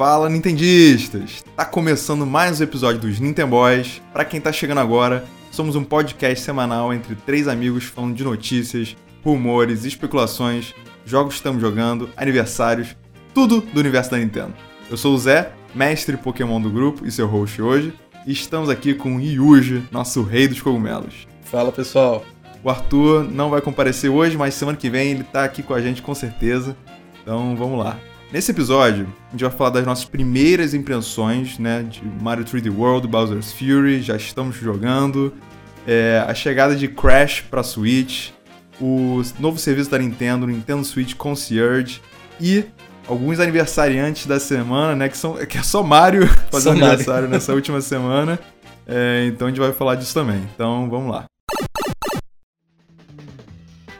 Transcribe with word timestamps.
Fala 0.00 0.30
Nintendistas! 0.30 1.44
Tá 1.54 1.62
começando 1.62 2.24
mais 2.24 2.58
um 2.58 2.64
episódio 2.64 3.02
dos 3.02 3.20
Nintendo 3.20 3.50
Boys. 3.50 4.00
Pra 4.14 4.24
quem 4.24 4.40
tá 4.40 4.50
chegando 4.50 4.78
agora, 4.78 5.26
somos 5.50 5.76
um 5.76 5.84
podcast 5.84 6.42
semanal 6.42 6.94
entre 6.94 7.14
três 7.14 7.46
amigos 7.46 7.84
falando 7.84 8.14
de 8.14 8.24
notícias, 8.24 8.96
rumores, 9.22 9.84
especulações, 9.84 10.74
jogos 11.04 11.34
que 11.34 11.40
estamos 11.40 11.60
jogando, 11.60 12.08
aniversários, 12.16 12.96
tudo 13.34 13.60
do 13.60 13.78
universo 13.78 14.10
da 14.10 14.16
Nintendo. 14.16 14.54
Eu 14.88 14.96
sou 14.96 15.14
o 15.14 15.18
Zé, 15.18 15.52
mestre 15.74 16.16
Pokémon 16.16 16.62
do 16.62 16.70
grupo 16.70 17.06
e 17.06 17.12
seu 17.12 17.26
host 17.26 17.60
hoje, 17.60 17.92
e 18.26 18.32
estamos 18.32 18.70
aqui 18.70 18.94
com 18.94 19.16
o 19.16 19.20
Yuji, 19.20 19.86
nosso 19.92 20.22
rei 20.22 20.48
dos 20.48 20.62
cogumelos. 20.62 21.28
Fala 21.42 21.70
pessoal! 21.70 22.24
O 22.64 22.70
Arthur 22.70 23.30
não 23.30 23.50
vai 23.50 23.60
comparecer 23.60 24.08
hoje, 24.10 24.34
mas 24.34 24.54
semana 24.54 24.78
que 24.78 24.88
vem 24.88 25.10
ele 25.10 25.24
tá 25.24 25.44
aqui 25.44 25.62
com 25.62 25.74
a 25.74 25.80
gente 25.82 26.00
com 26.00 26.14
certeza. 26.14 26.74
Então 27.22 27.54
vamos 27.54 27.78
lá. 27.78 27.98
Nesse 28.32 28.52
episódio, 28.52 29.12
a 29.28 29.30
gente 29.32 29.42
vai 29.42 29.50
falar 29.50 29.70
das 29.70 29.84
nossas 29.84 30.04
primeiras 30.04 30.72
impressões, 30.72 31.58
né, 31.58 31.82
de 31.82 32.00
Mario 32.22 32.44
3D 32.44 32.72
World, 32.72 33.08
Bowser's 33.08 33.52
Fury, 33.52 34.00
já 34.02 34.14
estamos 34.14 34.54
jogando, 34.54 35.34
é, 35.84 36.24
a 36.24 36.32
chegada 36.32 36.76
de 36.76 36.86
Crash 36.86 37.40
para 37.50 37.64
Switch, 37.64 38.30
o 38.80 39.20
novo 39.40 39.58
serviço 39.58 39.90
da 39.90 39.98
Nintendo, 39.98 40.46
Nintendo 40.46 40.84
Switch 40.84 41.14
Concierge 41.14 42.00
e 42.40 42.64
alguns 43.08 43.40
aniversariantes 43.40 44.26
da 44.26 44.38
semana, 44.38 44.94
né, 44.94 45.08
que 45.08 45.18
são 45.18 45.34
que 45.34 45.58
é 45.58 45.62
só 45.64 45.82
Mario 45.82 46.28
fazendo 46.52 46.84
aniversário 46.84 47.28
nessa 47.28 47.52
última 47.52 47.80
semana. 47.80 48.38
É, 48.86 49.26
então 49.26 49.48
a 49.48 49.50
gente 49.50 49.60
vai 49.60 49.72
falar 49.72 49.96
disso 49.96 50.14
também. 50.14 50.40
Então 50.54 50.88
vamos 50.88 51.10
lá. 51.10 51.24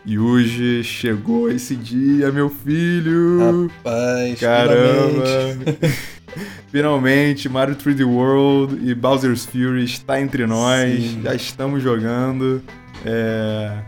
Yuji, 0.07 0.83
chegou 0.83 1.51
esse 1.51 1.77
dia, 1.77 2.33
meu 2.33 2.49
filho! 2.49 3.69
Rapaz, 3.69 4.41
Caramba! 4.41 5.27
Finalmente. 5.27 5.99
finalmente, 6.73 7.49
Mario 7.49 7.77
3D 7.77 8.07
World 8.07 8.79
e 8.89 8.95
Bowser's 8.95 9.45
Fury 9.45 9.85
está 9.85 10.21
entre 10.21 10.47
nós, 10.47 11.03
Sim. 11.03 11.21
já 11.23 11.35
estamos 11.35 11.83
jogando. 11.83 12.63
É... 13.05 13.79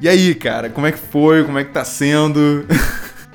E 0.00 0.08
aí, 0.08 0.34
cara, 0.34 0.68
como 0.68 0.86
é 0.86 0.92
que 0.92 0.98
foi? 0.98 1.44
Como 1.44 1.58
é 1.58 1.64
que 1.64 1.72
tá 1.72 1.84
sendo? 1.84 2.66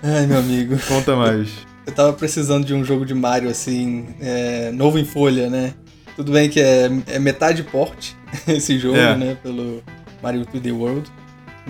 Ai, 0.04 0.28
meu 0.28 0.40
amigo. 0.40 0.78
Conta 0.88 1.16
mais. 1.16 1.50
Eu 1.88 1.94
tava 1.94 2.14
precisando 2.14 2.66
de 2.66 2.74
um 2.74 2.84
jogo 2.84 3.06
de 3.06 3.14
Mario, 3.14 3.50
assim, 3.50 4.08
é, 4.20 4.72
novo 4.72 5.00
em 5.00 5.06
folha, 5.06 5.50
né? 5.50 5.74
Tudo 6.16 6.34
bem 6.34 6.50
que 6.50 6.60
é, 6.60 6.92
é 7.08 7.18
metade 7.18 7.64
porte 7.64 8.16
esse 8.46 8.78
jogo, 8.78 8.98
é. 8.98 9.16
né? 9.16 9.38
Pelo 9.42 9.82
Mario 10.22 10.46
3D 10.46 10.74
World. 10.74 11.10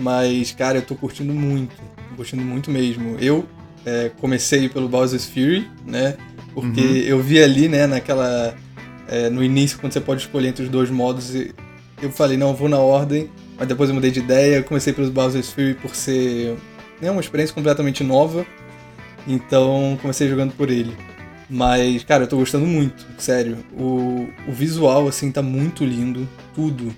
Mas, 0.00 0.52
cara, 0.52 0.78
eu 0.78 0.82
tô 0.82 0.94
curtindo 0.94 1.32
muito. 1.32 1.76
Tô 2.10 2.16
curtindo 2.16 2.42
muito 2.42 2.70
mesmo. 2.70 3.16
Eu 3.20 3.44
é, 3.84 4.10
comecei 4.20 4.68
pelo 4.68 4.88
Bowser's 4.88 5.26
Fury, 5.26 5.68
né? 5.86 6.16
Porque 6.54 6.80
uhum. 6.80 6.96
eu 6.96 7.22
vi 7.22 7.42
ali, 7.42 7.68
né, 7.68 7.86
naquela. 7.86 8.54
É, 9.08 9.28
no 9.28 9.42
início, 9.42 9.78
quando 9.78 9.92
você 9.92 10.00
pode 10.00 10.22
escolher 10.22 10.48
entre 10.48 10.64
os 10.64 10.70
dois 10.70 10.88
modos, 10.88 11.34
eu 12.00 12.10
falei, 12.10 12.36
não, 12.36 12.50
eu 12.50 12.54
vou 12.54 12.68
na 12.68 12.78
ordem, 12.78 13.28
mas 13.58 13.66
depois 13.66 13.88
eu 13.88 13.94
mudei 13.94 14.10
de 14.10 14.20
ideia. 14.20 14.62
comecei 14.62 14.92
pelos 14.92 15.10
Bowser's 15.10 15.50
Fury 15.50 15.74
por 15.74 15.94
ser 15.94 16.56
né, 17.00 17.10
uma 17.10 17.20
experiência 17.20 17.54
completamente 17.54 18.02
nova. 18.04 18.46
Então 19.26 19.98
comecei 20.00 20.28
jogando 20.28 20.52
por 20.52 20.70
ele. 20.70 20.96
Mas, 21.48 22.04
cara, 22.04 22.24
eu 22.24 22.28
tô 22.28 22.36
gostando 22.36 22.64
muito, 22.64 23.04
sério. 23.18 23.58
O, 23.72 24.28
o 24.46 24.52
visual, 24.52 25.08
assim, 25.08 25.32
tá 25.32 25.42
muito 25.42 25.84
lindo. 25.84 26.28
Tudo. 26.54 26.94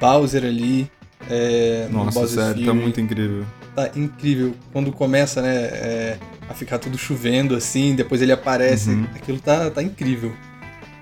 Bowser 0.00 0.44
ali, 0.44 0.90
é, 1.30 1.88
Nossa, 1.90 2.26
sério, 2.26 2.64
tá 2.64 2.74
muito 2.74 3.00
incrível. 3.00 3.44
Tá 3.74 3.90
incrível. 3.96 4.54
Quando 4.72 4.92
começa, 4.92 5.40
né, 5.40 5.54
é, 5.54 6.18
a 6.48 6.54
ficar 6.54 6.78
tudo 6.78 6.98
chovendo 6.98 7.54
assim, 7.54 7.94
depois 7.94 8.20
ele 8.22 8.32
aparece, 8.32 8.90
uhum. 8.90 9.06
aquilo 9.14 9.40
tá, 9.40 9.70
tá 9.70 9.82
incrível. 9.82 10.32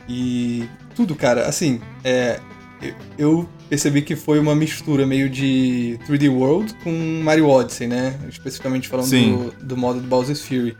E 0.08 0.68
tudo, 0.94 1.14
cara, 1.14 1.46
assim, 1.46 1.80
é, 2.04 2.40
eu 3.18 3.48
percebi 3.68 4.02
que 4.02 4.16
foi 4.16 4.38
uma 4.38 4.54
mistura 4.54 5.06
meio 5.06 5.28
de 5.28 5.98
3D 6.06 6.30
World 6.30 6.74
com 6.82 6.90
Mario 7.22 7.48
Odyssey, 7.48 7.86
né? 7.86 8.18
Especificamente 8.28 8.88
falando 8.88 9.10
do, 9.10 9.64
do, 9.64 9.76
modo 9.76 10.00
do 10.00 10.06
Bowser's 10.06 10.42
Fury. 10.42 10.76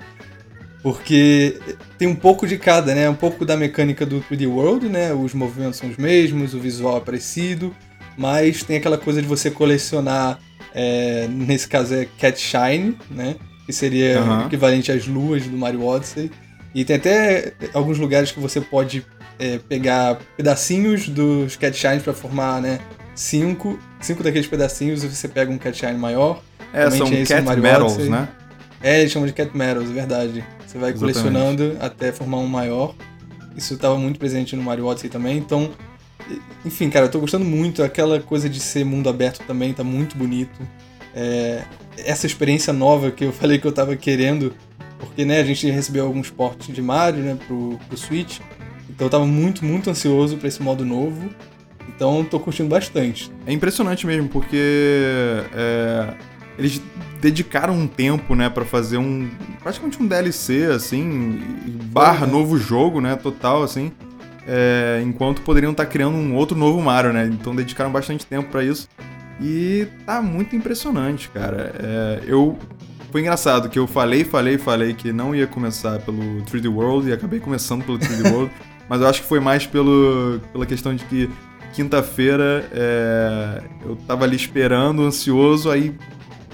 Porque 0.83 1.61
tem 1.97 2.09
um 2.09 2.15
pouco 2.15 2.45
de 2.47 2.59
cada, 2.59 2.93
né? 2.95 3.09
Um 3.09 3.15
pouco 3.15 3.45
da 3.45 3.57
mecânica 3.57 4.05
do 4.05 4.21
3D 4.21 4.49
World, 4.49 4.89
né? 4.89 5.13
Os 5.13 5.33
movimentos 5.33 5.79
são 5.79 5.89
os 5.89 5.97
mesmos, 5.97 6.55
o 6.55 6.59
visual 6.59 6.97
é 6.97 7.01
parecido 7.01 7.75
mas 8.17 8.63
tem 8.63 8.77
aquela 8.77 8.99
coisa 8.99 9.21
de 9.21 9.29
você 9.29 9.51
colecionar, 9.51 10.39
é, 10.75 11.27
nesse 11.29 11.69
caso 11.69 11.95
é 11.95 12.07
Cat 12.19 12.39
Shine, 12.41 12.97
né? 13.11 13.37
Que 13.67 13.73
seria 13.73 14.21
uhum. 14.21 14.47
equivalente 14.47 14.91
às 14.91 15.07
luas 15.07 15.47
do 15.47 15.57
Mario 15.57 15.85
Odyssey. 15.85 16.31
E 16.75 16.85
tem 16.85 16.97
até 16.97 17.53
alguns 17.75 17.99
lugares 17.99 18.33
que 18.33 18.41
você 18.41 18.61
pode 18.61 19.05
é, 19.39 19.59
pegar 19.59 20.19
pedacinhos 20.37 21.09
dos 21.09 21.57
Cat 21.57 21.77
Shines 21.77 22.03
para 22.03 22.13
formar, 22.13 22.61
né? 22.61 22.81
Cinco, 23.15 23.79
cinco 24.01 24.23
daqueles 24.23 24.47
pedacinhos 24.47 25.05
e 25.05 25.09
você 25.09 25.29
pega 25.29 25.51
um 25.51 25.59
Cat 25.59 25.77
Shine 25.77 25.99
maior. 25.99 26.43
É, 26.73 26.85
Também 26.89 27.25
são 27.27 27.45
Cat 27.45 27.61
Metals, 27.61 27.93
Odyssey. 27.93 28.11
né? 28.11 28.29
É, 28.83 29.01
eles 29.01 29.13
chamam 29.13 29.27
de 29.27 29.35
Cat 29.35 29.57
Metals, 29.57 29.91
é 29.91 29.93
verdade. 29.93 30.45
Você 30.67 30.79
vai 30.79 30.91
Exatamente. 30.91 30.99
colecionando 30.99 31.77
até 31.81 32.11
formar 32.11 32.39
um 32.39 32.47
maior. 32.47 32.95
Isso 33.57 33.75
estava 33.75 33.97
muito 33.99 34.19
presente 34.19 34.57
no 34.57 34.63
Mario 34.63 34.87
Odyssey 34.87 35.11
também, 35.11 35.37
então 35.37 35.71
enfim, 36.65 36.91
cara, 36.91 37.07
eu 37.07 37.11
tô 37.11 37.21
gostando 37.21 37.45
muito. 37.45 37.83
Aquela 37.83 38.21
coisa 38.21 38.49
de 38.49 38.61
ser 38.61 38.85
mundo 38.85 39.09
aberto 39.09 39.45
também 39.47 39.73
tá 39.73 39.85
muito 39.85 40.17
bonito. 40.17 40.61
É, 41.15 41.65
essa 41.99 42.27
experiência 42.27 42.73
nova 42.73 43.11
que 43.11 43.25
eu 43.25 43.33
falei 43.35 43.59
que 43.59 43.67
eu 43.67 43.73
tava 43.73 43.97
querendo, 43.97 44.55
porque 44.99 45.25
né, 45.25 45.41
a 45.41 45.45
gente 45.45 45.69
recebeu 45.71 46.07
alguns 46.07 46.31
portes 46.31 46.75
de 46.75 46.83
Mario 46.83 47.23
né, 47.23 47.39
pro, 47.47 47.79
pro 47.89 47.97
Switch. 47.97 48.41
Então 48.89 49.07
eu 49.07 49.11
tava 49.11 49.27
muito, 49.27 49.65
muito 49.65 49.91
ansioso 49.91 50.37
para 50.37 50.49
esse 50.49 50.63
modo 50.63 50.85
novo. 50.85 51.31
Então 51.89 52.25
tô 52.25 52.39
curtindo 52.39 52.69
bastante. 52.69 53.31
É 53.47 53.53
impressionante 53.53 54.07
mesmo, 54.07 54.29
porque 54.29 54.57
é, 55.55 56.15
eles 56.59 56.81
dedicaram 57.21 57.75
um 57.75 57.87
tempo, 57.87 58.35
né, 58.35 58.49
para 58.49 58.65
fazer 58.65 58.99
um 58.99 59.31
praticamente 59.63 60.03
um 60.03 60.07
DLC 60.07 60.65
assim, 60.65 61.41
barra 61.85 62.27
né? 62.27 62.33
novo 62.33 62.59
jogo, 62.59 63.01
né, 63.01 63.15
total 63.17 63.63
assim 63.63 63.93
é, 64.47 65.03
enquanto 65.05 65.43
poderiam 65.43 65.73
estar 65.73 65.85
tá 65.85 65.91
criando 65.91 66.17
um 66.17 66.35
outro 66.35 66.57
novo 66.57 66.81
Mario, 66.81 67.13
né? 67.13 67.29
Então 67.33 67.55
dedicaram 67.55 67.91
bastante 67.91 68.27
tempo 68.27 68.51
para 68.51 68.65
isso. 68.65 68.89
E 69.41 69.87
tá 70.07 70.21
muito 70.23 70.55
impressionante, 70.55 71.29
cara. 71.29 71.75
É, 71.79 72.23
eu 72.27 72.59
foi 73.11 73.21
engraçado 73.21 73.69
que 73.69 73.79
eu 73.79 73.87
falei, 73.87 74.25
falei, 74.25 74.57
falei 74.57 74.95
que 74.95 75.13
não 75.13 75.35
ia 75.35 75.47
começar 75.47 75.99
pelo 76.01 76.43
3D 76.45 76.73
World 76.73 77.11
e 77.11 77.13
acabei 77.13 77.41
começando 77.41 77.85
pelo 77.85 77.99
3D 77.99 78.33
World, 78.33 78.51
mas 78.89 79.03
eu 79.03 79.07
acho 79.07 79.21
que 79.21 79.29
foi 79.29 79.39
mais 79.39 79.67
pelo, 79.67 80.41
pela 80.51 80.65
questão 80.65 80.95
de 80.95 81.05
que 81.05 81.29
quinta-feira 81.75 82.67
é, 82.73 83.63
eu 83.85 83.97
tava 84.07 84.25
ali 84.25 84.37
esperando, 84.37 85.03
ansioso, 85.03 85.71
aí 85.71 85.95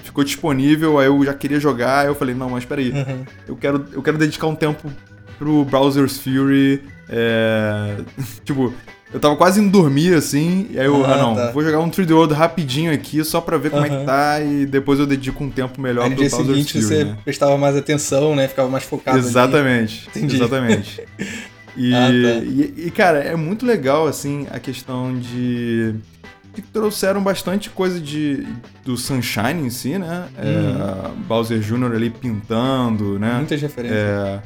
ficou 0.03 0.23
disponível, 0.23 0.99
aí 0.99 1.07
eu 1.07 1.23
já 1.23 1.33
queria 1.33 1.59
jogar, 1.61 1.99
aí 2.01 2.07
eu 2.07 2.15
falei, 2.15 2.35
não, 2.35 2.49
mas 2.49 2.65
peraí, 2.65 2.91
uhum. 2.91 3.23
eu, 3.47 3.55
quero, 3.55 3.85
eu 3.93 4.01
quero 4.01 4.17
dedicar 4.17 4.47
um 4.47 4.55
tempo 4.55 4.91
pro 5.37 5.63
Browser's 5.63 6.17
Fury 6.17 6.83
é... 7.09 7.97
tipo, 8.45 8.73
eu 9.11 9.19
tava 9.19 9.35
quase 9.35 9.59
indo 9.59 9.71
dormir, 9.71 10.13
assim, 10.13 10.67
e 10.69 10.79
aí 10.79 10.85
eu, 10.85 11.03
ah, 11.03 11.13
ah 11.13 11.17
não, 11.17 11.35
tá. 11.35 11.51
vou 11.51 11.63
jogar 11.63 11.79
um 11.79 11.89
3D 11.89 12.11
World 12.11 12.33
rapidinho 12.33 12.93
aqui, 12.93 13.23
só 13.23 13.41
pra 13.41 13.57
ver 13.57 13.71
como 13.71 13.85
é 13.85 13.89
que 13.89 14.05
tá, 14.05 14.39
e 14.41 14.67
depois 14.67 14.99
eu 14.99 15.07
dedico 15.07 15.43
um 15.43 15.49
tempo 15.49 15.81
melhor 15.81 16.03
aí, 16.03 16.11
no 16.11 16.15
dia 16.15 16.29
seguinte 16.29 16.73
Fury, 16.73 16.83
você 16.83 17.03
né? 17.05 17.17
prestava 17.23 17.57
mais 17.57 17.75
atenção, 17.75 18.35
né, 18.35 18.47
ficava 18.47 18.69
mais 18.69 18.83
focado 18.83 19.17
Exatamente, 19.17 20.09
exatamente. 20.15 21.03
E, 21.77 21.93
ah, 21.93 22.07
tá. 22.07 22.43
e, 22.43 22.87
e, 22.87 22.91
cara, 22.91 23.19
é 23.19 23.37
muito 23.37 23.65
legal, 23.65 24.05
assim, 24.05 24.47
a 24.51 24.59
questão 24.59 25.17
de... 25.17 25.95
Que 26.53 26.61
trouxeram 26.61 27.23
bastante 27.23 27.69
coisa 27.69 28.01
de, 28.01 28.45
do 28.83 28.97
Sunshine 28.97 29.65
em 29.65 29.69
si, 29.69 29.97
né? 29.97 30.27
É, 30.37 30.45
uhum. 30.45 31.15
Bowser 31.21 31.59
Jr. 31.59 31.93
ali 31.93 32.09
pintando, 32.09 33.17
né? 33.17 33.35
Muitas 33.35 33.61
referências. 33.61 33.97
É, 33.97 34.41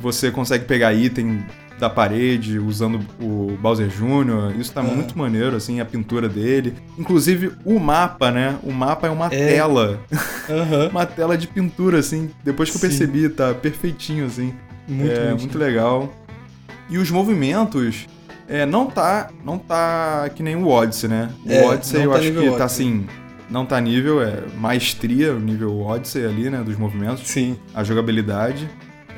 você 0.00 0.30
consegue 0.30 0.64
pegar 0.64 0.94
item 0.94 1.44
da 1.78 1.90
parede 1.90 2.58
usando 2.58 3.00
o 3.20 3.56
Bowser 3.60 3.88
Jr. 3.88 4.58
Isso 4.58 4.72
tá 4.72 4.80
é. 4.80 4.84
muito 4.84 5.18
maneiro, 5.18 5.56
assim, 5.56 5.80
a 5.80 5.84
pintura 5.84 6.28
dele. 6.28 6.74
Inclusive, 6.98 7.52
o 7.64 7.78
mapa, 7.78 8.30
né? 8.30 8.58
O 8.62 8.72
mapa 8.72 9.06
é 9.06 9.10
uma 9.10 9.26
é. 9.26 9.28
tela. 9.30 10.00
Uhum. 10.48 10.88
uma 10.90 11.06
tela 11.06 11.36
de 11.36 11.46
pintura, 11.46 11.98
assim. 11.98 12.30
Depois 12.44 12.70
que 12.70 12.78
Sim. 12.78 12.84
eu 12.84 12.90
percebi, 12.90 13.28
tá 13.28 13.52
perfeitinho, 13.54 14.26
assim. 14.26 14.54
Muito, 14.86 15.12
é 15.12 15.28
muito, 15.28 15.40
muito 15.40 15.58
legal. 15.58 16.12
E 16.88 16.98
os 16.98 17.10
movimentos. 17.10 18.06
É, 18.46 18.66
não 18.66 18.86
tá, 18.86 19.30
não 19.42 19.58
tá 19.58 20.28
que 20.34 20.42
nem 20.42 20.54
o 20.54 20.68
Odyssey, 20.68 21.08
né? 21.08 21.30
O 21.46 21.50
é, 21.50 21.66
Odyssey 21.66 22.02
eu 22.02 22.10
tá 22.10 22.18
acho 22.18 22.26
que 22.26 22.32
tá, 22.32 22.40
Odyssey. 22.40 22.58
tá 22.58 22.64
assim, 22.66 23.06
não 23.48 23.64
tá 23.64 23.80
nível, 23.80 24.22
é 24.22 24.42
maestria, 24.58 25.32
o 25.32 25.40
nível 25.40 25.80
Odyssey 25.80 26.26
ali, 26.26 26.50
né, 26.50 26.62
dos 26.62 26.76
movimentos. 26.76 27.26
Sim. 27.26 27.56
A 27.74 27.82
jogabilidade. 27.82 28.68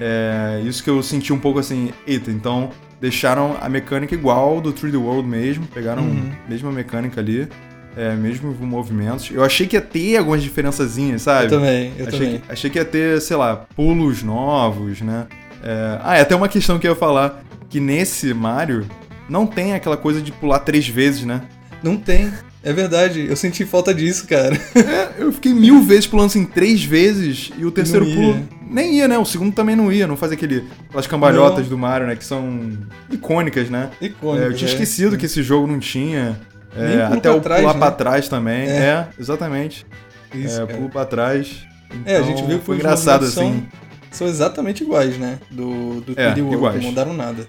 É, 0.01 0.63
isso 0.65 0.83
que 0.83 0.91
eu 0.91 1.03
senti 1.03 1.33
um 1.33 1.39
pouco 1.39 1.59
assim, 1.59 1.91
eita, 2.07 2.31
então 2.31 2.71
deixaram 3.01 3.57
a 3.61 3.69
mecânica 3.69 4.15
igual 4.15 4.61
do 4.61 4.73
3D 4.73 4.99
World 4.99 5.29
mesmo, 5.29 5.67
pegaram 5.67 6.03
uhum. 6.03 6.33
a 6.45 6.51
mesma 6.51 6.73
mecânica 6.73 7.21
ali, 7.21 7.49
é, 7.97 8.15
mesmo 8.15 8.53
movimentos. 8.53 9.31
Eu 9.31 9.45
achei 9.45 9.67
que 9.67 9.77
ia 9.77 9.81
ter 9.81 10.19
algumas 10.19 10.43
diferençazinhas, 10.43 11.23
sabe? 11.23 11.47
Eu 11.47 11.51
também, 11.51 11.93
eu 11.99 12.07
achei 12.07 12.19
também. 12.19 12.39
Que, 12.41 12.53
achei 12.53 12.71
que 12.71 12.79
ia 12.79 12.85
ter, 12.85 13.21
sei 13.21 13.37
lá, 13.37 13.67
pulos 13.75 14.23
novos, 14.23 15.01
né? 15.01 15.27
É... 15.63 15.99
Ah, 16.03 16.17
é 16.17 16.21
até 16.21 16.37
uma 16.37 16.49
questão 16.49 16.79
que 16.79 16.87
eu 16.87 16.93
ia 16.93 16.97
falar, 16.97 17.43
que 17.69 17.81
nesse 17.81 18.33
Mario 18.35 18.87
não 19.29 19.47
tem 19.47 19.75
aquela 19.75 19.97
coisa 19.97 20.21
de 20.21 20.31
pular 20.31 20.59
três 20.61 20.87
vezes, 20.87 21.25
né? 21.25 21.43
Não 21.83 21.97
tem. 21.97 22.33
É 22.67 22.73
verdade, 22.73 23.25
eu 23.29 23.37
senti 23.37 23.65
falta 23.65 23.95
disso, 23.95 24.27
cara. 24.27 24.61
É, 24.75 25.23
eu 25.23 25.33
fiquei 25.33 25.55
mil 25.55 25.81
vezes 25.83 26.09
pulando 26.09 26.27
assim, 26.27 26.45
três 26.45 26.83
vezes, 26.83 27.53
e 27.57 27.65
o 27.65 27.71
terceiro 27.71 28.05
pulo 28.05 28.45
nem 28.69 28.97
ia, 28.97 29.07
né? 29.07 29.17
O 29.17 29.25
segundo 29.25 29.55
também 29.55 29.77
não 29.77 29.93
ia, 29.93 30.05
não 30.05 30.17
faz 30.17 30.33
aquele, 30.33 30.65
aquelas 30.89 31.07
cambalhotas 31.07 31.63
não. 31.63 31.69
do 31.69 31.79
Mario, 31.79 32.09
né? 32.09 32.17
Que 32.17 32.25
são 32.25 32.77
icônicas, 33.09 33.71
né? 33.71 33.91
Icônicas. 34.01 34.49
É, 34.49 34.49
eu 34.49 34.57
tinha 34.57 34.69
é. 34.69 34.73
esquecido 34.73 35.15
é. 35.15 35.19
que 35.19 35.27
esse 35.27 35.45
jogo 35.45 35.69
não 35.69 35.79
tinha. 35.79 36.41
É, 36.77 37.05
até 37.05 37.31
o 37.31 37.41
trás, 37.41 37.61
pular 37.61 37.75
né? 37.75 37.79
pra 37.79 37.91
trás 37.93 38.29
também. 38.29 38.67
É, 38.69 38.81
é 38.81 39.09
exatamente. 39.17 39.87
Isso, 40.35 40.61
é, 40.61 40.67
pulo 40.67 40.89
pra 40.89 41.05
trás. 41.05 41.65
Então, 41.89 42.13
é, 42.13 42.17
a 42.17 42.23
gente 42.23 42.43
viu 42.43 42.59
que 42.59 42.65
foi 42.65 42.77
engraçado 42.79 43.27
são, 43.27 43.47
assim. 43.47 43.69
São 44.11 44.27
exatamente 44.27 44.83
iguais, 44.83 45.17
né? 45.17 45.39
Do, 45.53 46.01
do 46.01 46.21
é, 46.21 46.35
3D 46.35 46.43
World, 46.43 46.79
não 46.79 46.89
mudaram 46.89 47.13
nada. 47.13 47.47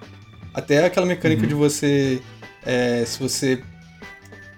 Até 0.54 0.86
aquela 0.86 1.08
mecânica 1.08 1.42
uhum. 1.42 1.48
de 1.48 1.56
você. 1.56 2.22
É, 2.64 3.04
se 3.04 3.20
você 3.20 3.64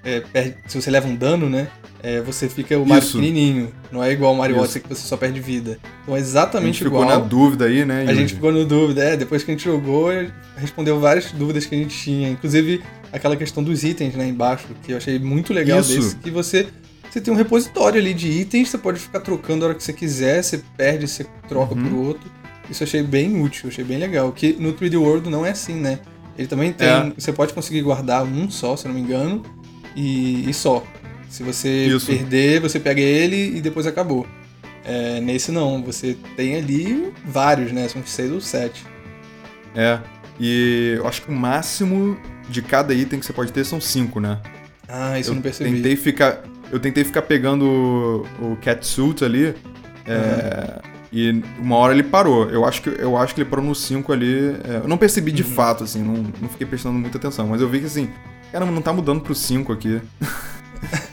é, 0.04 0.22
perde, 0.22 0.56
se 0.68 0.82
você 0.82 0.90
leva 0.90 1.08
um 1.08 1.16
dano, 1.16 1.50
né? 1.50 1.68
É, 2.02 2.22
você 2.22 2.48
fica 2.48 2.78
o 2.78 2.86
Mario 2.86 3.04
Isso. 3.04 3.18
pequenininho. 3.18 3.72
Não 3.92 4.02
é 4.02 4.12
igual 4.12 4.34
o 4.34 4.38
Mario 4.38 4.58
Odyssey 4.60 4.82
que 4.82 4.88
você 4.88 5.06
só 5.06 5.18
perde 5.18 5.42
vida. 5.42 5.78
Então 6.04 6.16
é 6.16 6.20
exatamente 6.20 6.84
igual. 6.84 7.04
A 7.04 7.06
gente 7.06 7.14
igual. 7.14 7.28
ficou 7.28 7.40
na 7.40 7.46
dúvida 7.46 7.66
aí, 7.66 7.84
né? 7.84 8.06
A 8.08 8.14
gente 8.14 8.34
ficou 8.34 8.52
na 8.52 8.64
dúvida. 8.64 9.04
É, 9.04 9.18
depois 9.18 9.44
que 9.44 9.52
a 9.52 9.54
gente 9.54 9.66
jogou, 9.66 10.10
respondeu 10.56 11.00
várias 11.00 11.32
dúvidas 11.34 11.66
que 11.66 11.76
a 11.76 11.78
gente 11.78 11.98
tinha. 11.98 12.30
Inclusive 12.30 12.82
aquela 13.12 13.36
questão 13.36 13.62
dos 13.62 13.84
itens, 13.84 14.14
né, 14.16 14.28
embaixo, 14.28 14.68
que 14.84 14.94
eu 14.94 14.98
achei 14.98 15.20
muito 15.20 15.54
legal 15.54 15.82
Isso. 15.82 15.96
desse. 15.96 16.16
Que 16.16 16.32
você, 16.32 16.68
você 17.10 17.20
tem 17.20 17.34
um 17.34 17.38
repositório 17.38 18.00
ali 18.00 18.14
de 18.14 18.30
itens, 18.30 18.70
você 18.70 18.78
pode 18.78 19.00
ficar 19.00 19.20
trocando 19.20 19.66
a 19.66 19.70
hora 19.70 19.76
que 19.76 19.84
você 19.84 19.92
quiser, 19.92 20.42
você 20.42 20.62
perde, 20.78 21.08
você 21.08 21.26
troca 21.50 21.76
uhum. 21.76 21.84
por 21.84 21.94
outro. 21.94 22.32
Isso 22.70 22.84
eu 22.84 22.88
achei 22.88 23.04
bem 23.04 23.42
útil, 23.42 23.68
achei 23.68 23.84
bem 23.84 23.98
legal. 23.98 24.32
Que 24.32 24.54
no 24.54 24.74
3D 24.74 24.98
World 24.98 25.30
não 25.30 25.46
é 25.46 25.50
assim, 25.50 25.74
né? 25.74 26.00
Ele 26.38 26.48
também 26.48 26.72
tem. 26.72 26.88
É. 26.88 27.12
Você 27.18 27.34
pode 27.34 27.52
conseguir 27.52 27.82
guardar 27.82 28.24
um 28.24 28.50
só, 28.50 28.78
se 28.78 28.86
eu 28.86 28.94
não 28.94 28.96
me 28.96 29.06
engano 29.06 29.44
e, 30.00 30.50
e 30.50 30.54
só. 30.54 30.82
Se 31.30 31.44
você 31.44 31.88
Isso. 31.88 32.08
perder, 32.08 32.62
você 32.62 32.80
pega 32.80 33.02
ele 33.02 33.58
e 33.58 33.62
depois 33.62 33.86
acabou. 33.86 34.26
É, 34.86 35.20
nesse 35.20 35.52
não, 35.52 35.84
você 35.84 36.18
tem 36.38 36.56
ali 36.56 37.14
vários, 37.26 37.72
né? 37.72 37.88
São 37.90 38.02
seis 38.06 38.32
ou 38.32 38.40
sete. 38.40 38.86
É. 39.76 40.00
E 40.40 40.96
eu 40.98 41.08
acho 41.08 41.22
que 41.22 41.30
o 41.30 41.36
máximo 41.36 42.18
de 42.48 42.62
cada 42.62 42.94
item 42.94 43.20
que 43.20 43.26
você 43.26 43.34
pode 43.34 43.52
ter 43.52 43.66
são 43.66 43.82
cinco, 43.82 44.22
né? 44.22 44.40
Ah, 44.88 45.20
isso 45.20 45.32
eu 45.32 45.36
não 45.36 45.42
percebi. 45.42 45.70
Tentei 45.70 45.96
ficar, 45.98 46.44
eu 46.72 46.80
tentei 46.80 47.04
ficar 47.04 47.24
pegando 47.24 48.26
o, 48.40 48.54
o 48.54 48.56
catsuit 48.56 49.24
ali. 49.24 49.54
É, 50.08 50.82
uhum. 50.84 50.89
E 51.12 51.42
uma 51.58 51.76
hora 51.76 51.94
ele 51.94 52.04
parou. 52.04 52.50
Eu 52.50 52.66
acho 52.66 52.82
que, 52.82 52.90
eu 52.90 53.18
acho 53.18 53.34
que 53.34 53.42
ele 53.42 53.50
parou 53.50 53.66
no 53.66 53.74
5 53.74 54.12
ali. 54.14 54.56
É, 54.64 54.82
eu 54.84 54.88
não 54.88 54.98
percebi 54.98 55.32
de 55.32 55.44
uhum. 55.44 55.50
fato, 55.50 55.84
assim, 55.84 56.04
não, 56.04 56.24
não 56.40 56.50
fiquei 56.50 56.68
prestando 56.68 57.00
muita 57.00 57.18
atenção. 57.18 57.48
Mas 57.48 57.62
eu 57.62 57.70
vi 57.70 57.80
que 57.80 57.88
assim, 57.88 58.10
Caramba, 58.52 58.72
não 58.72 58.82
tá 58.82 58.92
mudando 58.92 59.22
pro 59.22 59.36
5 59.36 59.72
aqui. 59.72 60.02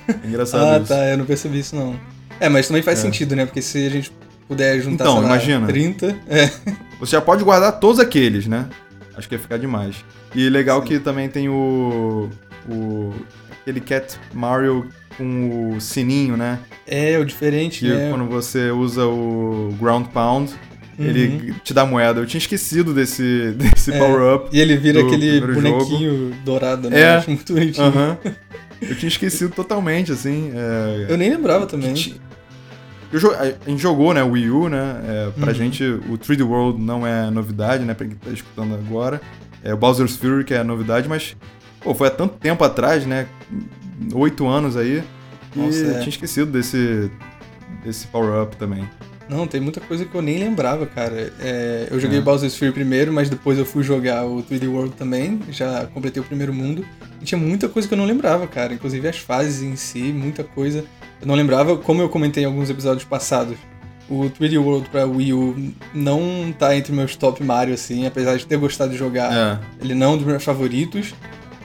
é 0.08 0.12
engraçado 0.26 0.64
ah, 0.64 0.78
isso. 0.78 0.88
tá, 0.88 1.06
eu 1.06 1.18
não 1.18 1.26
percebi 1.26 1.58
isso 1.58 1.76
não. 1.76 1.98
É, 2.40 2.48
mas 2.48 2.66
também 2.66 2.82
faz 2.82 2.98
é. 2.98 3.02
sentido, 3.02 3.36
né? 3.36 3.44
Porque 3.44 3.60
se 3.60 3.86
a 3.86 3.90
gente 3.90 4.12
puder 4.48 4.80
juntar, 4.80 5.04
então, 5.04 5.20
lá, 5.20 5.26
imagina. 5.26 5.66
30... 5.66 6.16
É. 6.28 6.50
Você 6.98 7.12
já 7.12 7.20
pode 7.20 7.44
guardar 7.44 7.78
todos 7.78 8.00
aqueles, 8.00 8.46
né? 8.46 8.66
Acho 9.14 9.28
que 9.28 9.34
ia 9.34 9.38
ficar 9.38 9.58
demais. 9.58 9.96
E 10.34 10.48
legal 10.48 10.80
Sim. 10.80 10.88
que 10.88 10.98
também 10.98 11.28
tem 11.28 11.48
o... 11.48 12.30
o 12.68 13.14
aquele 13.66 13.80
Cat 13.80 14.16
Mario 14.32 14.88
com 15.18 15.74
o 15.74 15.80
sininho, 15.80 16.36
né? 16.36 16.60
É, 16.86 17.18
o 17.18 17.24
diferente, 17.24 17.80
que 17.80 17.88
né? 17.92 18.10
quando 18.10 18.26
você 18.26 18.70
usa 18.70 19.04
o 19.04 19.74
Ground 19.80 20.06
Pound, 20.06 20.54
Uhum. 20.98 21.04
Ele 21.04 21.54
te 21.62 21.74
dá 21.74 21.84
moeda. 21.84 22.20
Eu 22.20 22.26
tinha 22.26 22.38
esquecido 22.38 22.94
desse, 22.94 23.52
desse 23.58 23.92
é, 23.92 23.98
power-up. 23.98 24.48
E 24.50 24.58
ele 24.58 24.78
vira 24.78 25.02
aquele 25.02 25.42
bonequinho 25.42 26.30
jogo. 26.30 26.36
dourado, 26.42 26.88
né? 26.88 26.98
É. 26.98 27.04
Eu 27.04 27.18
acho 27.18 27.30
muito 27.30 27.52
bonitinho. 27.52 27.86
Uhum. 27.86 28.16
Eu 28.80 28.96
tinha 28.96 29.08
esquecido 29.08 29.54
totalmente, 29.54 30.10
assim. 30.10 30.52
É... 30.54 31.06
Eu 31.10 31.18
nem 31.18 31.28
lembrava 31.28 31.66
também. 31.66 31.90
Eu, 33.12 33.30
a 33.38 33.68
gente 33.68 33.82
jogou, 33.82 34.14
né, 34.14 34.22
o 34.22 34.30
Wii 34.30 34.50
U, 34.50 34.68
né? 34.70 35.02
É, 35.06 35.30
pra 35.38 35.48
uhum. 35.48 35.54
gente, 35.54 35.84
o 35.84 36.16
3D 36.16 36.42
World 36.46 36.80
não 36.82 37.06
é 37.06 37.30
novidade, 37.30 37.84
né? 37.84 37.92
Pra 37.92 38.06
quem 38.06 38.16
tá 38.16 38.30
escutando 38.30 38.74
agora. 38.74 39.20
É 39.62 39.74
o 39.74 39.76
Bowser's 39.76 40.16
Fury 40.16 40.44
que 40.44 40.54
é 40.54 40.64
novidade, 40.64 41.06
mas 41.08 41.36
pô, 41.80 41.94
foi 41.94 42.08
há 42.08 42.10
tanto 42.10 42.34
tempo 42.34 42.62
atrás, 42.64 43.06
né? 43.06 43.26
Oito 44.14 44.46
anos 44.46 44.76
aí. 44.76 45.02
E 45.54 45.58
Nossa, 45.58 45.78
é. 45.78 45.98
tinha 45.98 46.08
esquecido 46.08 46.50
desse, 46.50 47.10
desse 47.84 48.06
power-up 48.08 48.56
também. 48.56 48.88
Não, 49.28 49.46
tem 49.46 49.60
muita 49.60 49.80
coisa 49.80 50.04
que 50.04 50.14
eu 50.14 50.22
nem 50.22 50.38
lembrava, 50.38 50.86
cara. 50.86 51.32
É, 51.40 51.88
eu 51.90 51.98
joguei 51.98 52.18
é. 52.18 52.20
Bowser's 52.20 52.56
Fury 52.56 52.70
primeiro, 52.70 53.12
mas 53.12 53.28
depois 53.28 53.58
eu 53.58 53.66
fui 53.66 53.82
jogar 53.82 54.24
o 54.24 54.42
3D 54.42 54.68
World 54.68 54.94
também, 54.94 55.40
já 55.50 55.86
completei 55.86 56.22
o 56.22 56.24
primeiro 56.24 56.54
mundo. 56.54 56.86
E 57.20 57.24
tinha 57.24 57.38
muita 57.38 57.68
coisa 57.68 57.88
que 57.88 57.94
eu 57.94 57.98
não 57.98 58.04
lembrava, 58.04 58.46
cara. 58.46 58.72
Inclusive 58.72 59.08
as 59.08 59.18
fases 59.18 59.62
em 59.62 59.74
si, 59.74 60.02
muita 60.12 60.44
coisa. 60.44 60.84
Eu 61.20 61.26
não 61.26 61.34
lembrava, 61.34 61.76
como 61.76 62.02
eu 62.02 62.08
comentei 62.08 62.44
em 62.44 62.46
alguns 62.46 62.70
episódios 62.70 63.04
passados. 63.04 63.56
O 64.08 64.30
3D 64.30 64.62
World 64.62 64.88
pra 64.90 65.04
Wii 65.04 65.32
U 65.32 65.72
não 65.92 66.54
tá 66.56 66.76
entre 66.76 66.92
meus 66.92 67.16
top 67.16 67.42
Mario, 67.42 67.74
assim, 67.74 68.06
apesar 68.06 68.36
de 68.36 68.46
ter 68.46 68.56
gostado 68.56 68.92
de 68.92 68.96
jogar. 68.96 69.32
É. 69.32 69.58
Ele 69.84 69.94
não 69.94 70.06
é 70.06 70.10
um 70.10 70.16
dos 70.16 70.26
meus 70.26 70.44
favoritos. 70.44 71.12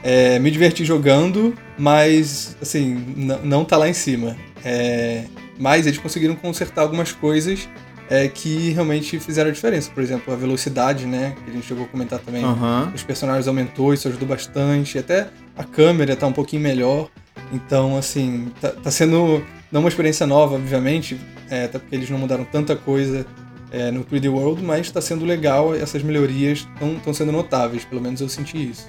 É, 0.03 0.39
me 0.39 0.50
diverti 0.50 0.83
jogando, 0.83 1.53
mas, 1.77 2.56
assim, 2.62 2.95
não 3.44 3.63
tá 3.63 3.77
lá 3.77 3.88
em 3.88 3.94
cima. 3.94 4.36
É, 4.63 5.25
mas 5.59 5.86
eles 5.86 6.00
conseguiram 6.00 6.36
consertar 6.36 6.81
algumas 6.81 7.12
coisas 7.12 7.69
é, 8.09 8.27
que 8.27 8.71
realmente 8.71 9.19
fizeram 9.19 9.50
a 9.50 9.53
diferença. 9.53 9.92
Por 9.92 10.01
exemplo, 10.01 10.33
a 10.33 10.38
velocidade, 10.38 11.06
né? 11.06 11.36
Que 11.44 11.51
a 11.51 11.53
gente 11.53 11.65
chegou 11.65 11.86
a 11.86 11.88
comentar 11.88 12.19
também. 12.19 12.44
Uhum. 12.44 12.92
Os 12.94 13.03
personagens 13.03 13.48
aumentou, 13.48 13.94
isso 13.94 14.07
ajudou 14.07 14.27
bastante. 14.27 14.98
Até 14.98 15.30
a 15.56 15.63
câmera 15.63 16.15
tá 16.15 16.27
um 16.27 16.33
pouquinho 16.33 16.62
melhor. 16.62 17.09
Então, 17.53 17.98
assim, 17.98 18.51
tá, 18.59 18.69
tá 18.69 18.92
sendo 18.92 19.44
não 19.71 19.80
uma 19.80 19.89
experiência 19.89 20.27
nova, 20.27 20.56
obviamente, 20.56 21.18
é, 21.50 21.63
até 21.63 21.80
porque 21.80 21.95
eles 21.95 22.09
não 22.09 22.18
mudaram 22.18 22.44
tanta 22.44 22.75
coisa 22.75 23.25
é, 23.71 23.89
no 23.89 24.03
3D 24.03 24.30
World, 24.30 24.62
mas 24.62 24.88
está 24.88 25.00
sendo 25.00 25.24
legal, 25.24 25.74
essas 25.74 26.03
melhorias 26.03 26.68
estão 26.98 27.13
sendo 27.13 27.31
notáveis, 27.31 27.86
pelo 27.86 28.01
menos 28.01 28.19
eu 28.19 28.27
senti 28.27 28.69
isso. 28.69 28.88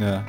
É. 0.00 0.20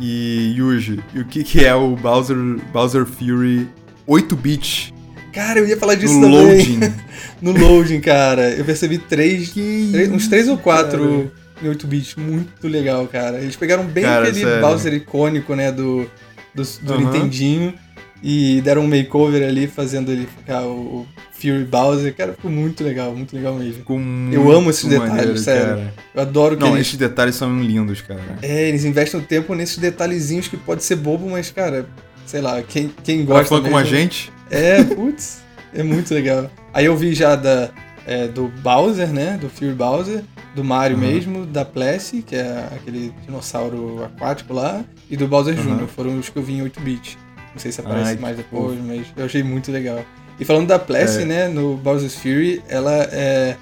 E 0.00 0.54
Yuji, 0.56 1.02
e 1.14 1.20
o 1.20 1.24
que, 1.24 1.44
que 1.44 1.64
é 1.64 1.74
o 1.74 1.94
Bowser, 1.96 2.36
Bowser 2.72 3.04
Fury 3.04 3.68
8-bit. 4.08 4.92
Cara, 5.32 5.60
eu 5.60 5.66
ia 5.66 5.76
falar 5.76 5.94
disso 5.94 6.18
no 6.18 6.30
também. 6.30 6.56
Loading. 6.56 6.94
no 7.40 7.52
loading, 7.52 8.00
cara. 8.00 8.50
Eu 8.50 8.64
percebi 8.64 8.98
três, 8.98 9.50
três 9.50 10.10
uns 10.10 10.28
três 10.28 10.48
ou 10.48 10.58
quatro 10.58 11.30
em 11.62 11.68
8 11.68 11.86
bits. 11.86 12.16
Muito 12.16 12.66
legal, 12.68 13.06
cara. 13.06 13.38
Eles 13.38 13.56
pegaram 13.56 13.84
bem 13.84 14.04
cara, 14.04 14.28
aquele 14.28 14.44
sério. 14.44 14.60
Bowser 14.60 14.92
icônico, 14.94 15.54
né, 15.54 15.70
do, 15.70 16.06
do, 16.54 16.62
do 16.82 16.98
Nintendinho. 16.98 17.74
E 18.22 18.60
deram 18.60 18.82
um 18.82 18.88
makeover 18.88 19.46
ali, 19.46 19.66
fazendo 19.66 20.12
ele 20.12 20.26
ficar 20.26 20.62
o 20.62 21.06
Fury 21.32 21.64
Bowser. 21.64 22.14
Cara, 22.14 22.32
ficou 22.32 22.50
muito 22.50 22.84
legal, 22.84 23.14
muito 23.14 23.34
legal 23.34 23.54
mesmo. 23.56 23.74
Ficou 23.74 24.00
eu 24.30 24.52
amo 24.52 24.70
esses 24.70 24.84
detalhes, 24.84 25.12
maneiro, 25.12 25.38
sério. 25.38 25.66
Cara. 25.66 25.94
Eu 26.14 26.22
adoro 26.22 26.56
que 26.56 26.62
Não, 26.62 26.74
eles... 26.74 26.86
esses 26.86 26.98
detalhes 26.98 27.34
são 27.34 27.60
lindos, 27.60 28.00
cara. 28.00 28.38
É, 28.40 28.68
eles 28.68 28.84
investem 28.84 29.18
o 29.18 29.22
tempo 29.22 29.54
nesses 29.54 29.78
detalhezinhos 29.78 30.46
que 30.46 30.56
pode 30.56 30.84
ser 30.84 30.96
bobo, 30.96 31.28
mas, 31.28 31.50
cara, 31.50 31.86
sei 32.24 32.40
lá, 32.40 32.62
quem, 32.62 32.92
quem 33.02 33.24
gosta. 33.24 33.56
Fã 33.56 33.60
como 33.60 33.76
a 33.76 33.84
gente? 33.84 34.32
É, 34.50 34.84
putz, 34.84 35.42
é 35.74 35.82
muito 35.82 36.14
legal. 36.14 36.48
Aí 36.72 36.84
eu 36.84 36.96
vi 36.96 37.14
já 37.14 37.34
da, 37.34 37.70
é, 38.06 38.28
do 38.28 38.48
Bowser, 38.62 39.08
né? 39.08 39.38
Do 39.40 39.48
Fury 39.48 39.72
Bowser, 39.72 40.22
do 40.54 40.62
Mario 40.62 40.96
uhum. 40.96 41.02
mesmo, 41.02 41.46
da 41.46 41.64
Plessy, 41.64 42.22
que 42.22 42.36
é 42.36 42.68
aquele 42.72 43.12
dinossauro 43.24 44.04
aquático 44.04 44.52
lá, 44.52 44.84
e 45.10 45.16
do 45.16 45.26
Bowser 45.26 45.58
uhum. 45.58 45.78
Jr. 45.78 45.86
Foram 45.88 46.18
os 46.18 46.28
que 46.28 46.38
eu 46.38 46.42
vi 46.42 46.54
em 46.54 46.64
8-bit. 46.64 47.18
Não 47.52 47.58
sei 47.58 47.70
se 47.70 47.80
aparece 47.80 48.10
Ai, 48.10 48.16
mais 48.16 48.36
depois, 48.36 48.78
pô. 48.78 48.84
mas 48.84 49.06
eu 49.16 49.24
achei 49.24 49.42
muito 49.42 49.70
legal. 49.70 50.04
E 50.40 50.44
falando 50.44 50.66
da 50.66 50.78
Plessy, 50.78 51.22
é. 51.22 51.24
né, 51.24 51.48
no 51.48 51.76
Bowser's 51.76 52.16
Fury, 52.16 52.62
ela 52.68 52.92
é. 53.12 53.56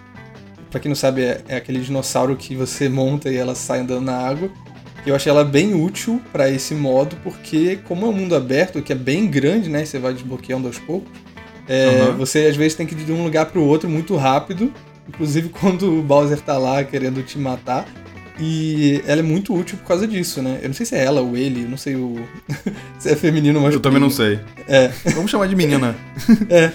Pra 0.70 0.78
quem 0.78 0.88
não 0.88 0.96
sabe, 0.96 1.22
é, 1.22 1.40
é 1.48 1.56
aquele 1.56 1.80
dinossauro 1.80 2.36
que 2.36 2.54
você 2.54 2.88
monta 2.88 3.28
e 3.28 3.36
ela 3.36 3.54
sai 3.54 3.80
andando 3.80 4.04
na 4.04 4.16
água. 4.16 4.48
Eu 5.04 5.14
achei 5.14 5.30
ela 5.30 5.44
bem 5.44 5.74
útil 5.74 6.20
para 6.30 6.48
esse 6.48 6.74
modo, 6.74 7.16
porque 7.24 7.78
como 7.88 8.06
é 8.06 8.08
um 8.08 8.12
mundo 8.12 8.36
aberto, 8.36 8.82
que 8.82 8.92
é 8.92 8.96
bem 8.96 9.26
grande, 9.26 9.68
né? 9.68 9.84
Você 9.84 9.98
vai 9.98 10.12
desbloqueando 10.12 10.68
aos 10.68 10.78
poucos. 10.78 11.10
É, 11.68 12.04
uhum. 12.04 12.16
Você 12.18 12.46
às 12.46 12.56
vezes 12.56 12.74
tem 12.76 12.86
que 12.86 12.94
ir 12.94 13.04
de 13.04 13.12
um 13.12 13.24
lugar 13.24 13.46
para 13.46 13.58
o 13.58 13.66
outro 13.66 13.88
muito 13.88 14.16
rápido. 14.16 14.72
Inclusive 15.08 15.48
quando 15.60 15.98
o 15.98 16.02
Bowser 16.02 16.40
tá 16.40 16.56
lá 16.58 16.84
querendo 16.84 17.22
te 17.22 17.38
matar. 17.38 17.86
E 18.40 19.02
ela 19.06 19.20
é 19.20 19.22
muito 19.22 19.54
útil 19.54 19.76
por 19.78 19.86
causa 19.86 20.08
disso, 20.08 20.40
né? 20.40 20.60
Eu 20.62 20.68
não 20.68 20.74
sei 20.74 20.86
se 20.86 20.94
é 20.94 21.04
ela 21.04 21.20
ou 21.20 21.36
ele, 21.36 21.64
eu 21.64 21.68
não 21.68 21.76
sei 21.76 21.94
o. 21.94 22.26
se 22.98 23.10
é 23.10 23.16
feminino 23.16 23.58
ou 23.58 23.64
masculino. 23.64 23.78
Eu 23.78 23.80
também 23.80 24.00
não 24.00 24.10
sei. 24.10 24.40
É. 24.66 24.88
Vamos 25.14 25.30
chamar 25.30 25.46
de 25.46 25.54
menina. 25.54 25.94
é. 26.48 26.72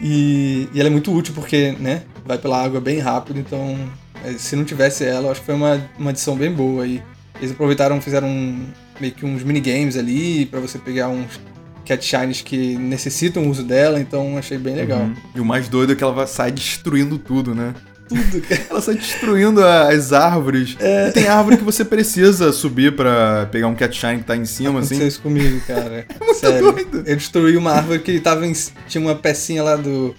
E, 0.00 0.68
e 0.74 0.80
ela 0.80 0.88
é 0.88 0.92
muito 0.92 1.12
útil 1.12 1.32
porque, 1.34 1.74
né? 1.80 2.02
Vai 2.24 2.36
pela 2.36 2.62
água 2.62 2.80
bem 2.80 2.98
rápido, 2.98 3.40
então. 3.40 3.78
É, 4.22 4.32
se 4.32 4.54
não 4.54 4.64
tivesse 4.64 5.04
ela, 5.04 5.28
eu 5.28 5.30
acho 5.30 5.40
que 5.40 5.46
foi 5.46 5.54
uma, 5.54 5.90
uma 5.98 6.10
adição 6.10 6.36
bem 6.36 6.52
boa 6.52 6.84
aí. 6.84 7.02
Eles 7.38 7.52
aproveitaram, 7.52 7.98
fizeram 8.02 8.28
um, 8.28 8.66
meio 9.00 9.14
que 9.14 9.24
uns 9.24 9.42
minigames 9.42 9.96
ali 9.96 10.44
para 10.44 10.60
você 10.60 10.78
pegar 10.78 11.08
uns 11.08 11.40
cat 11.86 12.04
shines 12.04 12.42
que 12.42 12.76
necessitam 12.76 13.44
o 13.44 13.48
uso 13.48 13.64
dela, 13.64 13.98
então 13.98 14.36
achei 14.36 14.58
bem 14.58 14.76
legal. 14.76 15.00
Uhum. 15.00 15.14
E 15.34 15.40
o 15.40 15.44
mais 15.44 15.68
doido 15.68 15.94
é 15.94 15.96
que 15.96 16.04
ela 16.04 16.12
vai 16.12 16.26
sair 16.26 16.52
destruindo 16.52 17.18
tudo, 17.18 17.54
né? 17.54 17.74
Tudo, 18.10 18.40
cara. 18.42 18.66
Ela 18.68 18.80
sai 18.80 18.94
destruindo 18.96 19.64
as 19.64 20.12
árvores. 20.12 20.76
É. 20.80 21.10
Tem 21.10 21.28
árvore 21.28 21.56
que 21.56 21.64
você 21.64 21.84
precisa 21.84 22.52
subir 22.52 22.94
pra 22.94 23.46
pegar 23.50 23.68
um 23.68 23.74
cat 23.74 23.96
shine 23.96 24.18
que 24.18 24.24
tá 24.24 24.36
em 24.36 24.44
cima, 24.44 24.70
Aconteceu 24.70 24.98
assim. 24.98 25.06
isso 25.06 25.22
comigo, 25.22 25.60
cara. 25.66 26.06
É 26.20 26.24
muito 26.24 26.38
Sério. 26.38 26.72
doido. 26.72 27.02
Eu 27.06 27.16
destruí 27.16 27.56
uma 27.56 27.72
árvore 27.72 28.00
que 28.00 28.18
tava 28.20 28.46
em... 28.46 28.52
tinha 28.88 29.00
uma 29.00 29.14
pecinha 29.14 29.62
lá 29.62 29.76
do. 29.76 30.14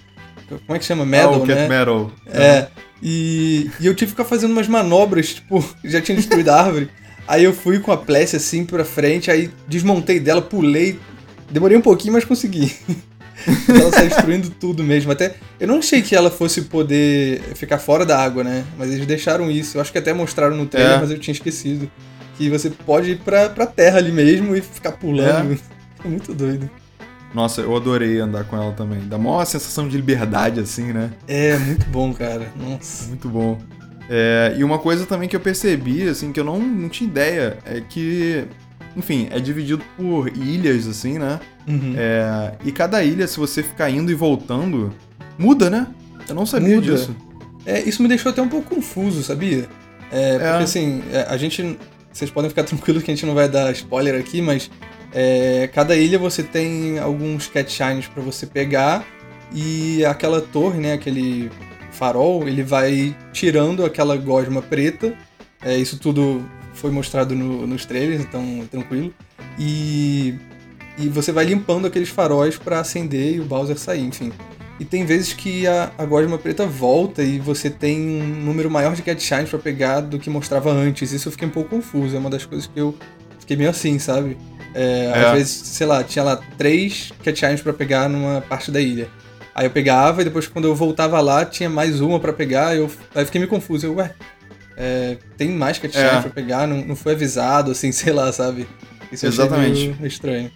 Como 0.66 0.76
é 0.76 0.78
que 0.78 0.84
chama? 0.84 1.04
Metal, 1.04 1.36
o 1.36 1.46
cat 1.46 1.54
né? 1.54 1.68
metal. 1.68 2.12
É. 2.26 2.66
E, 3.02 3.70
e 3.80 3.86
eu 3.86 3.94
tive 3.94 4.12
que 4.12 4.16
ficar 4.16 4.24
fazendo 4.24 4.52
umas 4.52 4.68
manobras, 4.68 5.34
tipo, 5.34 5.64
já 5.84 6.00
tinha 6.00 6.16
destruído 6.16 6.48
a 6.50 6.60
árvore. 6.60 6.90
Aí 7.26 7.44
eu 7.44 7.52
fui 7.52 7.78
com 7.78 7.92
a 7.92 7.96
Plessy 7.96 8.36
assim 8.36 8.64
pra 8.64 8.84
frente, 8.84 9.30
aí 9.30 9.50
desmontei 9.68 10.18
dela, 10.20 10.42
pulei. 10.42 10.98
Demorei 11.50 11.76
um 11.76 11.82
pouquinho, 11.82 12.14
mas 12.14 12.24
consegui. 12.24 12.74
ela 13.68 13.90
saiu 13.92 14.08
destruindo 14.08 14.50
tudo 14.50 14.82
mesmo. 14.82 15.10
Até 15.12 15.34
eu 15.60 15.66
não 15.68 15.78
achei 15.78 16.02
que 16.02 16.14
ela 16.14 16.30
fosse 16.30 16.62
poder 16.62 17.40
ficar 17.54 17.78
fora 17.78 18.04
da 18.06 18.18
água, 18.18 18.42
né? 18.44 18.64
Mas 18.78 18.90
eles 18.92 19.06
deixaram 19.06 19.50
isso. 19.50 19.76
Eu 19.76 19.80
acho 19.80 19.92
que 19.92 19.98
até 19.98 20.12
mostraram 20.12 20.56
no 20.56 20.66
trailer, 20.66 20.94
É. 20.96 20.98
mas 21.00 21.10
eu 21.10 21.18
tinha 21.18 21.32
esquecido. 21.32 21.90
Que 22.36 22.48
você 22.48 22.70
pode 22.70 23.10
ir 23.12 23.18
pra, 23.18 23.48
pra 23.50 23.66
terra 23.66 23.98
ali 23.98 24.10
mesmo 24.10 24.56
e 24.56 24.60
ficar 24.60 24.92
pulando. 24.92 25.58
É 26.04 26.08
muito 26.08 26.32
doido. 26.34 26.68
Nossa, 27.34 27.62
eu 27.62 27.74
adorei 27.76 28.18
andar 28.18 28.44
com 28.44 28.56
ela 28.56 28.72
também. 28.72 29.00
Dá 29.08 29.16
maior 29.16 29.44
sensação 29.46 29.88
de 29.88 29.96
liberdade, 29.96 30.60
assim, 30.60 30.92
né? 30.92 31.10
É, 31.26 31.56
muito 31.58 31.86
bom, 31.86 32.12
cara. 32.12 32.46
Nossa. 32.56 33.08
Muito 33.08 33.28
bom. 33.28 33.58
É, 34.10 34.54
e 34.58 34.64
uma 34.64 34.78
coisa 34.78 35.06
também 35.06 35.28
que 35.28 35.34
eu 35.36 35.40
percebi, 35.40 36.06
assim, 36.08 36.30
que 36.32 36.38
eu 36.40 36.44
não, 36.44 36.58
não 36.58 36.88
tinha 36.90 37.08
ideia, 37.08 37.56
é 37.64 37.80
que, 37.80 38.44
enfim, 38.96 39.28
é 39.30 39.38
dividido 39.40 39.82
por 39.96 40.28
ilhas, 40.36 40.86
assim, 40.86 41.18
né? 41.18 41.40
Uhum. 41.66 41.94
É, 41.96 42.52
e 42.64 42.72
cada 42.72 43.02
ilha, 43.02 43.26
se 43.26 43.38
você 43.38 43.62
ficar 43.62 43.88
indo 43.90 44.10
e 44.10 44.14
voltando, 44.14 44.92
muda, 45.38 45.70
né? 45.70 45.86
Eu 46.28 46.34
não 46.34 46.46
sabia 46.46 46.76
Muda. 46.76 46.92
disso. 46.92 47.14
É, 47.64 47.80
isso 47.80 48.02
me 48.02 48.08
deixou 48.08 48.30
até 48.30 48.40
um 48.42 48.48
pouco 48.48 48.74
confuso, 48.74 49.22
sabia? 49.22 49.68
É, 50.10 50.32
porque 50.32 50.44
É. 50.46 50.64
assim, 50.64 51.02
é, 51.12 51.26
a 51.28 51.36
gente. 51.36 51.78
Vocês 52.12 52.30
podem 52.30 52.50
ficar 52.50 52.64
tranquilos 52.64 53.02
que 53.02 53.10
a 53.10 53.14
gente 53.14 53.24
não 53.26 53.34
vai 53.34 53.48
dar 53.48 53.72
spoiler 53.72 54.14
aqui, 54.18 54.42
mas 54.42 54.70
é, 55.14 55.68
cada 55.72 55.96
ilha 55.96 56.18
você 56.18 56.42
tem 56.42 56.98
alguns 56.98 57.46
cat 57.46 57.70
shines 57.70 58.06
pra 58.06 58.22
você 58.22 58.46
pegar 58.46 59.04
e 59.54 60.04
aquela 60.04 60.40
torre, 60.40 60.78
né, 60.78 60.92
aquele 60.94 61.50
farol, 61.90 62.46
ele 62.48 62.62
vai 62.62 63.14
tirando 63.32 63.84
aquela 63.84 64.16
gosma 64.16 64.60
preta. 64.62 65.14
É, 65.62 65.76
isso 65.76 65.98
tudo 65.98 66.42
foi 66.74 66.90
mostrado 66.90 67.34
no- 67.34 67.66
nos 67.66 67.84
trailers, 67.86 68.20
então 68.22 68.66
tranquilo. 68.70 69.12
E, 69.58 70.34
e 70.98 71.08
você 71.08 71.32
vai 71.32 71.44
limpando 71.44 71.86
aqueles 71.86 72.08
faróis 72.08 72.56
pra 72.56 72.80
acender 72.80 73.36
e 73.36 73.40
o 73.40 73.44
Bowser 73.44 73.78
sair, 73.78 74.02
enfim. 74.04 74.32
E 74.80 74.84
tem 74.84 75.04
vezes 75.04 75.32
que 75.32 75.66
a, 75.66 75.92
a 75.96 76.04
gosma 76.04 76.38
preta 76.38 76.66
volta 76.66 77.22
e 77.22 77.38
você 77.38 77.70
tem 77.70 78.00
um 78.00 78.44
número 78.44 78.70
maior 78.70 78.94
de 78.94 79.02
cat 79.02 79.22
shines 79.22 79.48
pra 79.50 79.58
pegar 79.58 80.00
do 80.00 80.18
que 80.18 80.28
mostrava 80.30 80.70
antes. 80.72 81.12
Isso 81.12 81.28
eu 81.28 81.32
fiquei 81.32 81.46
um 81.46 81.50
pouco 81.50 81.70
confuso, 81.70 82.16
é 82.16 82.18
uma 82.18 82.30
das 82.30 82.44
coisas 82.44 82.66
que 82.66 82.80
eu 82.80 82.96
fiquei 83.38 83.56
meio 83.56 83.70
assim, 83.70 83.98
sabe? 83.98 84.36
É, 84.74 85.12
É. 85.14 85.24
Às 85.26 85.32
vezes, 85.34 85.52
sei 85.52 85.86
lá, 85.86 86.02
tinha 86.02 86.24
lá 86.24 86.36
três 86.56 87.12
cat 87.22 87.38
shines 87.38 87.60
pra 87.60 87.72
pegar 87.72 88.08
numa 88.08 88.40
parte 88.40 88.70
da 88.70 88.80
ilha. 88.80 89.08
Aí 89.54 89.66
eu 89.66 89.70
pegava 89.70 90.22
e 90.22 90.24
depois 90.24 90.46
quando 90.46 90.64
eu 90.64 90.74
voltava 90.74 91.20
lá 91.20 91.44
tinha 91.44 91.68
mais 91.68 92.00
uma 92.00 92.18
pra 92.18 92.32
pegar, 92.32 92.74
eu 92.74 92.90
aí 93.14 93.22
eu 93.22 93.26
fiquei 93.26 93.38
meio 93.38 93.50
confuso. 93.50 93.86
Eu, 93.86 93.94
ué, 93.96 94.12
é, 94.76 95.16
tem 95.36 95.50
mais 95.50 95.78
cat 95.78 95.92
shines 95.92 96.12
É. 96.12 96.20
pra 96.20 96.30
pegar, 96.30 96.66
não, 96.66 96.84
não 96.84 96.96
foi 96.96 97.12
avisado, 97.12 97.70
assim, 97.70 97.90
sei 97.92 98.12
lá, 98.12 98.32
sabe? 98.32 98.66
Isso 99.10 99.26
Exatamente. 99.26 99.80
meio- 99.80 99.94
meio 99.96 100.06
estranho. 100.06 100.50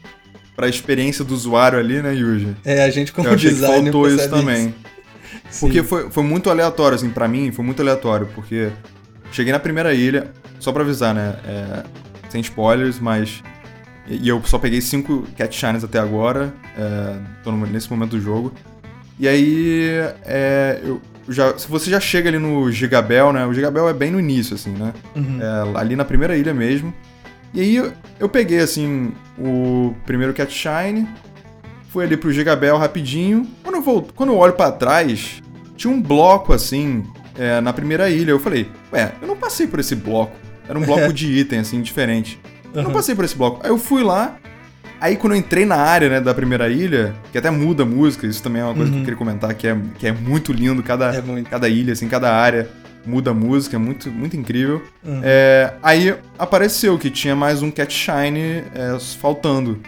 Pra 0.54 0.68
experiência 0.68 1.22
do 1.24 1.34
usuário 1.34 1.78
ali, 1.78 2.00
né, 2.00 2.14
Yuji? 2.14 2.56
É, 2.64 2.84
a 2.84 2.90
gente 2.90 3.12
como 3.12 3.28
Eu 3.28 3.34
achei 3.34 3.50
que 3.50 3.56
designer 3.56 3.92
faltou 3.92 4.08
isso 4.08 4.30
também. 4.30 4.74
Sim. 5.50 5.60
Porque 5.66 5.82
foi, 5.82 6.10
foi 6.10 6.22
muito 6.24 6.48
aleatório, 6.50 6.96
assim, 6.96 7.10
pra 7.10 7.28
mim, 7.28 7.52
foi 7.52 7.64
muito 7.64 7.80
aleatório, 7.82 8.26
porque 8.34 8.70
cheguei 9.30 9.52
na 9.52 9.58
primeira 9.58 9.92
ilha, 9.92 10.32
só 10.58 10.72
pra 10.72 10.82
avisar, 10.82 11.14
né? 11.14 11.36
é, 11.46 11.84
sem 12.30 12.40
spoilers, 12.40 12.98
mas. 12.98 13.42
E 14.08 14.26
eu 14.28 14.40
só 14.44 14.56
peguei 14.58 14.80
cinco 14.80 15.26
Cat 15.36 15.54
Shines 15.54 15.82
até 15.84 15.98
agora, 15.98 16.54
é, 16.78 17.16
tô 17.44 17.52
nesse 17.52 17.90
momento 17.90 18.12
do 18.12 18.20
jogo. 18.20 18.52
E 19.18 19.26
aí, 19.28 19.88
é, 20.24 20.80
eu 20.82 21.00
já, 21.28 21.56
se 21.58 21.68
você 21.68 21.90
já 21.90 22.00
chega 22.00 22.28
ali 22.28 22.38
no 22.38 22.70
Gigabel, 22.70 23.32
né? 23.32 23.46
O 23.46 23.52
Gigabel 23.52 23.88
é 23.88 23.92
bem 23.92 24.10
no 24.10 24.20
início, 24.20 24.54
assim, 24.54 24.70
né? 24.70 24.92
Uhum. 25.14 25.38
É, 25.40 25.78
ali 25.78 25.96
na 25.96 26.04
primeira 26.04 26.36
ilha 26.36 26.54
mesmo. 26.54 26.92
E 27.52 27.60
aí 27.60 27.92
eu, 28.20 28.28
peguei, 28.28 28.60
assim, 28.60 29.12
o 29.38 29.94
primeiro 30.04 30.34
Cat 30.34 30.52
Shine, 30.52 31.08
fui 31.90 32.04
ali 32.04 32.16
pro 32.16 32.32
Gigabel 32.32 32.76
rapidinho. 32.76 33.46
Quando 33.62 33.76
eu, 33.76 33.82
volto, 33.82 34.14
quando 34.14 34.30
eu 34.30 34.36
olho 34.36 34.52
pra 34.52 34.70
trás, 34.70 35.42
tinha 35.76 35.92
um 35.92 36.00
bloco, 36.00 36.52
assim, 36.52 37.04
é, 37.38 37.60
na 37.60 37.72
primeira 37.72 38.10
ilha. 38.10 38.30
Eu 38.30 38.38
falei, 38.38 38.68
ué, 38.92 39.12
eu 39.20 39.26
não 39.26 39.36
passei 39.36 39.66
por 39.66 39.80
esse 39.80 39.94
bloco. 39.94 40.36
Era 40.68 40.78
um 40.78 40.82
bloco 40.82 41.10
de 41.14 41.32
item, 41.32 41.60
assim, 41.60 41.80
diferente. 41.80 42.38
Eu 42.74 42.82
não 42.82 42.92
passei 42.92 43.14
por 43.14 43.24
esse 43.24 43.34
bloco. 43.34 43.60
Aí 43.64 43.70
eu 43.70 43.78
fui 43.78 44.02
lá, 44.02 44.36
aí 45.00 45.16
quando 45.16 45.34
eu 45.34 45.38
entrei 45.38 45.64
na 45.64 45.76
área, 45.76 46.08
né, 46.08 46.20
da 46.20 46.32
primeira 46.34 46.68
ilha, 46.68 47.14
que 47.32 47.38
até 47.38 47.50
muda 47.50 47.82
a 47.82 47.86
música, 47.86 48.26
isso 48.26 48.42
também 48.42 48.62
é 48.62 48.64
uma 48.64 48.74
coisa 48.74 48.90
que 48.90 48.94
eu 48.96 48.98
Uhum. 48.98 49.04
queria 49.04 49.18
comentar, 49.18 49.54
que 49.54 49.66
é, 49.66 49.76
que 49.98 50.06
é 50.06 50.12
muito 50.12 50.52
lindo, 50.52 50.82
cada, 50.82 51.14
É 51.14 51.20
muito. 51.22 51.48
cada 51.50 51.68
ilha, 51.68 51.92
assim, 51.92 52.08
cada 52.08 52.32
área 52.34 52.68
muda 53.04 53.30
a 53.30 53.34
música, 53.34 53.76
é 53.76 53.78
muito, 53.78 54.10
muito 54.10 54.36
incrível. 54.36 54.82
Uhum. 55.04 55.20
É, 55.22 55.74
aí 55.82 56.14
apareceu 56.38 56.98
que 56.98 57.08
tinha 57.10 57.36
mais 57.36 57.62
um 57.62 57.70
Cat 57.70 57.92
Shine 57.94 58.64
é, 58.74 58.96
faltando. 59.20 59.78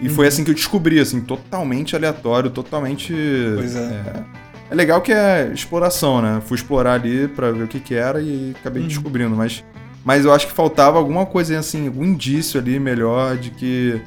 E 0.00 0.10
foi 0.10 0.24
Uhum. 0.26 0.28
assim 0.28 0.44
que 0.44 0.50
eu 0.50 0.54
descobri, 0.54 1.00
assim, 1.00 1.20
totalmente 1.22 1.96
aleatório, 1.96 2.50
totalmente. 2.50 3.14
Pois 3.56 3.74
é. 3.74 3.80
É, 3.80 4.22
é 4.70 4.74
legal 4.74 5.00
que 5.00 5.10
é 5.10 5.50
exploração, 5.54 6.20
né? 6.20 6.42
Fui 6.44 6.56
explorar 6.56 6.92
ali 6.94 7.28
pra 7.28 7.50
ver 7.50 7.62
o 7.64 7.68
que 7.68 7.80
que 7.80 7.94
era 7.94 8.20
e 8.20 8.54
acabei 8.60 8.82
Uhum. 8.82 8.88
descobrindo, 8.88 9.34
mas, 9.34 9.64
mas 10.04 10.26
eu 10.26 10.32
acho 10.34 10.48
que 10.48 10.52
faltava 10.52 10.98
alguma 10.98 11.24
coisa 11.24 11.58
assim, 11.58 11.86
algum 11.86 12.04
indício 12.04 12.60
ali 12.60 12.78
melhor 12.78 13.38
de 13.38 13.50
que 13.52 13.98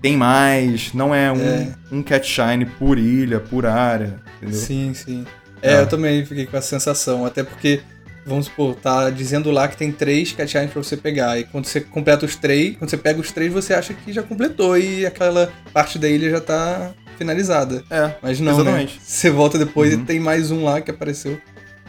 tem 0.00 0.16
mais, 0.16 0.92
não 0.94 1.14
é 1.14 1.30
um, 1.32 1.40
É. 1.40 1.68
um 1.90 2.02
Cat 2.02 2.26
Shine 2.26 2.64
por 2.66 2.98
ilha, 2.98 3.40
por 3.40 3.66
área, 3.66 4.20
entendeu? 4.36 4.58
Sim, 4.58 4.92
sim. 4.94 5.24
É, 5.62 5.74
É. 5.74 5.80
eu 5.80 5.86
também 5.86 6.24
fiquei 6.24 6.46
com 6.46 6.56
essa 6.56 6.68
sensação. 6.68 7.24
Até 7.26 7.42
porque, 7.42 7.80
vamos 8.24 8.46
supor, 8.46 8.74
tá 8.76 9.10
dizendo 9.10 9.50
lá 9.50 9.66
que 9.66 9.76
tem 9.76 9.90
três 9.90 10.32
cat 10.32 10.48
shines 10.50 10.70
pra 10.70 10.82
você 10.82 10.96
pegar. 10.96 11.38
E 11.38 11.44
quando 11.44 11.66
você 11.66 11.80
completa 11.80 12.24
os 12.24 12.36
três, 12.36 12.76
quando 12.76 12.90
você 12.90 12.96
pega 12.96 13.20
os 13.20 13.32
três, 13.32 13.52
você 13.52 13.74
acha 13.74 13.92
que 13.92 14.12
já 14.12 14.22
completou 14.22 14.78
e 14.78 15.04
aquela 15.04 15.50
parte 15.72 15.98
da 15.98 16.08
ilha 16.08 16.30
já 16.30 16.40
tá 16.40 16.92
finalizada. 17.16 17.82
É, 17.90 18.12
Mas 18.22 18.38
não, 18.38 18.52
Exatamente. 18.52 18.94
né? 18.94 19.00
Você 19.02 19.30
volta 19.30 19.58
depois 19.58 19.92
Uhum. 19.94 20.02
e 20.02 20.04
tem 20.04 20.20
mais 20.20 20.52
um 20.52 20.62
lá 20.62 20.80
que 20.80 20.90
apareceu. 20.92 21.40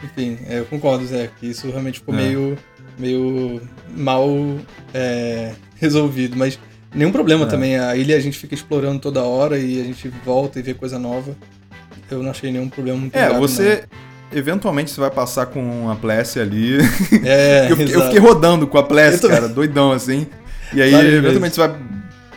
Enfim, 0.04 0.40
é, 0.48 0.60
eu 0.60 0.66
concordo, 0.66 1.06
Zé, 1.06 1.30
que 1.40 1.46
isso 1.48 1.70
realmente 1.70 2.00
ficou 2.00 2.16
É. 2.16 2.18
meio, 2.18 2.58
meio 2.98 3.62
mal 3.96 4.28
é, 4.94 5.52
resolvido. 5.76 6.36
Mas 6.36 6.58
nenhum 6.94 7.12
problema 7.12 7.46
É. 7.46 7.48
também. 7.48 7.78
A 7.78 7.96
ilha 7.96 8.16
a 8.16 8.20
gente 8.20 8.38
fica 8.38 8.54
explorando 8.54 9.00
toda 9.00 9.24
hora 9.24 9.58
e 9.58 9.82
a 9.82 9.84
gente 9.84 10.12
volta 10.26 10.60
e 10.60 10.62
vê 10.62 10.74
coisa 10.74 10.98
nova. 11.00 11.36
Eu 12.10 12.24
não 12.24 12.32
achei 12.32 12.52
nenhum 12.52 12.70
problema 12.70 12.98
muito 13.00 13.16
É, 13.16 13.32
você. 13.38 13.84
Eventualmente 14.32 14.92
você 14.92 15.02
vai 15.02 15.10
passar 15.10 15.48
com 15.48 15.90
a 15.90 15.96
Plessy 15.96 16.40
ali. 16.40 16.78
não. 16.78 17.20
É, 17.26 17.72
eu, 17.72 17.78
fiquei, 17.78 17.96
eu 17.96 18.02
fiquei 18.04 18.20
rodando 18.20 18.68
com 18.68 18.78
a 18.78 18.84
Plessy, 18.84 19.28
cara, 19.28 19.48
doidão 19.48 19.92
assim. 19.92 20.28
E 20.74 20.82
aí, 20.82 20.94
eventualmente 20.94 21.56
você 21.56 21.62
vai 21.68 21.76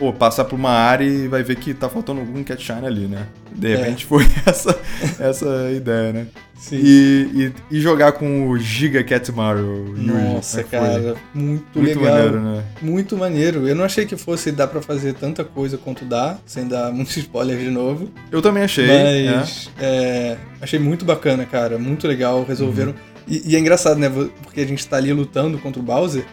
pô, 0.03 0.11
passar 0.11 0.43
por 0.43 0.55
uma 0.57 0.71
área 0.71 1.05
e 1.05 1.29
vai 1.29 1.43
ver 1.43 1.55
que 1.55 1.73
tá 1.73 1.87
faltando 1.87 2.19
algum 2.19 2.43
Cat 2.43 2.61
Shine 2.61 2.85
ali, 2.85 3.07
né? 3.07 3.25
De 3.55 3.71
É. 3.71 3.77
repente 3.77 4.05
foi 4.05 4.25
essa, 4.45 4.77
essa 5.17 5.71
ideia, 5.71 6.11
né? 6.11 6.27
Sim. 6.57 6.77
E, 6.81 7.51
e, 7.71 7.77
e 7.77 7.81
jogar 7.81 8.11
com 8.13 8.49
o 8.49 8.57
Giga 8.59 9.01
Cat 9.03 9.31
Mario. 9.31 9.93
Nossa, 9.97 10.59
é 10.61 10.63
cara, 10.63 11.15
muito, 11.33 11.79
Muito 11.79 11.99
legal. 11.99 12.13
maneiro, 12.15 12.41
né? 12.41 12.63
Muito 12.81 13.17
maneiro. 13.17 13.67
Eu 13.67 13.75
não 13.75 13.85
achei 13.85 14.05
que 14.05 14.17
fosse 14.17 14.51
dar 14.51 14.67
pra 14.67 14.81
fazer 14.81 15.13
tanta 15.13 15.43
coisa 15.43 15.77
quanto 15.77 16.03
dá, 16.03 16.37
sem 16.45 16.67
dar 16.67 16.91
muitos 16.93 17.15
spoilers 17.15 17.61
de 17.61 17.69
novo. 17.69 18.09
Eu 18.31 18.41
também 18.41 18.63
achei. 18.63 18.87
Mas 18.87 19.69
é, 19.79 20.35
achei 20.61 20.79
muito 20.79 21.05
bacana, 21.05 21.45
cara. 21.45 21.77
Muito 21.77 22.07
legal. 22.07 22.43
Resolveram. 22.45 22.91
Uhum. 22.91 22.97
E, 23.27 23.51
e 23.51 23.55
é 23.55 23.59
engraçado, 23.59 23.97
né? 23.99 24.09
Porque 24.43 24.59
a 24.61 24.67
gente 24.67 24.85
tá 24.85 24.97
ali 24.97 25.11
lutando 25.13 25.57
contra 25.59 25.79
o 25.81 25.83
Bowser 25.83 26.25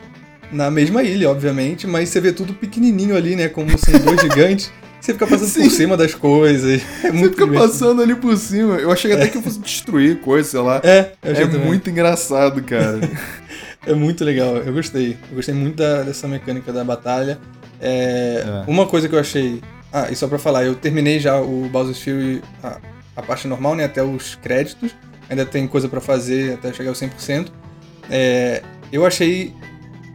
na 0.52 0.70
mesma 0.70 1.02
ilha, 1.02 1.30
obviamente, 1.30 1.86
mas 1.86 2.08
você 2.08 2.20
vê 2.20 2.32
tudo 2.32 2.52
pequenininho 2.54 3.16
ali, 3.16 3.36
né? 3.36 3.48
Como 3.48 3.76
são 3.78 3.98
dois 4.00 4.20
gigantes. 4.22 4.70
Você 5.00 5.14
fica 5.14 5.26
passando 5.26 5.48
Sim. 5.48 5.62
por 5.62 5.70
cima 5.70 5.96
das 5.96 6.14
coisas. 6.14 6.82
É 7.02 7.10
Você 7.10 7.12
muito 7.12 7.30
fica 7.32 7.44
divertido. 7.46 7.72
passando 7.72 8.02
ali 8.02 8.14
por 8.14 8.36
cima. 8.36 8.74
Eu 8.76 8.90
achei 8.92 9.10
até 9.12 9.28
que 9.28 9.38
eu 9.38 9.42
fosse 9.42 9.58
destruir 9.58 10.20
coisa, 10.20 10.46
sei 10.48 10.60
lá. 10.60 10.80
É, 10.84 11.12
eu 11.22 11.32
achei 11.32 11.44
É 11.44 11.48
também. 11.48 11.66
muito 11.66 11.88
engraçado, 11.88 12.62
cara. 12.62 13.00
É 13.86 13.94
muito 13.94 14.22
legal, 14.26 14.58
eu 14.58 14.74
gostei. 14.74 15.16
Eu 15.30 15.36
gostei 15.36 15.54
muito 15.54 15.76
da- 15.76 16.02
dessa 16.02 16.28
mecânica 16.28 16.70
da 16.70 16.84
batalha. 16.84 17.38
É, 17.80 18.44
É. 18.66 18.70
Uma 18.70 18.84
coisa 18.86 19.08
que 19.08 19.14
eu 19.14 19.18
achei. 19.18 19.62
Ah, 19.90 20.08
e 20.10 20.14
só 20.14 20.28
pra 20.28 20.38
falar, 20.38 20.64
eu 20.66 20.74
terminei 20.74 21.18
já 21.18 21.40
o 21.40 21.66
Bowser's 21.72 22.02
Fury, 22.02 22.42
a, 22.62 22.76
a 23.16 23.22
parte 23.22 23.48
normal, 23.48 23.74
né? 23.74 23.84
Até 23.86 24.02
os 24.02 24.34
créditos. 24.34 24.94
Ainda 25.30 25.46
tem 25.46 25.66
coisa 25.66 25.88
pra 25.88 25.98
fazer 25.98 26.52
até 26.54 26.74
chegar 26.74 26.90
ao 26.90 26.94
100%. 26.94 27.46
É, 28.10 28.62
eu 28.92 29.06
achei 29.06 29.54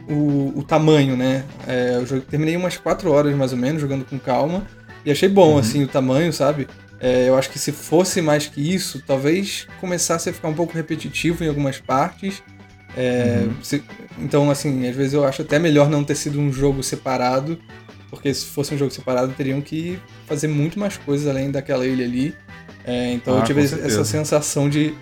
o, 0.08 0.52
o 0.56 0.62
tamanho, 0.62 1.16
né? 1.16 1.44
É, 1.66 1.96
eu 1.96 2.06
joguei- 2.06 2.24
terminei 2.28 2.56
umas 2.56 2.76
4 2.76 3.10
horas 3.10 3.34
mais 3.34 3.52
ou 3.52 3.58
menos, 3.58 3.80
jogando 3.80 4.04
com 4.04 4.18
calma. 4.18 4.66
E 5.04 5.10
achei 5.10 5.28
bom, 5.28 5.52
Uhum. 5.52 5.58
assim, 5.58 5.84
o 5.84 5.88
tamanho, 5.88 6.32
sabe? 6.32 6.66
É, 6.98 7.28
eu 7.28 7.36
acho 7.36 7.50
que 7.50 7.58
se 7.58 7.72
fosse 7.72 8.22
mais 8.22 8.46
que 8.46 8.74
isso, 8.74 9.02
talvez 9.06 9.66
começasse 9.80 10.28
a 10.28 10.32
ficar 10.32 10.48
um 10.48 10.54
pouco 10.54 10.72
repetitivo 10.74 11.44
em 11.44 11.48
algumas 11.48 11.78
partes. 11.78 12.42
É, 12.96 13.42
uhum. 13.44 13.54
se, 13.62 13.82
então, 14.18 14.50
assim, 14.50 14.88
às 14.88 14.96
vezes 14.96 15.12
eu 15.12 15.24
acho 15.24 15.42
até 15.42 15.58
melhor 15.58 15.90
não 15.90 16.02
ter 16.02 16.14
sido 16.14 16.40
um 16.40 16.50
jogo 16.50 16.82
separado, 16.82 17.58
porque 18.08 18.32
se 18.32 18.46
fosse 18.46 18.74
um 18.74 18.78
jogo 18.78 18.90
separado, 18.90 19.32
teriam 19.36 19.60
que 19.60 19.98
fazer 20.26 20.48
muito 20.48 20.78
mais 20.78 20.96
coisas 20.96 21.26
além 21.26 21.50
daquela 21.50 21.86
ilha 21.86 22.04
ali. 22.04 22.34
É, 22.84 23.12
então 23.12 23.34
ah, 23.36 23.40
eu 23.40 23.44
tive 23.44 23.62
essa 23.62 24.04
sensação 24.04 24.68
de. 24.70 24.94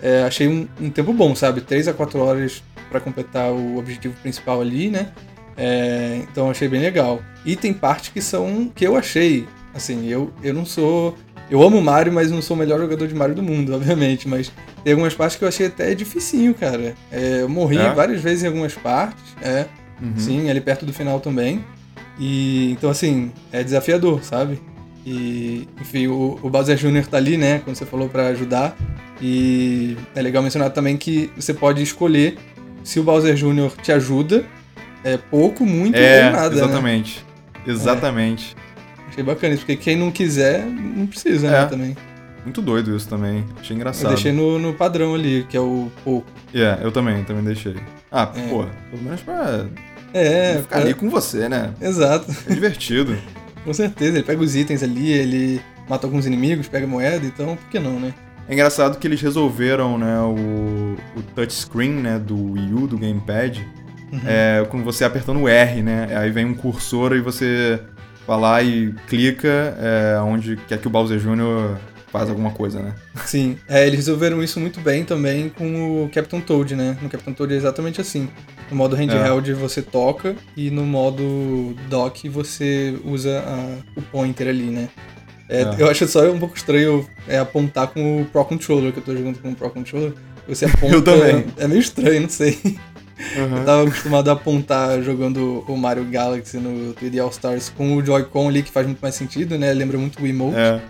É, 0.00 0.22
achei 0.22 0.48
um, 0.48 0.66
um, 0.80 0.88
tempo 0.90 1.12
bom, 1.12 1.34
sabe? 1.34 1.60
3 1.60 1.88
a 1.88 1.92
4 1.92 2.18
horas 2.20 2.62
para 2.88 3.00
completar 3.00 3.50
o 3.50 3.78
objetivo 3.78 4.14
principal 4.22 4.60
ali, 4.60 4.90
né? 4.90 5.12
É, 5.56 6.20
então 6.30 6.50
achei 6.50 6.68
bem 6.68 6.80
legal. 6.80 7.20
E 7.44 7.56
tem 7.56 7.72
partes 7.72 8.10
que 8.10 8.20
são. 8.20 8.70
que 8.74 8.86
eu 8.86 8.96
achei. 8.96 9.46
Assim, 9.74 10.08
eu, 10.08 10.32
eu 10.42 10.54
não 10.54 10.64
sou. 10.64 11.16
Eu 11.50 11.62
amo 11.62 11.80
Mario, 11.80 12.12
mas 12.12 12.30
não 12.30 12.40
sou 12.40 12.56
o 12.56 12.58
melhor 12.58 12.80
jogador 12.80 13.06
de 13.06 13.14
Mario 13.14 13.34
do 13.34 13.42
mundo, 13.42 13.74
obviamente. 13.76 14.28
Mas 14.28 14.50
tem 14.82 14.92
algumas 14.92 15.14
partes 15.14 15.36
que 15.36 15.44
eu 15.44 15.48
achei 15.48 15.66
até 15.66 15.94
dificinho, 15.94 16.54
cara. 16.54 16.94
É, 17.10 17.42
eu 17.42 17.48
morri 17.48 17.78
é? 17.78 17.92
várias 17.92 18.20
vezes 18.20 18.44
em 18.44 18.46
algumas 18.46 18.74
partes. 18.74 19.22
É. 19.42 19.66
Uhum. 20.02 20.14
Sim, 20.16 20.50
ali 20.50 20.60
perto 20.60 20.84
do 20.84 20.92
final 20.92 21.20
também. 21.20 21.64
E 22.18 22.72
então, 22.72 22.90
assim, 22.90 23.32
é 23.52 23.62
desafiador, 23.62 24.22
sabe? 24.24 24.60
E, 25.06 25.68
enfim, 25.80 26.06
o, 26.06 26.38
o 26.42 26.48
Bowser 26.48 26.76
Jr. 26.76 27.06
tá 27.06 27.18
ali, 27.18 27.36
né? 27.36 27.60
Como 27.60 27.76
você 27.76 27.84
falou, 27.84 28.08
para 28.08 28.28
ajudar. 28.28 28.76
E 29.20 29.96
é 30.14 30.22
legal 30.22 30.42
mencionar 30.42 30.70
também 30.70 30.96
que 30.96 31.30
você 31.36 31.52
pode 31.52 31.82
escolher 31.82 32.36
se 32.84 33.00
o 33.00 33.02
Bowser 33.02 33.34
Jr. 33.34 33.72
te 33.82 33.90
ajuda, 33.90 34.44
é 35.02 35.16
pouco, 35.16 35.66
muito 35.66 35.96
é, 35.96 36.26
ou 36.26 36.32
nada. 36.32 36.54
Exatamente. 36.54 37.24
Né? 37.54 37.72
Exatamente. 37.72 38.56
É. 38.56 39.08
Achei 39.08 39.24
bacana 39.24 39.54
isso, 39.54 39.64
porque 39.64 39.76
quem 39.76 39.96
não 39.96 40.10
quiser, 40.10 40.64
não 40.64 41.06
precisa, 41.06 41.50
né, 41.50 41.56
é. 41.56 41.60
né? 41.62 41.66
Também. 41.66 41.96
Muito 42.44 42.60
doido 42.60 42.94
isso 42.94 43.08
também. 43.08 43.44
Achei 43.58 43.74
engraçado. 43.74 44.04
Eu 44.04 44.14
deixei 44.14 44.30
no, 44.30 44.58
no 44.58 44.74
padrão 44.74 45.14
ali, 45.14 45.46
que 45.48 45.56
é 45.56 45.60
o 45.60 45.90
pouco. 46.04 46.26
É, 46.52 46.58
yeah, 46.58 46.82
eu 46.82 46.92
também, 46.92 47.24
também 47.24 47.42
deixei. 47.42 47.74
Ah, 48.12 48.30
é. 48.36 48.48
pô, 48.48 48.66
pelo 48.90 49.02
menos 49.02 49.22
pra. 49.22 49.66
É. 50.12 50.58
Ficar 50.58 50.68
pra... 50.68 50.78
ali 50.80 50.94
com 50.94 51.08
você, 51.08 51.48
né? 51.48 51.72
Exato. 51.80 52.30
É 52.46 52.54
divertido. 52.54 53.16
Com 53.64 53.72
certeza, 53.72 54.18
ele 54.18 54.26
pega 54.26 54.42
os 54.42 54.54
itens 54.54 54.82
ali, 54.82 55.10
ele 55.10 55.60
mata 55.88 56.06
alguns 56.06 56.26
inimigos, 56.26 56.68
pega 56.68 56.86
moeda, 56.86 57.24
então 57.24 57.56
por 57.56 57.66
que 57.70 57.78
não, 57.78 57.98
né? 57.98 58.12
É 58.48 58.52
engraçado 58.52 58.98
que 58.98 59.06
eles 59.06 59.20
resolveram, 59.20 59.98
né, 59.98 60.20
o, 60.20 60.96
o 61.18 61.22
touchscreen, 61.34 61.92
né, 61.92 62.18
do 62.18 62.52
Wii 62.52 62.74
U, 62.74 62.86
do 62.86 62.98
Gamepad, 62.98 63.66
uhum. 64.12 64.20
é, 64.26 64.66
quando 64.68 64.84
você 64.84 65.04
apertando 65.04 65.40
o 65.40 65.48
R, 65.48 65.82
né, 65.82 66.08
aí 66.16 66.30
vem 66.30 66.44
um 66.44 66.54
cursor 66.54 67.14
e 67.14 67.20
você 67.20 67.80
vai 68.26 68.40
lá 68.40 68.62
e 68.62 68.92
clica 69.06 69.76
é, 69.78 70.20
onde 70.20 70.56
quer 70.68 70.78
que 70.78 70.86
o 70.86 70.90
Bowser 70.90 71.18
Jr. 71.18 71.76
faz 72.12 72.28
alguma 72.28 72.50
coisa, 72.50 72.80
né? 72.80 72.94
Sim, 73.24 73.58
é, 73.68 73.86
eles 73.86 74.00
resolveram 74.00 74.42
isso 74.42 74.60
muito 74.60 74.80
bem 74.80 75.04
também 75.04 75.48
com 75.48 76.04
o 76.04 76.08
Captain 76.10 76.40
Toad, 76.40 76.74
né? 76.74 76.96
No 77.00 77.08
Captain 77.08 77.34
Toad 77.34 77.52
é 77.52 77.56
exatamente 77.56 78.00
assim. 78.00 78.28
No 78.70 78.76
modo 78.76 78.96
handheld 78.96 79.50
é. 79.50 79.54
você 79.54 79.82
toca 79.82 80.34
e 80.56 80.70
no 80.70 80.84
modo 80.84 81.74
dock 81.88 82.28
você 82.28 82.98
usa 83.04 83.40
a, 83.40 83.98
o 83.98 84.02
pointer 84.02 84.48
ali, 84.48 84.64
né? 84.64 84.88
É, 85.48 85.62
é. 85.62 85.74
Eu 85.78 85.90
acho 85.90 86.06
só 86.08 86.30
um 86.30 86.38
pouco 86.38 86.56
estranho 86.56 87.06
é, 87.28 87.38
apontar 87.38 87.88
com 87.88 88.22
o 88.22 88.24
Pro 88.26 88.44
Controller, 88.44 88.92
que 88.92 88.98
eu 88.98 89.02
tô 89.02 89.16
jogando 89.16 89.38
com 89.40 89.50
o 89.50 89.54
Pro 89.54 89.70
Controller. 89.70 90.12
Você 90.48 90.64
aponta. 90.66 90.94
eu 90.94 91.02
também. 91.02 91.46
É 91.56 91.66
meio 91.66 91.80
estranho, 91.80 92.22
não 92.22 92.28
sei. 92.28 92.58
Uhum. 92.64 93.58
Eu 93.58 93.64
tava 93.64 93.82
acostumado 93.84 94.28
a 94.28 94.32
apontar 94.32 95.00
jogando 95.02 95.64
o 95.68 95.76
Mario 95.76 96.04
Galaxy 96.04 96.58
no 96.58 96.92
3D 96.94 97.22
All 97.22 97.30
Stars 97.30 97.68
com 97.70 97.96
o 97.96 98.04
Joy-Con 98.04 98.48
ali, 98.48 98.62
que 98.62 98.70
faz 98.70 98.86
muito 98.86 99.00
mais 99.00 99.14
sentido, 99.14 99.56
né? 99.58 99.72
Lembra 99.72 99.98
muito 99.98 100.20
o 100.22 100.26
Emote. 100.26 100.56
É. 100.56 100.80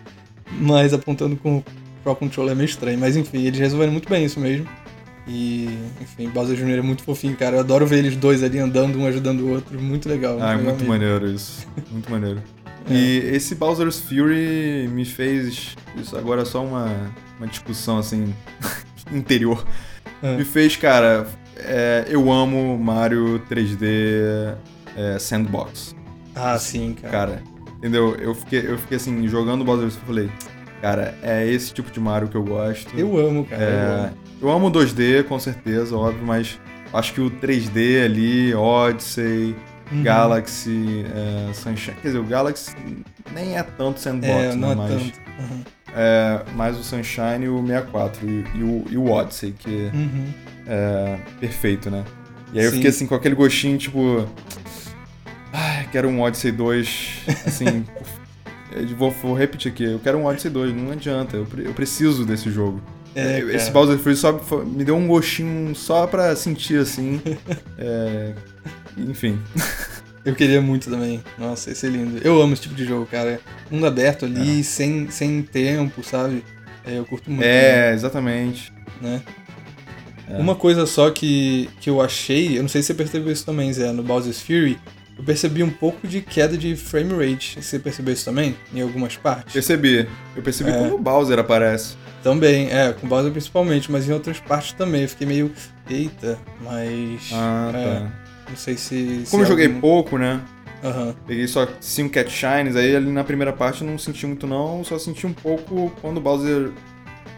Mas 0.59 0.93
apontando 0.93 1.37
com 1.37 1.59
o 1.59 1.65
Pro 2.03 2.17
Controller 2.17 2.53
é 2.53 2.55
meio 2.55 2.67
estranho. 2.67 2.99
Mas 2.99 3.17
enfim, 3.17 3.45
eles 3.45 3.59
resolveram 3.59 3.93
muito 3.93 4.09
bem 4.09 4.25
isso 4.25 4.41
mesmo. 4.41 4.67
E, 5.27 5.69
enfim, 6.03 6.29
Bowser 6.29 6.57
Jr. 6.57 6.79
é 6.79 6.83
muito 6.83 7.03
fofinho, 7.03 7.35
cara. 7.37 7.57
Eu 7.57 7.61
adoro 7.61 7.87
ver 7.87 7.99
eles 7.99 8.15
dois 8.17 8.43
ali 8.43 8.59
andando, 8.59 8.99
um 8.99 9.07
ajudando 9.07 9.41
o 9.41 9.51
outro. 9.51 9.81
Muito 9.81 10.09
legal. 10.09 10.39
Ah, 10.41 10.53
é 10.53 10.57
muito 10.57 10.85
maneiro 10.85 11.27
isso. 11.27 11.67
Muito 11.91 12.11
maneiro. 12.11 12.43
É. 12.89 12.95
E 12.95 13.19
esse 13.35 13.55
Bowser's 13.55 14.01
Fury 14.01 14.89
me 14.89 15.05
fez. 15.05 15.77
Isso 15.97 16.17
agora 16.17 16.43
é 16.43 16.45
só 16.45 16.65
uma, 16.65 16.91
uma 17.39 17.47
discussão 17.47 17.99
assim. 17.99 18.35
interior. 19.13 19.65
É. 20.23 20.37
Me 20.37 20.45
fez, 20.45 20.77
cara. 20.77 21.27
É, 21.57 22.07
eu 22.09 22.31
amo 22.33 22.77
Mario 22.79 23.41
3D 23.51 24.57
é, 24.97 25.19
Sandbox. 25.19 25.95
Ah, 26.35 26.59
sim, 26.59 26.95
cara. 27.01 27.13
Cara, 27.13 27.43
entendeu? 27.79 28.17
Eu 28.17 28.35
fiquei, 28.35 28.67
eu 28.67 28.79
fiquei 28.79 28.97
assim, 28.97 29.27
jogando 29.29 29.65
Bowser's 29.65 29.95
Fury, 29.95 30.07
falei, 30.07 30.31
cara, 30.81 31.17
é 31.23 31.47
esse 31.47 31.73
tipo 31.73 31.91
de 31.91 32.01
Mario 32.01 32.29
que 32.29 32.37
eu 32.37 32.43
gosto. 32.43 32.93
Eu 32.99 33.17
amo, 33.17 33.45
cara. 33.45 33.63
É, 33.63 33.75
eu 33.75 34.05
amo. 34.05 34.25
Eu 34.43 34.51
amo 34.51 34.71
2D, 34.71 35.25
com 35.25 35.39
certeza, 35.39 35.97
óbvio, 35.97 36.27
mas 36.27 36.59
acho 36.93 37.15
que 37.15 37.21
o 37.21 37.31
3D 37.31 38.05
ali, 38.05 38.55
Odyssey, 38.55 39.55
uhum. 39.93 40.03
Galaxy, 40.03 41.05
é, 41.07 41.53
Sunshine. 41.53 41.97
Quer 42.01 42.09
dizer, 42.09 42.19
o 42.19 42.25
Galaxy 42.25 42.75
nem 43.33 43.57
é 43.57 43.63
tanto 43.63 44.01
sandbox, 44.01 44.33
é, 44.33 44.55
não 44.55 44.69
né? 44.69 44.73
É 44.73 44.77
mas, 44.77 44.91
tanto. 44.91 45.21
Uhum. 45.39 45.63
É, 45.97 46.43
mais 46.55 46.79
o 46.79 46.83
Sunshine 46.83 47.45
e 47.45 47.49
o 47.49 47.65
64 47.65 48.29
e, 48.29 48.45
e, 48.55 48.63
o, 48.63 48.85
e 48.91 48.97
o 48.97 49.11
Odyssey, 49.11 49.53
que 49.53 49.91
uhum. 49.93 50.33
é 50.67 51.19
perfeito, 51.41 51.91
né? 51.91 52.05
E 52.53 52.59
aí 52.59 52.65
Sim. 52.65 52.67
eu 52.67 52.73
fiquei 52.73 52.91
assim 52.91 53.07
com 53.07 53.15
aquele 53.15 53.35
gostinho, 53.35 53.79
tipo. 53.79 54.29
Ai, 55.53 55.89
quero 55.93 56.09
um 56.09 56.21
Odyssey 56.21 56.51
2. 56.51 57.25
Assim. 57.47 57.85
vou, 58.97 59.11
vou 59.11 59.35
repetir 59.35 59.71
aqui, 59.71 59.85
eu 59.85 60.01
quero 60.01 60.19
um 60.19 60.27
Odyssey 60.27 60.51
2, 60.51 60.75
não 60.75 60.91
adianta, 60.91 61.37
eu, 61.37 61.47
eu 61.59 61.73
preciso 61.73 62.25
desse 62.25 62.51
jogo. 62.51 62.83
É, 63.15 63.39
Esse 63.39 63.71
Bowser 63.71 63.97
Fury 63.99 64.17
só 64.17 64.33
me 64.65 64.85
deu 64.85 64.97
um 64.97 65.07
gostinho 65.07 65.75
só 65.75 66.07
pra 66.07 66.35
sentir, 66.35 66.81
assim. 66.81 67.21
é, 67.79 68.35
enfim. 68.97 69.39
Eu 70.25 70.35
queria 70.35 70.61
muito 70.61 70.89
também. 70.89 71.23
Nossa, 71.39 71.71
esse 71.71 71.87
é 71.87 71.91
lindo. 71.91 72.19
Eu 72.25 72.41
amo 72.41 72.55
esse 72.55 72.63
tipo 72.63 72.75
de 72.75 72.87
jogo, 72.87 73.05
cara. 73.05 73.39
Mundo 73.71 73.87
aberto 73.87 74.25
ali, 74.25 74.61
é. 74.61 74.63
sem, 74.63 75.11
sem 75.11 75.43
tempo, 75.43 76.03
sabe? 76.03 76.43
É, 76.83 76.97
eu 76.97 77.05
curto 77.05 77.31
muito. 77.31 77.45
É, 77.45 77.91
né? 77.91 77.95
exatamente. 77.95 78.73
Né? 79.03 79.21
É. 80.29 80.39
Uma 80.39 80.55
coisa 80.55 80.87
só 80.87 81.11
que, 81.11 81.69
que 81.79 81.91
eu 81.91 82.01
achei, 82.01 82.57
eu 82.57 82.63
não 82.63 82.69
sei 82.69 82.81
se 82.81 82.87
você 82.87 82.95
percebeu 82.95 83.31
isso 83.31 83.45
também, 83.45 83.71
Zé, 83.71 83.93
no 83.93 84.03
Bowser's 84.03 84.41
Fury, 84.41 84.79
eu 85.17 85.23
percebi 85.23 85.63
um 85.63 85.71
pouco 85.71 86.09
de 86.09 86.21
queda 86.23 86.57
de 86.57 86.75
frame 86.75 87.13
rate. 87.13 87.63
Você 87.63 87.79
percebeu 87.79 88.15
isso 88.15 88.25
também? 88.25 88.57
Em 88.75 88.81
algumas 88.81 89.17
partes? 89.17 89.53
Percebi. 89.53 90.09
Eu 90.35 90.43
percebi 90.43 90.71
é. 90.71 90.79
quando 90.79 90.95
o 90.95 90.99
Bowser 90.99 91.39
aparece. 91.39 91.97
Também, 92.23 92.71
é, 92.71 92.93
com 92.93 93.07
Bowser 93.07 93.31
principalmente, 93.31 93.93
mas 93.93 94.09
em 94.09 94.13
outras 94.13 94.41
partes 94.41 94.73
também. 94.73 95.03
Eu 95.03 95.09
fiquei 95.09 95.27
meio. 95.27 95.53
Eita, 95.89 96.39
mas. 96.63 97.31
Ah, 97.33 97.71
é, 97.75 98.01
tá. 98.01 98.24
Não 98.49 98.57
sei 98.57 98.77
se. 98.77 99.25
Como 99.31 99.45
se 99.45 99.51
eu 99.51 99.57
joguei 99.57 99.69
pouco, 99.69 100.19
né? 100.19 100.41
Uhum. 100.83 101.15
Peguei 101.27 101.49
só 101.49 101.67
5 101.81 102.13
Cat 102.13 102.31
Shines, 102.31 102.77
aí 102.77 102.95
ali 102.95 103.11
na 103.11 103.25
primeira 103.25 103.53
parte 103.53 103.81
eu 103.81 103.89
não 103.89 103.97
senti 103.97 104.27
muito 104.27 104.47
não, 104.47 104.85
só 104.85 104.99
senti 104.99 105.27
um 105.27 105.33
pouco 105.33 105.91
quando 106.03 106.19
o 106.19 106.21
Bowser, 106.21 106.73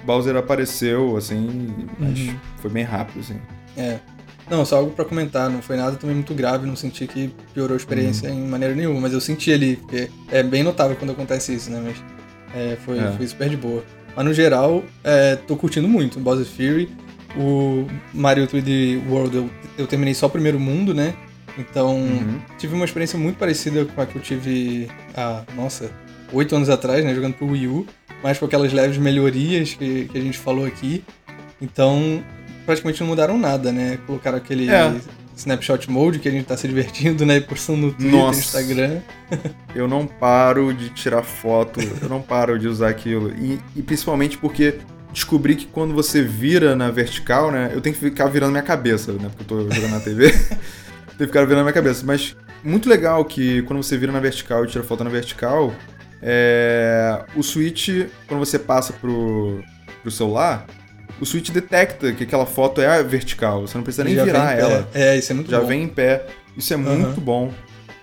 Bowser 0.05 0.35
apareceu, 0.35 1.17
assim, 1.17 1.87
mas 1.97 2.19
uhum. 2.19 2.37
foi 2.57 2.71
bem 2.71 2.83
rápido, 2.83 3.21
assim. 3.21 3.41
É. 3.77 4.01
Não, 4.51 4.65
só 4.65 4.79
algo 4.79 4.93
para 4.93 5.05
comentar, 5.05 5.49
não 5.49 5.63
foi 5.63 5.77
nada 5.77 5.97
também 5.97 6.17
muito 6.17 6.35
grave, 6.35 6.67
não 6.67 6.77
senti 6.77 7.07
que 7.07 7.33
piorou 7.55 7.75
a 7.75 7.77
experiência 7.77 8.31
uhum. 8.31 8.47
em 8.47 8.49
maneira 8.49 8.75
nenhuma, 8.75 9.01
mas 9.01 9.13
eu 9.13 9.21
senti 9.21 9.53
ali, 9.53 9.77
porque 9.77 10.11
é 10.31 10.43
bem 10.43 10.65
notável 10.65 10.97
quando 10.97 11.11
acontece 11.11 11.55
isso, 11.55 11.71
né? 11.71 11.81
Mas 11.85 11.97
é, 12.55 12.77
foi, 12.85 12.99
é. 12.99 13.13
foi 13.13 13.27
super 13.27 13.49
de 13.49 13.57
boa. 13.57 13.85
Mas 14.17 14.25
no 14.25 14.33
geral, 14.33 14.83
é, 15.05 15.37
tô 15.37 15.57
curtindo 15.57 15.87
muito 15.87 16.19
Bowser 16.19 16.47
Fury. 16.47 16.89
O 17.37 17.87
Mario 18.15 18.47
3D 18.47 19.03
World 19.09 19.37
eu, 19.37 19.51
eu 19.79 19.87
terminei 19.87 20.15
só 20.15 20.27
o 20.27 20.31
primeiro 20.31 20.59
mundo, 20.59 20.95
né? 20.95 21.15
Então, 21.59 21.97
uhum. 21.97 22.41
tive 22.59 22.75
uma 22.75 22.85
experiência 22.85 23.19
muito 23.19 23.39
parecida 23.39 23.85
com 23.85 24.01
a 24.01 24.07
que 24.07 24.17
eu 24.17 24.23
tive 24.23 24.89
há, 25.15 25.43
nossa, 25.55 25.91
oito 26.33 26.55
anos 26.55 26.69
atrás, 26.69 27.05
né? 27.05 27.15
Jogando 27.15 27.35
pro 27.35 27.47
Wii 27.47 27.69
U, 27.69 27.87
mas 28.23 28.39
com 28.39 28.45
aquelas 28.45 28.73
leves 28.73 28.99
melhorias 28.99 29.75
que, 29.75 30.07
que 30.07 30.19
a 30.19 30.21
gente 30.21 30.39
falou 30.39 30.67
aqui. 30.67 31.03
Então, 31.61 32.23
praticamente 32.65 33.01
não 33.01 33.09
mudaram 33.09 33.39
nada, 33.39 33.73
né? 33.73 33.99
Colocaram 34.07 34.37
aquele 34.37 34.69
é. 34.69 34.95
snapshot 35.37 35.91
mode 35.91 36.19
que 36.19 36.29
a 36.29 36.31
gente 36.31 36.45
tá 36.45 36.57
se 36.57 36.69
divertindo, 36.69 37.25
né? 37.25 37.41
Postando 37.41 37.87
no 37.87 37.93
Twitter, 37.93 38.13
Nossa. 38.13 38.41
Instagram. 38.41 39.01
eu 39.75 39.89
não 39.89 40.07
paro 40.07 40.75
de 40.75 40.91
tirar 40.91 41.23
foto, 41.23 41.81
eu 42.03 42.09
não 42.09 42.21
paro 42.21 42.59
de 42.59 42.69
usar 42.69 42.89
aquilo. 42.89 43.33
E, 43.39 43.59
e, 43.75 43.83
principalmente 43.83 44.37
porque 44.37 44.75
descobri 45.17 45.57
que 45.57 45.65
quando 45.65 45.95
você 45.95 46.23
vira 46.23 46.77
na 46.77 46.91
vertical, 46.91 47.51
né? 47.51 47.71
Eu 47.73 47.81
tenho 47.81 47.95
que 47.95 48.01
ficar 48.01 48.27
virando 48.27 48.51
minha 48.51 48.63
cabeça, 48.63 49.13
né? 49.13 49.31
Porque 49.31 49.43
eu 49.43 49.47
tô 49.47 49.63
jogando 49.63 49.91
na 49.91 50.01
TV. 50.01 50.29
tenho 50.31 50.59
que 51.19 51.27
ficar 51.27 51.47
virando 51.47 51.63
minha 51.63 51.73
cabeça. 51.73 52.05
Mas 52.05 52.37
muito 52.63 52.87
legal 52.87 53.25
que 53.25 53.63
quando 53.63 53.83
você 53.83 53.97
vira 53.97 54.13
na 54.13 54.21
vertical 54.21 54.63
e 54.65 54.69
tira 54.69 54.85
foto 54.85 55.03
na 55.03 55.09
vertical, 55.09 55.75
é... 56.23 57.25
o 57.35 57.43
switch, 57.43 58.09
quando 58.29 58.41
você 58.41 58.59
passa 58.59 58.93
pro, 58.93 59.63
pro 60.03 60.11
celular, 60.11 60.67
o 61.19 61.25
Switch 61.25 61.49
detecta 61.49 62.13
que 62.13 62.25
aquela 62.25 62.45
foto 62.45 62.83
é 62.83 63.03
vertical, 63.03 63.67
você 63.67 63.79
não 63.79 63.83
precisa 63.83 64.05
nem 64.05 64.15
Já 64.15 64.25
virar 64.25 64.53
ela. 64.53 64.87
É, 64.93 65.17
isso 65.17 65.33
é 65.33 65.35
muito 65.35 65.51
Já 65.51 65.61
bom. 65.61 65.67
vem 65.67 65.85
em 65.85 65.89
pé. 65.89 66.27
Isso 66.55 66.75
é 66.75 66.77
muito 66.77 67.23
bom. 67.23 67.55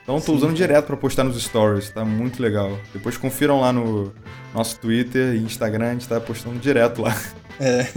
Então 0.03 0.19
tô 0.19 0.33
Sim, 0.33 0.37
usando 0.37 0.53
direto 0.53 0.85
para 0.85 0.97
postar 0.97 1.23
nos 1.23 1.41
stories, 1.41 1.89
tá 1.89 2.03
muito 2.03 2.41
legal. 2.41 2.77
Depois 2.93 3.17
confiram 3.17 3.61
lá 3.61 3.71
no 3.71 4.13
nosso 4.53 4.77
Twitter 4.79 5.33
e 5.35 5.39
Instagram, 5.39 5.87
a 5.87 5.93
gente 5.93 6.07
tá 6.07 6.19
postando 6.19 6.59
direto 6.59 7.01
lá. 7.01 7.15
É. 7.59 7.87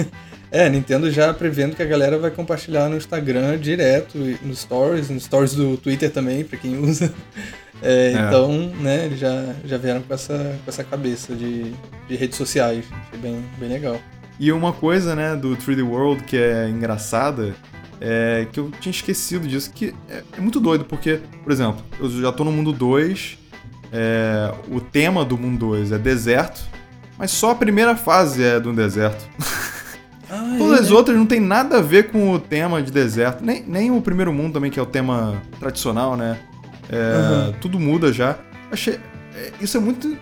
É, 0.50 0.68
Nintendo 0.68 1.10
já 1.10 1.34
prevendo 1.34 1.74
que 1.74 1.82
a 1.82 1.86
galera 1.86 2.18
vai 2.18 2.30
compartilhar 2.30 2.88
no 2.88 2.96
Instagram 2.96 3.58
direto, 3.58 4.16
nos 4.42 4.60
stories, 4.60 5.10
nos 5.10 5.24
stories 5.24 5.54
do 5.54 5.76
Twitter 5.76 6.10
também, 6.10 6.44
para 6.44 6.56
quem 6.56 6.78
usa. 6.78 7.12
É, 7.82 8.06
é. 8.06 8.12
Então, 8.12 8.72
né, 8.80 9.06
eles 9.06 9.18
já, 9.18 9.54
já 9.64 9.76
vieram 9.76 10.02
com 10.02 10.14
essa, 10.14 10.58
com 10.64 10.70
essa 10.70 10.84
cabeça 10.84 11.34
de, 11.34 11.72
de 12.08 12.16
redes 12.16 12.38
sociais. 12.38 12.84
Achei 13.06 13.18
bem, 13.18 13.44
bem 13.58 13.68
legal. 13.68 14.00
E 14.38 14.52
uma 14.52 14.72
coisa, 14.72 15.14
né, 15.14 15.34
do 15.34 15.56
3D 15.56 15.82
World 15.86 16.22
que 16.24 16.36
é 16.36 16.68
engraçada, 16.68 17.54
é 18.00 18.46
que 18.52 18.60
eu 18.60 18.70
tinha 18.80 18.90
esquecido 18.90 19.46
disso, 19.46 19.70
que 19.72 19.94
é, 20.08 20.22
é 20.36 20.40
muito 20.40 20.60
doido, 20.60 20.84
porque, 20.84 21.20
por 21.42 21.52
exemplo, 21.52 21.82
eu 21.98 22.08
já 22.08 22.32
tô 22.32 22.44
no 22.44 22.52
mundo 22.52 22.72
2, 22.72 23.38
é, 23.92 24.52
o 24.70 24.80
tema 24.80 25.24
do 25.24 25.38
mundo 25.38 25.70
2 25.70 25.92
é 25.92 25.98
deserto, 25.98 26.62
mas 27.18 27.30
só 27.30 27.52
a 27.52 27.54
primeira 27.54 27.96
fase 27.96 28.42
é 28.42 28.60
do 28.60 28.72
deserto. 28.72 29.24
Ah, 30.28 30.56
Todas 30.58 30.80
as 30.80 30.90
né? 30.90 30.96
outras 30.96 31.16
não 31.16 31.24
tem 31.24 31.38
nada 31.38 31.78
a 31.78 31.80
ver 31.80 32.10
com 32.10 32.32
o 32.32 32.38
tema 32.40 32.82
de 32.82 32.90
deserto. 32.90 33.44
Nem, 33.44 33.62
nem 33.62 33.92
o 33.92 34.02
primeiro 34.02 34.32
mundo 34.32 34.54
também, 34.54 34.72
que 34.72 34.78
é 34.80 34.82
o 34.82 34.86
tema 34.86 35.40
tradicional, 35.60 36.16
né? 36.16 36.36
Uhum. 36.90 37.52
Tudo 37.60 37.78
muda 37.78 38.12
já. 38.12 38.36
Achei. 38.70 38.98
É, 39.34 39.52
isso 39.60 39.76
é 39.76 39.80
muito. 39.80 40.16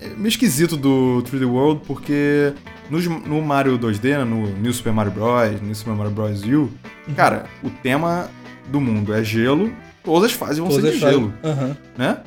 É 0.00 0.08
meio 0.10 0.28
esquisito 0.28 0.76
do 0.76 1.22
3D 1.24 1.46
World, 1.46 1.82
porque 1.86 2.52
no, 2.88 3.00
no 3.00 3.42
Mario 3.42 3.78
2D, 3.78 4.18
né, 4.18 4.24
no 4.24 4.46
New 4.46 4.72
Super 4.72 4.92
Mario 4.92 5.12
Bros., 5.12 5.60
New 5.60 5.74
Super 5.74 5.94
Mario 5.94 6.12
Bros. 6.12 6.42
U, 6.42 6.46
uhum. 6.46 6.70
cara, 7.16 7.46
o 7.62 7.70
tema 7.70 8.30
do 8.68 8.80
mundo 8.80 9.12
é 9.12 9.24
gelo, 9.24 9.72
todas 10.04 10.30
as 10.30 10.36
fases 10.36 10.58
vão 10.58 10.68
todas 10.68 10.84
ser 10.84 10.92
de 10.92 10.98
gelo. 10.98 11.34
Uhum. 11.42 11.74
Né? 11.96 12.18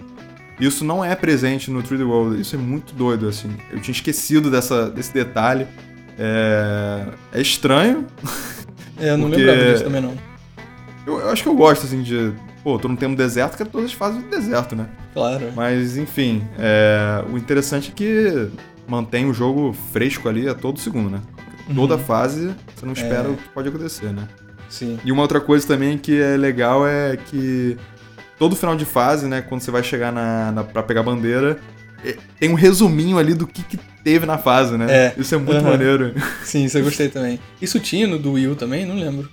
Isso 0.59 0.85
não 0.85 1.03
é 1.03 1.15
presente 1.15 1.71
no 1.71 1.81
3D 1.81 2.05
World, 2.05 2.39
isso 2.39 2.55
é 2.55 2.59
muito 2.59 2.93
doido, 2.93 3.27
assim. 3.27 3.49
Eu 3.71 3.79
tinha 3.79 3.93
esquecido 3.93 4.51
dessa, 4.51 4.89
desse 4.89 5.11
detalhe. 5.13 5.65
É, 6.19 7.05
é 7.33 7.41
estranho. 7.41 8.05
É, 8.99 9.09
eu 9.09 9.17
não 9.17 9.29
porque... 9.29 9.43
lembrava 9.43 9.71
disso 9.71 9.83
também, 9.83 10.01
não. 10.01 10.13
Eu, 11.07 11.19
eu, 11.19 11.29
acho 11.31 11.41
que 11.41 11.49
eu 11.49 11.55
gosto, 11.55 11.85
assim, 11.85 12.03
de. 12.03 12.31
Pô, 12.63 12.77
tô 12.77 12.87
num 12.87 12.95
tempo 12.95 13.15
deserto, 13.15 13.57
que 13.57 13.63
é 13.63 13.65
todas 13.65 13.87
as 13.87 13.93
fases 13.93 14.21
do 14.21 14.29
deserto, 14.29 14.75
né? 14.75 14.87
Claro. 15.13 15.51
Mas, 15.55 15.97
enfim, 15.97 16.47
é, 16.59 17.23
o 17.31 17.37
interessante 17.37 17.91
é 17.91 17.93
que 17.93 18.49
mantém 18.87 19.25
o 19.25 19.33
jogo 19.33 19.73
fresco 19.91 20.29
ali 20.29 20.47
a 20.47 20.53
todo 20.53 20.79
segundo, 20.79 21.09
né? 21.09 21.21
Uhum. 21.67 21.75
Toda 21.75 21.97
fase, 21.97 22.53
você 22.75 22.85
não 22.85 22.93
espera 22.93 23.27
é... 23.27 23.31
o 23.31 23.35
que 23.35 23.49
pode 23.49 23.69
acontecer, 23.69 24.13
né? 24.13 24.27
Sim. 24.69 24.99
E 25.03 25.11
uma 25.11 25.21
outra 25.21 25.41
coisa 25.41 25.67
também 25.67 25.97
que 25.97 26.21
é 26.21 26.37
legal 26.37 26.87
é 26.87 27.17
que 27.17 27.77
todo 28.37 28.55
final 28.55 28.75
de 28.75 28.85
fase, 28.85 29.27
né, 29.27 29.41
quando 29.41 29.61
você 29.61 29.71
vai 29.71 29.83
chegar 29.83 30.11
na, 30.11 30.51
na 30.51 30.63
pra 30.63 30.83
pegar 30.83 31.01
a 31.01 31.03
bandeira, 31.03 31.59
é, 32.05 32.17
tem 32.39 32.49
um 32.49 32.55
resuminho 32.55 33.17
ali 33.17 33.33
do 33.33 33.45
que, 33.47 33.63
que 33.63 33.77
teve 34.03 34.25
na 34.25 34.37
fase, 34.37 34.77
né? 34.77 34.87
É. 34.89 35.13
Isso 35.17 35.33
é 35.33 35.37
muito 35.37 35.63
uhum. 35.63 35.69
maneiro. 35.69 36.13
Sim, 36.43 36.65
isso 36.65 36.77
eu 36.77 36.83
gostei 36.83 37.09
também. 37.09 37.39
Isso 37.61 37.79
tinha 37.79 38.07
no 38.07 38.17
do 38.17 38.33
Wii 38.33 38.47
U 38.47 38.55
também? 38.55 38.85
Não 38.85 38.95
lembro. 38.95 39.29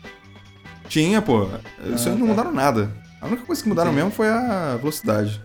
Tinha, 0.89 1.21
pô. 1.21 1.49
Isso 1.95 2.09
ah, 2.09 2.13
não 2.13 2.21
tá. 2.21 2.25
mudaram 2.27 2.53
nada. 2.53 2.91
A 3.21 3.27
única 3.27 3.43
coisa 3.43 3.63
que 3.63 3.69
mudaram 3.69 3.91
Sim. 3.91 3.97
mesmo 3.97 4.11
foi 4.11 4.29
a 4.29 4.77
velocidade. 4.77 5.41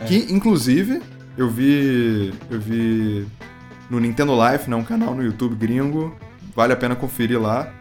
É. 0.00 0.04
Que, 0.04 0.32
inclusive, 0.32 1.02
eu 1.36 1.48
vi. 1.48 2.32
Eu 2.50 2.60
vi 2.60 3.26
no 3.90 4.00
Nintendo 4.00 4.32
Life, 4.32 4.68
né? 4.68 4.76
Um 4.76 4.84
canal 4.84 5.14
no 5.14 5.22
YouTube 5.22 5.54
gringo. 5.54 6.16
Vale 6.54 6.72
a 6.72 6.76
pena 6.76 6.94
conferir 6.94 7.40
lá. 7.40 7.72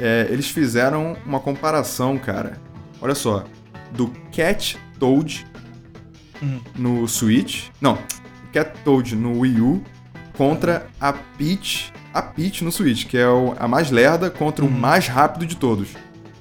É, 0.00 0.26
eles 0.30 0.48
fizeram 0.48 1.16
uma 1.24 1.40
comparação, 1.40 2.18
cara. 2.18 2.58
Olha 3.00 3.14
só. 3.14 3.44
Do 3.92 4.08
Cat 4.34 4.78
Toad 4.98 5.46
hum. 6.42 6.60
no 6.76 7.08
Switch. 7.08 7.68
Não, 7.80 7.98
Cat 8.52 8.72
Toad 8.84 9.16
no 9.16 9.40
Wii 9.40 9.60
U 9.60 9.82
contra 10.36 10.86
a 11.00 11.12
Peach, 11.12 11.92
a 12.14 12.22
Peach 12.22 12.62
no 12.62 12.70
Switch, 12.70 13.06
que 13.06 13.18
é 13.18 13.28
o, 13.28 13.54
a 13.58 13.66
mais 13.66 13.90
lerda 13.90 14.30
contra 14.30 14.64
o 14.64 14.68
uhum. 14.68 14.74
mais 14.74 15.08
rápido 15.08 15.46
de 15.46 15.56
todos. 15.56 15.88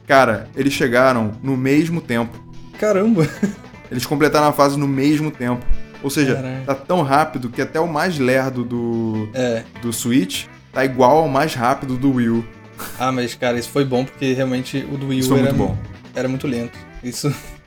Cara, 0.07 0.47
eles 0.55 0.73
chegaram 0.73 1.33
no 1.43 1.55
mesmo 1.55 2.01
tempo. 2.01 2.41
Caramba! 2.79 3.29
Eles 3.91 4.05
completaram 4.05 4.47
a 4.47 4.53
fase 4.53 4.77
no 4.77 4.87
mesmo 4.87 5.29
tempo. 5.29 5.65
Ou 6.03 6.09
seja, 6.09 6.35
Caramba. 6.35 6.65
tá 6.65 6.75
tão 6.75 7.01
rápido 7.01 7.49
que 7.49 7.61
até 7.61 7.79
o 7.79 7.87
mais 7.87 8.17
lerdo 8.17 8.63
do, 8.63 9.29
é. 9.33 9.63
do 9.81 9.93
Switch 9.93 10.45
tá 10.73 10.83
igual 10.83 11.19
ao 11.19 11.27
mais 11.27 11.53
rápido 11.53 11.97
do 11.97 12.13
Wii 12.13 12.29
U. 12.29 12.45
Ah, 12.99 13.11
mas 13.11 13.33
cara, 13.33 13.57
isso 13.57 13.69
foi 13.69 13.85
bom 13.85 14.03
porque 14.05 14.33
realmente 14.33 14.85
o 14.91 14.97
do 14.97 15.07
Wii 15.07 15.23
U 15.23 15.37
era, 15.37 15.53
muito 15.53 15.77
era 16.13 16.27
muito 16.27 16.47
lento. 16.47 16.77
Isso 17.03 17.33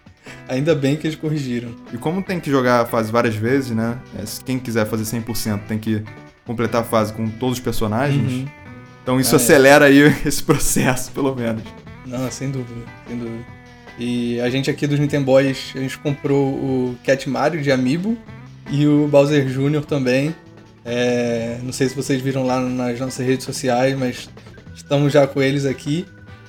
Ainda 0.51 0.75
bem 0.75 0.97
que 0.97 1.07
eles 1.07 1.17
corrigiram. 1.17 1.71
E 1.93 1.97
como 1.97 2.23
tem 2.23 2.41
que 2.41 2.51
jogar 2.51 2.81
a 2.81 2.87
fase 2.87 3.11
várias 3.13 3.37
vezes, 3.37 3.71
né? 3.71 3.97
É, 4.19 4.25
quem 4.45 4.59
quiser 4.59 4.85
fazer 4.85 5.05
100% 5.05 5.61
tem 5.69 5.79
que 5.79 6.03
completar 6.45 6.81
a 6.81 6.85
fase 6.85 7.13
com 7.13 7.29
todos 7.29 7.59
os 7.59 7.65
personagens. 7.65 8.33
Uhum. 8.33 8.49
Então 9.03 9.21
isso 9.21 9.35
ah, 9.35 9.39
é. 9.39 9.43
acelera 9.43 9.89
é. 9.89 9.89
aí 9.89 10.17
esse 10.27 10.43
processo, 10.43 11.13
pelo 11.13 11.35
menos. 11.35 11.63
Não, 12.07 12.31
sem 12.31 12.51
dúvida, 12.51 12.81
sem 13.07 13.19
dúvida. 13.19 13.45
E 13.99 14.41
a 14.41 14.49
gente 14.49 14.71
aqui 14.71 14.87
dos 14.87 14.99
Nintendo 14.99 15.27
Boys, 15.27 15.73
a 15.75 15.79
gente 15.79 15.99
comprou 15.99 16.49
o 16.55 16.97
Cat 17.05 17.29
Mario 17.29 17.63
de 17.63 17.71
Amiibo 17.71 18.17
e 18.71 18.87
o 18.87 19.07
Bowser 19.09 19.47
Jr. 19.47 19.85
também. 19.85 20.35
É, 20.85 21.59
não 21.63 21.73
sei 21.73 21.89
se 21.89 21.95
vocês 21.95 22.23
viram 22.23 22.45
lá 22.47 22.61
nas 22.61 22.99
nossas 22.99 23.27
redes 23.27 23.45
sociais, 23.45 23.99
mas 23.99 24.31
estamos 24.75 25.13
já 25.13 25.27
com 25.27 25.43
eles 25.43 25.67
aqui. 25.67 26.07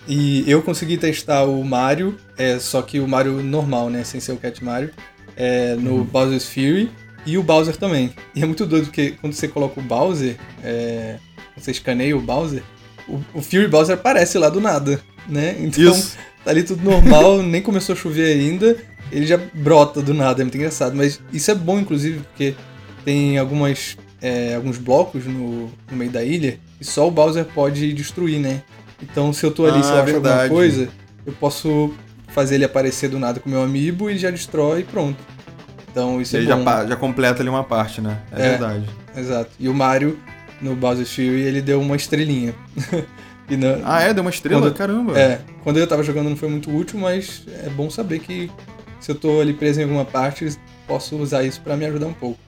E 0.07 0.49
eu 0.49 0.61
consegui 0.61 0.97
testar 0.97 1.43
o 1.43 1.63
Mario, 1.63 2.17
é, 2.37 2.57
só 2.57 2.81
que 2.81 2.99
o 2.99 3.07
Mario 3.07 3.43
normal, 3.43 3.89
né? 3.89 4.03
Sem 4.03 4.19
ser 4.19 4.31
o 4.31 4.37
Cat 4.37 4.63
Mario, 4.63 4.91
é, 5.35 5.75
no 5.75 5.95
uhum. 5.95 6.03
Bowser's 6.03 6.47
Fury 6.47 6.89
e 7.25 7.37
o 7.37 7.43
Bowser 7.43 7.75
também. 7.77 8.11
E 8.33 8.41
é 8.41 8.45
muito 8.45 8.65
doido 8.65 8.85
porque 8.85 9.11
quando 9.21 9.33
você 9.33 9.47
coloca 9.47 9.79
o 9.79 9.83
Bowser, 9.83 10.37
é, 10.63 11.17
você 11.55 11.71
escaneia 11.71 12.15
o 12.17 12.21
Bowser, 12.21 12.63
o, 13.07 13.19
o, 13.33 13.41
Fury 13.41 13.67
Bowser 13.67 13.95
aparece 13.95 14.37
lá 14.37 14.49
do 14.49 14.61
nada, 14.61 15.01
né? 15.27 15.55
Então 15.59 15.91
Isso. 15.91 16.17
tá 16.43 16.51
ali 16.51 16.63
tudo 16.63 16.83
normal, 16.83 17.41
nem 17.43 17.61
começou 17.61 17.93
a 17.93 17.97
chover 17.97 18.33
ainda, 18.33 18.77
ele 19.11 19.25
já 19.25 19.39
brota 19.53 20.01
do 20.01 20.13
nada, 20.13 20.41
é 20.41 20.43
muito 20.43 20.57
engraçado. 20.57 20.95
Mas 20.95 21.19
isso 21.31 21.51
é 21.51 21.55
bom, 21.55 21.79
inclusive, 21.79 22.19
porque 22.19 22.55
tem 23.03 23.37
algumas, 23.37 23.97
é, 24.21 24.55
alguns 24.55 24.77
blocos 24.77 25.25
no, 25.25 25.71
no 25.89 25.97
meio 25.97 26.11
da 26.11 26.23
ilha 26.23 26.59
e 26.79 26.85
só 26.85 27.07
o 27.07 27.11
Bowser 27.11 27.45
pode 27.45 27.93
destruir, 27.93 28.39
né? 28.39 28.63
Então, 29.01 29.33
se 29.33 29.45
eu 29.45 29.51
tô 29.51 29.65
ali, 29.65 29.79
ah, 29.79 29.83
sei 29.83 29.93
lá, 29.93 29.99
alguma 29.99 30.49
coisa, 30.49 30.89
eu 31.25 31.33
posso 31.33 31.93
fazer 32.27 32.55
ele 32.55 32.65
aparecer 32.65 33.09
do 33.09 33.19
nada 33.19 33.39
com 33.39 33.49
o 33.49 33.51
meu 33.51 33.63
amiibo 33.63 34.09
e 34.09 34.17
já 34.17 34.29
destrói 34.29 34.81
e 34.81 34.83
pronto. 34.83 35.17
Então, 35.91 36.21
isso 36.21 36.37
e 36.37 36.49
é 36.49 36.55
bom. 36.55 36.63
Já, 36.63 36.85
já 36.85 36.95
completa 36.95 37.41
ali 37.41 37.49
uma 37.49 37.63
parte, 37.63 37.99
né? 37.99 38.19
É, 38.31 38.45
é 38.45 38.49
verdade. 38.51 38.85
Exato. 39.15 39.51
E 39.59 39.67
o 39.67 39.73
Mario, 39.73 40.17
no 40.61 40.75
Bowser's 40.75 41.13
Fury, 41.13 41.41
ele 41.41 41.61
deu 41.61 41.81
uma 41.81 41.95
estrelinha. 41.95 42.53
na, 43.49 43.79
ah, 43.83 44.01
é? 44.01 44.13
Deu 44.13 44.21
uma 44.21 44.29
estrela? 44.29 44.61
Quando, 44.61 44.73
Caramba. 44.75 45.19
É. 45.19 45.41
Quando 45.63 45.77
eu 45.77 45.87
tava 45.87 46.03
jogando 46.03 46.29
não 46.29 46.37
foi 46.37 46.49
muito 46.49 46.75
útil, 46.75 46.99
mas 46.99 47.43
é 47.65 47.69
bom 47.69 47.89
saber 47.89 48.19
que 48.19 48.49
se 48.99 49.11
eu 49.11 49.15
tô 49.15 49.41
ali 49.41 49.53
preso 49.53 49.79
em 49.79 49.83
alguma 49.83 50.05
parte, 50.05 50.47
posso 50.87 51.15
usar 51.17 51.43
isso 51.43 51.61
para 51.61 51.75
me 51.75 51.85
ajudar 51.85 52.07
um 52.07 52.13
pouco. 52.13 52.39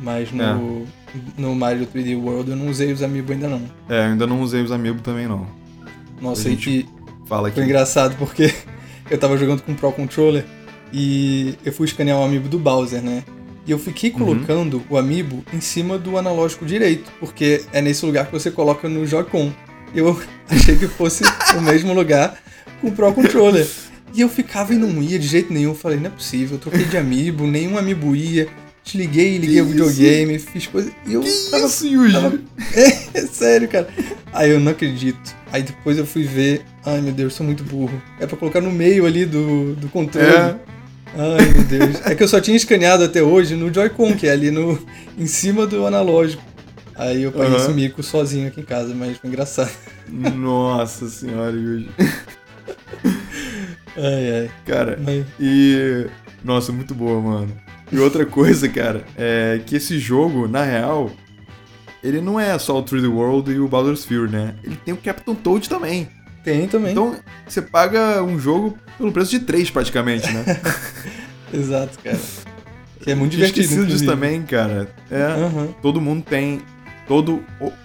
Mas 0.00 0.32
no, 0.32 0.42
é. 0.42 1.18
no 1.36 1.54
Mario 1.54 1.86
3D 1.86 2.16
World 2.16 2.50
eu 2.50 2.56
não 2.56 2.68
usei 2.68 2.92
os 2.92 3.02
amiibo 3.02 3.32
ainda 3.32 3.48
não. 3.48 3.62
É, 3.88 4.06
ainda 4.06 4.26
não 4.26 4.40
usei 4.40 4.62
os 4.62 4.72
amiibo 4.72 5.02
também 5.02 5.28
não. 5.28 5.46
Nossa, 6.20 6.48
a 6.48 6.50
gente 6.50 6.88
fala 7.26 7.48
aqui. 7.48 7.56
Foi 7.56 7.64
engraçado 7.64 8.16
porque 8.16 8.54
eu 9.10 9.18
tava 9.18 9.36
jogando 9.36 9.62
com 9.62 9.72
o 9.72 9.74
Pro 9.74 9.92
Controller 9.92 10.44
e 10.92 11.54
eu 11.64 11.72
fui 11.72 11.86
escanear 11.86 12.18
o 12.18 12.24
amiibo 12.24 12.48
do 12.48 12.58
Bowser, 12.58 13.02
né? 13.02 13.22
E 13.66 13.70
eu 13.70 13.78
fiquei 13.78 14.10
colocando 14.10 14.78
uhum. 14.78 14.84
o 14.90 14.96
amiibo 14.96 15.44
em 15.52 15.60
cima 15.60 15.98
do 15.98 16.16
analógico 16.16 16.64
direito, 16.64 17.10
porque 17.20 17.62
é 17.72 17.80
nesse 17.80 18.04
lugar 18.04 18.26
que 18.26 18.32
você 18.32 18.50
coloca 18.50 18.88
no 18.88 19.06
Joy-Con. 19.06 19.52
Eu 19.94 20.20
achei 20.48 20.76
que 20.76 20.88
fosse 20.88 21.24
o 21.56 21.60
mesmo 21.60 21.92
lugar 21.92 22.38
com 22.80 22.88
o 22.88 22.92
Pro 22.92 23.12
Controller. 23.12 23.66
E 24.12 24.20
eu 24.20 24.28
ficava 24.28 24.74
e 24.74 24.76
não 24.76 25.02
ia 25.02 25.18
de 25.18 25.26
jeito 25.26 25.52
nenhum. 25.52 25.74
Falei, 25.74 25.98
não 25.98 26.06
é 26.06 26.10
possível, 26.10 26.56
eu 26.56 26.60
troquei 26.60 26.84
de 26.84 26.96
amiibo, 26.96 27.46
nenhum 27.46 27.78
amiibo 27.78 28.14
ia. 28.16 28.48
Desliguei, 28.82 29.36
liguei 29.36 29.56
que 29.56 29.62
o 29.62 29.66
videogame, 29.66 30.34
isso? 30.36 30.46
fiz 30.50 30.66
coisa. 30.66 30.90
E 31.06 31.12
eu 31.12 31.20
que 31.20 31.30
tava, 31.50 31.66
isso, 31.66 31.86
Yuji? 31.86 32.12
Tava... 32.14 32.40
É, 32.74 33.08
é, 33.20 33.26
sério, 33.26 33.68
cara. 33.68 33.88
Aí 34.32 34.50
eu 34.50 34.58
não 34.58 34.72
acredito. 34.72 35.36
Aí 35.52 35.62
depois 35.62 35.98
eu 35.98 36.06
fui 36.06 36.24
ver. 36.24 36.64
Ai 36.84 37.00
meu 37.00 37.12
Deus, 37.12 37.34
sou 37.34 37.44
muito 37.44 37.62
burro. 37.62 38.00
É 38.18 38.26
pra 38.26 38.36
colocar 38.36 38.60
no 38.60 38.70
meio 38.70 39.04
ali 39.06 39.26
do, 39.26 39.74
do 39.74 39.88
controle. 39.88 40.28
É. 40.28 40.56
Ai 41.14 41.46
meu 41.52 41.64
Deus. 41.64 42.06
É 42.06 42.14
que 42.14 42.22
eu 42.22 42.28
só 42.28 42.40
tinha 42.40 42.56
escaneado 42.56 43.04
até 43.04 43.22
hoje 43.22 43.54
no 43.54 43.72
Joy-Con, 43.72 44.16
que 44.16 44.26
é 44.26 44.32
ali 44.32 44.50
no, 44.50 44.78
em 45.18 45.26
cima 45.26 45.66
do 45.66 45.86
analógico. 45.86 46.42
Aí 46.94 47.22
eu 47.22 47.32
paguei 47.32 47.54
uhum. 47.54 47.56
esse 47.56 47.72
mico 47.72 48.02
sozinho 48.02 48.48
aqui 48.48 48.60
em 48.60 48.64
casa, 48.64 48.94
mas 48.94 49.16
foi 49.16 49.30
engraçado. 49.30 49.70
Nossa 50.08 51.08
senhora, 51.08 51.56
Yuji. 51.56 51.88
Ai, 53.96 54.40
ai. 54.40 54.50
Cara, 54.66 54.98
mas... 55.02 55.26
e. 55.38 56.06
Nossa, 56.44 56.72
muito 56.72 56.94
boa, 56.94 57.20
mano. 57.20 57.56
E 57.92 57.98
outra 57.98 58.24
coisa, 58.24 58.68
cara, 58.68 59.04
é 59.16 59.60
que 59.66 59.76
esse 59.76 59.98
jogo, 59.98 60.46
na 60.46 60.62
real, 60.62 61.10
ele 62.02 62.20
não 62.20 62.38
é 62.38 62.58
só 62.58 62.78
o 62.78 62.84
3D 62.84 63.10
World 63.10 63.50
e 63.50 63.58
o 63.58 63.68
Baldur's 63.68 64.04
Fury, 64.04 64.30
né? 64.30 64.54
Ele 64.62 64.76
tem 64.76 64.94
o 64.94 64.96
Captain 64.96 65.34
Toad 65.34 65.68
também. 65.68 66.08
Tem 66.42 66.66
também. 66.66 66.92
Então, 66.92 67.16
você 67.46 67.60
paga 67.60 68.22
um 68.22 68.38
jogo 68.38 68.76
pelo 68.96 69.12
preço 69.12 69.30
de 69.30 69.40
três, 69.40 69.70
praticamente, 69.70 70.30
né? 70.32 70.44
Exato, 71.52 71.98
cara. 72.02 72.18
Que 73.00 73.10
é 73.10 73.14
muito 73.14 73.32
divertido. 73.32 73.60
Esquecido 73.60 73.86
disso 73.86 74.06
também, 74.06 74.42
cara. 74.42 74.88
É. 75.10 75.26
Uhum. 75.34 75.72
Todo 75.82 76.00
mundo 76.00 76.24
tem. 76.24 76.62
Todo, 77.06 77.42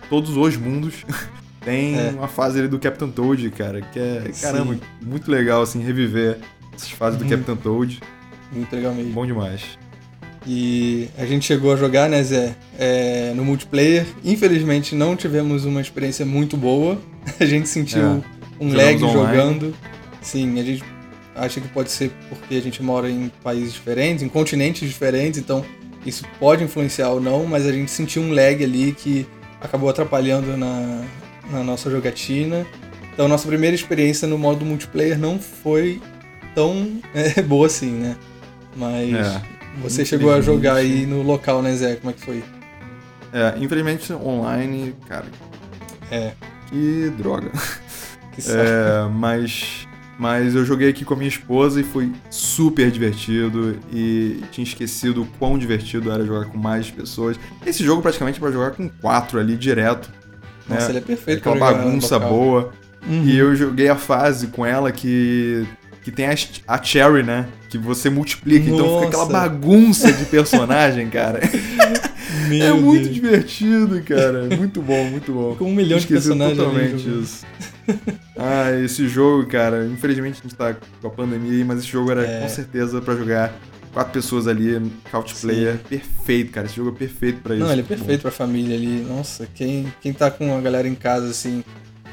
todos 0.10 0.38
os 0.38 0.56
mundos 0.56 1.04
tem 1.66 1.98
é. 1.98 2.12
uma 2.12 2.28
fase 2.28 2.60
ali 2.60 2.68
do 2.68 2.78
Captain 2.78 3.10
Toad, 3.10 3.50
cara. 3.52 3.82
Que 3.82 4.00
é, 4.00 4.32
caramba, 4.42 4.76
Sim. 4.76 4.82
muito 5.02 5.32
legal, 5.32 5.62
assim, 5.62 5.82
reviver 5.82 6.38
essas 6.74 6.92
fases 6.92 7.18
do 7.20 7.26
Captain 7.26 7.56
Toad. 7.56 8.00
Muito 8.52 8.76
legal 8.76 8.94
mesmo. 8.94 9.12
Bom 9.14 9.26
demais. 9.26 9.78
E 10.48 11.10
a 11.18 11.26
gente 11.26 11.46
chegou 11.46 11.74
a 11.74 11.76
jogar, 11.76 12.08
né, 12.08 12.22
Zé, 12.22 12.56
é, 12.78 13.34
no 13.36 13.44
multiplayer. 13.44 14.06
Infelizmente 14.24 14.94
não 14.94 15.16
tivemos 15.16 15.66
uma 15.66 15.82
experiência 15.82 16.26
muito 16.26 16.56
boa. 16.56 17.02
A 17.40 17.46
gente 17.46 17.68
sentiu 17.68 18.24
um 18.60 18.74
lag 18.74 18.98
jogando. 18.98 19.74
Sim, 20.22 20.60
a 20.60 20.64
gente 20.64 20.84
acha 21.36 21.60
que 21.60 21.68
pode 21.68 21.92
ser 21.92 22.12
porque 22.30 22.56
a 22.56 22.62
gente 22.62 22.82
mora 22.82 23.10
em 23.10 23.32
países 23.44 23.74
diferentes, 23.74 24.24
em 24.24 24.30
continentes 24.30 24.88
diferentes, 24.88 25.40
então 25.40 25.64
isso 26.06 26.24
pode 26.40 26.64
influenciar 26.64 27.10
ou 27.10 27.20
não, 27.20 27.46
mas 27.46 27.66
a 27.66 27.72
gente 27.72 27.92
sentiu 27.92 28.22
um 28.22 28.34
lag 28.34 28.64
ali 28.64 28.94
que 28.94 29.28
acabou 29.60 29.90
atrapalhando 29.90 30.56
na, 30.56 31.04
na 31.50 31.64
nossa 31.64 31.90
jogatina. 31.90 32.66
Então, 33.14 33.28
nossa 33.28 33.48
primeira 33.48 33.76
experiência 33.76 34.28
no 34.28 34.38
modo 34.38 34.66
multiplayer 34.66 35.18
não 35.18 35.40
foi 35.40 36.02
tão 36.54 37.02
é, 37.14 37.42
boa 37.42 37.68
assim, 37.68 37.92
né? 37.92 38.16
Mas 38.76 39.14
é, 39.14 39.42
você 39.82 40.06
chegou 40.06 40.34
a 40.34 40.42
jogar 40.42 40.76
aí 40.76 41.06
no 41.06 41.22
local, 41.22 41.62
né, 41.62 41.74
Zé? 41.76 41.96
Como 41.96 42.12
é 42.12 42.14
que 42.14 42.22
foi? 42.22 42.44
É, 43.34 43.56
infelizmente 43.58 44.12
online, 44.14 44.96
cara. 45.08 45.26
É. 46.12 46.34
Que 46.70 47.12
droga. 47.18 47.52
Que 48.36 48.42
é, 48.52 49.08
mas 49.12 49.88
mas 50.18 50.56
eu 50.56 50.64
joguei 50.66 50.90
aqui 50.90 51.04
com 51.04 51.14
a 51.14 51.18
minha 51.18 51.28
esposa 51.28 51.82
e 51.82 51.84
foi 51.84 52.12
super 52.30 52.90
divertido. 52.90 53.78
E 53.92 54.42
tinha 54.52 54.64
esquecido 54.64 55.24
o 55.24 55.26
quão 55.38 55.58
divertido 55.58 56.12
era 56.12 56.26
jogar 56.26 56.46
com 56.46 56.58
mais 56.58 56.90
pessoas. 56.90 57.38
Esse 57.66 57.84
jogo 57.84 58.02
praticamente 58.02 58.38
é 58.38 58.40
pra 58.40 58.52
jogar 58.52 58.72
com 58.72 58.88
quatro 58.88 59.40
ali 59.40 59.58
direto. 59.58 60.10
Nossa, 60.68 60.86
né? 60.86 60.92
ele 60.92 60.98
é 61.00 61.02
perfeito 61.02 61.40
Aquela 61.40 61.74
bagunça 61.74 62.18
boa. 62.18 62.72
Uhum. 63.06 63.24
E 63.24 63.38
eu 63.38 63.56
joguei 63.56 63.88
a 63.88 63.96
fase 63.96 64.48
com 64.48 64.66
ela 64.66 64.92
que 64.92 65.66
que 66.02 66.12
tem 66.12 66.28
a, 66.28 66.36
a 66.68 66.84
Cherry, 66.84 67.24
né? 67.24 67.48
Que 67.68 67.80
você 67.80 68.12
multiplica, 68.12 68.70
Nossa. 68.70 68.84
então 68.84 68.96
fica 69.00 69.08
aquela 69.08 69.26
bagunça 69.26 70.14
de 70.14 70.26
personagem, 70.26 71.10
cara. 71.10 71.40
é 72.52 72.74
muito 72.74 73.06
Deus. 73.06 73.14
divertido, 73.16 74.02
cara. 74.04 74.56
Muito 74.56 74.84
bom, 74.84 75.04
muito 75.06 75.34
bom. 75.34 75.56
Com 75.56 75.66
um 75.66 75.74
milhão 75.74 75.98
Esqueci 75.98 76.30
de 76.30 76.38
personagens. 76.38 76.58
totalmente 76.58 77.24
isso. 77.24 77.44
ah, 78.38 78.72
esse 78.84 79.08
jogo, 79.08 79.48
cara, 79.48 79.86
infelizmente 79.86 80.40
a 80.40 80.44
gente 80.44 80.56
tá 80.56 80.76
com 81.02 81.08
a 81.08 81.12
pandemia 81.12 81.52
aí, 81.52 81.64
mas 81.64 81.80
esse 81.80 81.88
jogo 81.88 82.12
era 82.12 82.26
é. 82.26 82.42
com 82.42 82.50
certeza 82.50 83.02
para 83.02 83.16
jogar 83.16 83.54
quatro 83.94 84.12
pessoas 84.12 84.48
ali, 84.48 84.92
couch 85.10 85.36
player, 85.36 85.78
perfeito, 85.90 86.52
cara. 86.52 86.68
Esse 86.68 86.76
jogo 86.76 86.90
é 86.90 87.00
perfeito 87.00 87.42
para 87.42 87.56
isso. 87.56 87.64
Não, 87.64 87.72
ele 87.72 87.82
é 87.82 87.86
perfeito 87.86 88.22
para 88.22 88.32
família 88.32 88.76
ali. 88.76 89.02
Nossa, 89.02 89.48
quem, 89.56 89.92
quem 90.02 90.12
tá 90.12 90.30
com 90.30 90.58
a 90.58 90.62
galera 90.62 90.88
em 90.88 90.96
casa 90.96 91.30
assim 91.30 91.64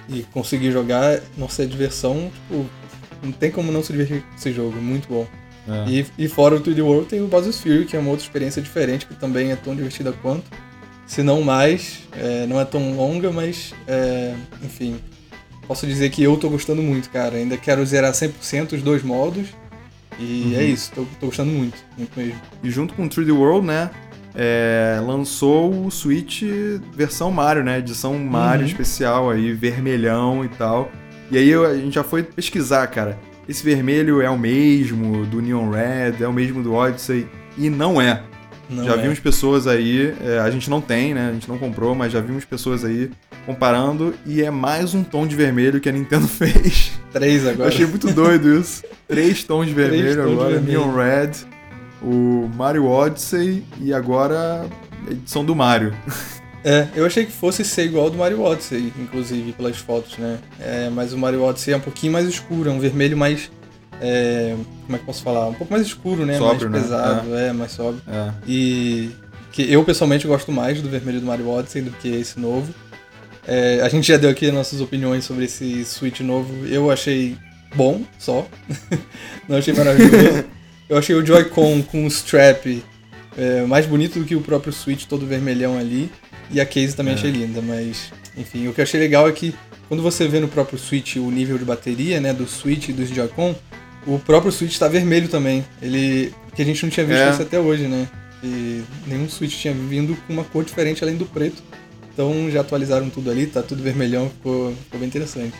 e 0.09 0.23
conseguir 0.33 0.71
jogar, 0.71 1.21
nossa, 1.37 1.63
é 1.63 1.67
diversão, 1.67 2.31
tipo, 2.49 2.67
não 3.23 3.33
tem 3.33 3.51
como 3.51 3.73
não 3.73 3.83
se 3.83 3.93
divertir 3.93 4.23
com 4.23 4.35
esse 4.37 4.53
jogo, 4.53 4.77
muito 4.81 5.09
bom. 5.09 5.27
É. 5.69 5.91
E, 5.91 6.07
e 6.19 6.29
fora 6.29 6.57
o 6.57 6.61
3D 6.61 6.83
World 6.83 7.09
tem 7.09 7.21
o 7.21 7.53
Fury, 7.53 7.85
que 7.85 7.97
é 7.97 7.99
uma 7.99 8.11
outra 8.11 8.25
experiência 8.25 8.61
diferente, 8.61 9.07
que 9.07 9.15
também 9.15 9.53
é 9.53 9.57
tão 9.57 9.75
divertida 9.75 10.13
quanto. 10.13 10.45
Se 11.07 11.23
não 11.23 11.43
mais, 11.43 12.01
é, 12.13 12.47
não 12.47 12.61
é 12.61 12.65
tão 12.65 12.97
longa, 12.97 13.31
mas 13.31 13.75
é, 13.87 14.35
enfim, 14.63 14.99
posso 15.67 15.87
dizer 15.87 16.11
que 16.11 16.23
eu 16.23 16.37
tô 16.37 16.49
gostando 16.49 16.83
muito, 16.83 17.11
cara. 17.11 17.37
Ainda 17.37 17.57
quero 17.57 17.85
zerar 17.85 18.13
100% 18.13 18.73
os 18.73 18.83
dois 18.83 19.03
modos. 19.03 19.49
E 20.19 20.53
uhum. 20.53 20.61
é 20.61 20.65
isso, 20.65 20.93
tô, 20.95 21.07
tô, 21.19 21.27
gostando 21.27 21.51
muito, 21.51 21.79
muito 21.97 22.19
mesmo. 22.19 22.41
E 22.63 22.71
junto 22.71 22.95
com 22.95 23.07
o 23.07 23.09
3D 23.09 23.35
World, 23.35 23.67
né? 23.67 23.91
É, 24.35 25.01
lançou 25.05 25.87
o 25.87 25.91
Switch 25.91 26.43
versão 26.95 27.31
Mario, 27.31 27.65
né? 27.65 27.79
Edição 27.79 28.19
Mario 28.19 28.63
uhum. 28.63 28.71
especial 28.71 29.31
aí, 29.31 29.53
vermelhão 29.53 30.45
e 30.45 30.49
tal. 30.49 30.91
E 31.31 31.39
aí 31.39 31.55
a 31.55 31.75
gente 31.75 31.95
já 31.95 32.05
foi 32.05 32.23
pesquisar, 32.23 32.87
cara. 32.89 33.19
Esse 33.49 33.65
vermelho 33.65 34.21
é 34.21 34.31
o 34.31 34.39
mesmo 34.39 35.27
do 35.27 35.41
Neon 35.41 35.71
Red, 35.71 36.23
é 36.23 36.29
o 36.29 36.33
mesmo 36.33 36.63
do 36.63 36.75
Odyssey. 36.75 37.27
E 37.57 37.69
não 37.69 38.01
é. 38.01 38.23
Não 38.69 38.85
já 38.85 38.95
é. 38.95 38.97
vimos 38.97 39.19
pessoas 39.19 39.67
aí, 39.67 40.15
é, 40.25 40.39
a 40.39 40.51
gente 40.51 40.71
não 40.71 40.81
tem, 40.81 41.15
né? 41.15 41.29
A 41.29 41.33
gente 41.33 41.49
não 41.49 41.59
comprou, 41.59 41.95
mas 41.95 42.13
já 42.13 42.21
vimos 42.21 42.45
pessoas 42.45 42.85
aí 42.85 43.11
comparando 43.45 44.15
e 44.25 44.43
é 44.43 44.51
mais 44.51 44.95
um 44.95 45.03
tom 45.03 45.27
de 45.27 45.35
vermelho 45.35 45.81
que 45.81 45.89
a 45.89 45.93
Nintendo 45.93 46.27
fez. 46.29 46.93
Três 47.13 47.47
agora. 47.47 47.69
Eu 47.69 47.75
achei 47.75 47.87
muito 47.87 48.13
doido 48.13 48.59
isso. 48.59 48.85
Três 49.07 49.45
tons 49.45 49.67
de 49.67 49.75
vermelho 49.75 50.23
agora, 50.23 50.59
de 50.59 50.65
vermelho. 50.65 50.81
Neon 50.81 50.95
Red, 50.95 51.31
o 52.03 52.51
Mario 52.55 52.87
Odyssey 52.87 53.65
e 53.81 53.93
agora 53.93 54.67
a 55.07 55.11
edição 55.11 55.45
do 55.45 55.55
Mario. 55.55 55.93
É, 56.65 56.87
eu 56.95 57.05
achei 57.05 57.27
que 57.27 57.33
fosse 57.33 57.65
ser 57.65 57.87
igual 57.87 58.05
ao 58.05 58.11
do 58.11 58.19
Mario 58.19 58.41
Odyssey, 58.41 58.93
inclusive, 58.97 59.53
pelas 59.53 59.77
fotos, 59.79 60.17
né? 60.19 60.39
É, 60.61 60.89
mas 60.91 61.13
o 61.13 61.19
Mario 61.19 61.43
Odyssey 61.43 61.75
é 61.75 61.77
um 61.77 61.81
pouquinho 61.81 62.13
mais 62.13 62.27
escuro, 62.27 62.71
é 62.71 62.73
um 62.73 62.79
vermelho 62.79 63.17
mais. 63.17 63.51
É, 64.03 64.57
como 64.85 64.97
é 64.97 64.99
que 64.99 65.07
posso 65.07 65.23
falar? 65.23 65.49
Um 65.49 65.55
pouco 65.55 65.73
mais 65.73 65.87
escuro, 65.87 66.27
né? 66.27 66.37
Sóbrio, 66.37 66.69
mais 66.69 66.83
pesado, 66.83 67.29
né? 67.29 67.45
é. 67.45 67.49
é, 67.49 67.53
mais 67.53 67.71
sóbrio. 67.71 68.03
É. 68.09 68.33
E 68.47 69.11
que 69.53 69.71
eu 69.71 69.85
pessoalmente 69.85 70.27
gosto 70.27 70.51
mais 70.51 70.83
do 70.83 70.89
vermelho 70.89 71.21
do 71.21 71.27
Mario 71.27 71.49
Odyssey 71.49 71.83
do 71.83 71.93
que 71.93 72.09
esse 72.09 72.41
novo. 72.41 72.75
É, 73.47 73.81
a 73.83 73.89
gente 73.89 74.09
já 74.09 74.17
deu 74.17 74.31
aqui 74.31 74.51
nossas 74.51 74.81
opiniões 74.81 75.25
sobre 75.25 75.45
esse 75.45 75.85
Switch 75.85 76.21
novo. 76.21 76.67
Eu 76.67 76.91
achei 76.91 77.37
bom, 77.75 78.03
só. 78.19 78.47
Não 79.49 79.59
achei 79.59 79.73
maravilhoso. 79.73 80.45
eu 80.89 80.99
achei 80.99 81.15
o 81.15 81.25
Joy-Con 81.25 81.83
com 81.83 82.05
o 82.05 82.09
strap 82.09 82.83
é, 83.37 83.63
mais 83.63 83.87
bonito 83.87 84.19
do 84.19 84.25
que 84.25 84.35
o 84.35 84.41
próprio 84.41 84.73
Switch 84.73 85.05
todo 85.05 85.27
vermelhão 85.27 85.79
ali. 85.79 86.11
E 86.51 86.61
a 86.61 86.67
case 86.67 86.97
também 86.97 87.15
é. 87.15 87.17
achei 87.17 87.31
linda, 87.31 87.63
mas 87.63 88.13
enfim, 88.37 88.67
o 88.67 88.73
que 88.73 88.81
eu 88.81 88.83
achei 88.83 88.99
legal 88.99 89.29
é 89.29 89.33
que 89.33 89.55
quando 89.89 90.03
você 90.03 90.27
vê 90.27 90.41
no 90.41 90.49
próprio 90.49 90.79
Switch 90.79 91.17
o 91.17 91.31
nível 91.31 91.59
de 91.59 91.65
bateria, 91.65 92.21
né, 92.21 92.33
do 92.33 92.47
Switch 92.47 92.89
e 92.89 92.93
dos 92.93 93.11
Joy-Con, 93.11 93.55
o 94.07 94.19
próprio 94.19 94.53
Switch 94.53 94.73
está 94.73 94.89
vermelho 94.89 95.29
também. 95.29 95.65
Ele 95.81 96.35
que 96.55 96.63
a 96.63 96.65
gente 96.65 96.83
não 96.83 96.91
tinha 96.91 97.07
visto 97.07 97.21
é. 97.21 97.31
isso 97.31 97.43
até 97.43 97.59
hoje, 97.59 97.87
né? 97.87 98.09
E 98.43 98.83
nenhum 99.07 99.29
Switch 99.29 99.57
tinha 99.57 99.73
vindo 99.73 100.17
com 100.27 100.33
uma 100.33 100.45
cor 100.45 100.65
diferente 100.65 101.03
além 101.03 101.17
do 101.17 101.25
preto. 101.25 101.63
Então 102.13 102.51
já 102.51 102.61
atualizaram 102.61 103.09
tudo 103.09 103.31
ali, 103.31 103.47
tá 103.47 103.63
tudo 103.63 103.83
vermelhão, 103.83 104.29
ficou, 104.29 104.75
ficou 104.85 105.01
bem 105.01 105.09
interessante. 105.09 105.55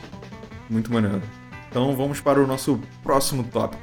Muito 0.69 0.93
maneiro. 0.93 1.23
Então 1.71 1.97
vamos 1.97 2.21
para 2.21 2.43
o 2.43 2.47
nosso 2.47 2.81
próximo 3.03 3.45
tópico. 3.45 3.83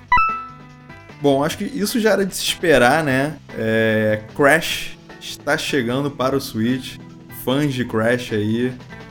Bom, 1.21 1.43
acho 1.43 1.57
que 1.57 1.65
isso 1.65 1.99
já 1.99 2.11
era 2.11 2.25
de 2.25 2.35
se 2.35 2.43
esperar, 2.43 3.03
né? 3.03 3.37
É, 3.57 4.21
Crash 4.35 4.97
está 5.19 5.57
chegando 5.57 6.11
para 6.11 6.35
o 6.35 6.41
Switch. 6.41 6.97
Fãs 7.43 7.73
de 7.73 7.83
Crash 7.85 8.33
aí. 8.33 8.67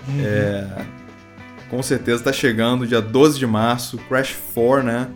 Uhum. 0.07 0.23
É, 0.25 0.87
com 1.69 1.83
certeza 1.83 2.19
está 2.19 2.33
chegando 2.33 2.87
dia 2.87 3.01
12 3.01 3.39
de 3.39 3.47
março. 3.47 3.99
Crash 4.09 4.35
4, 4.55 4.85
né? 4.85 5.09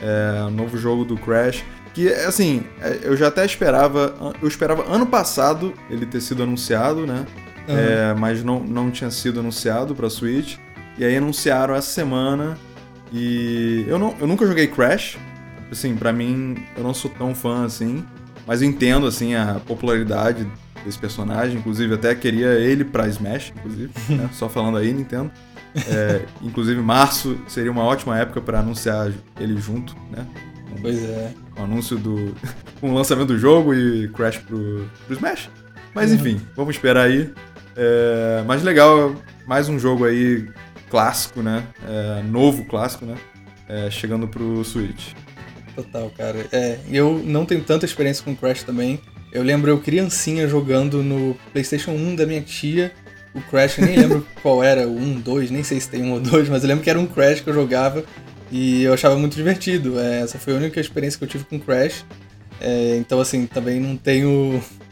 É, 0.00 0.50
novo 0.50 0.76
jogo 0.76 1.04
do 1.04 1.16
Crash. 1.16 1.64
Que, 1.94 2.08
assim, 2.08 2.64
é, 2.80 3.00
eu 3.02 3.16
já 3.16 3.28
até 3.28 3.44
esperava. 3.44 4.14
Eu 4.40 4.48
esperava 4.48 4.84
ano 4.92 5.06
passado 5.06 5.72
ele 5.88 6.04
ter 6.04 6.20
sido 6.20 6.42
anunciado, 6.42 7.06
né? 7.06 7.24
Uhum. 7.68 7.76
É, 7.76 8.14
mas 8.14 8.44
não, 8.44 8.60
não 8.60 8.90
tinha 8.90 9.10
sido 9.10 9.40
anunciado 9.40 9.94
para 9.94 10.08
Switch. 10.10 10.56
E 10.98 11.04
aí 11.04 11.16
anunciaram 11.16 11.74
essa 11.74 11.90
semana. 11.90 12.58
E 13.12 13.84
eu, 13.88 13.98
não, 13.98 14.14
eu 14.20 14.26
nunca 14.26 14.46
joguei 14.46 14.66
Crash. 14.66 15.18
Assim, 15.70 15.96
para 15.96 16.12
mim, 16.12 16.56
eu 16.76 16.82
não 16.82 16.94
sou 16.94 17.10
tão 17.10 17.34
fã 17.34 17.64
assim. 17.64 18.04
Mas 18.46 18.62
eu 18.62 18.68
entendo, 18.68 19.06
assim, 19.06 19.34
a 19.34 19.60
popularidade 19.66 20.46
desse 20.84 20.98
personagem. 20.98 21.58
Inclusive, 21.58 21.94
até 21.94 22.14
queria 22.14 22.48
ele 22.54 22.84
pra 22.84 23.08
Smash, 23.08 23.52
inclusive. 23.56 23.90
né? 24.10 24.30
Só 24.34 24.48
falando 24.48 24.78
aí, 24.78 24.92
Nintendo. 24.92 25.30
É, 25.88 26.22
inclusive, 26.42 26.80
março 26.80 27.38
seria 27.46 27.70
uma 27.70 27.84
ótima 27.84 28.18
época 28.18 28.40
para 28.40 28.60
anunciar 28.60 29.12
ele 29.38 29.60
junto, 29.60 29.94
né? 30.10 30.26
Um, 30.72 30.80
pois 30.80 31.02
é. 31.02 31.32
O 31.56 31.60
um 31.60 31.64
anúncio 31.64 31.98
do. 31.98 32.34
com 32.80 32.90
o 32.90 32.94
lançamento 32.94 33.28
do 33.28 33.38
jogo 33.38 33.74
e 33.74 34.08
Crash 34.08 34.38
pro, 34.38 34.88
pro 35.06 35.14
Smash. 35.14 35.50
Mas 35.94 36.10
uhum. 36.10 36.16
enfim, 36.16 36.40
vamos 36.54 36.74
esperar 36.76 37.06
aí. 37.06 37.32
É, 37.76 38.42
mas 38.46 38.62
legal, 38.62 39.14
mais 39.46 39.68
um 39.68 39.78
jogo 39.78 40.04
aí 40.04 40.48
clássico, 40.90 41.42
né? 41.42 41.64
É, 41.86 42.22
novo 42.22 42.64
clássico, 42.64 43.04
né? 43.04 43.16
É, 43.68 43.90
chegando 43.90 44.28
pro 44.28 44.64
Switch. 44.64 45.12
Total, 45.74 46.10
cara. 46.16 46.46
É, 46.52 46.78
eu 46.90 47.20
não 47.24 47.44
tenho 47.44 47.62
tanta 47.62 47.84
experiência 47.84 48.24
com 48.24 48.34
Crash 48.34 48.62
também. 48.62 49.00
Eu 49.30 49.42
lembro 49.42 49.70
eu 49.70 49.78
criancinha 49.78 50.48
jogando 50.48 51.02
no 51.02 51.36
PlayStation 51.52 51.90
1 51.90 52.16
da 52.16 52.24
minha 52.26 52.40
tia. 52.40 52.92
O 53.36 53.40
Crash, 53.50 53.78
eu 53.78 53.84
nem 53.84 53.96
lembro 53.96 54.26
qual 54.42 54.64
era, 54.64 54.88
o 54.88 54.96
1, 54.96 55.20
2, 55.20 55.50
nem 55.50 55.62
sei 55.62 55.78
se 55.78 55.90
tem 55.90 56.02
um 56.02 56.12
ou 56.12 56.20
dois, 56.20 56.48
mas 56.48 56.62
eu 56.62 56.68
lembro 56.68 56.82
que 56.82 56.88
era 56.88 56.98
um 56.98 57.06
Crash 57.06 57.40
que 57.40 57.50
eu 57.50 57.54
jogava 57.54 58.02
e 58.50 58.82
eu 58.82 58.94
achava 58.94 59.16
muito 59.16 59.36
divertido. 59.36 60.00
É, 60.00 60.20
essa 60.20 60.38
foi 60.38 60.54
a 60.54 60.56
única 60.56 60.80
experiência 60.80 61.18
que 61.18 61.24
eu 61.24 61.28
tive 61.28 61.44
com 61.44 61.60
Crash. 61.60 62.04
É, 62.60 62.96
então, 62.96 63.20
assim, 63.20 63.46
também 63.46 63.78
não 63.78 63.96
tenho. 63.96 64.62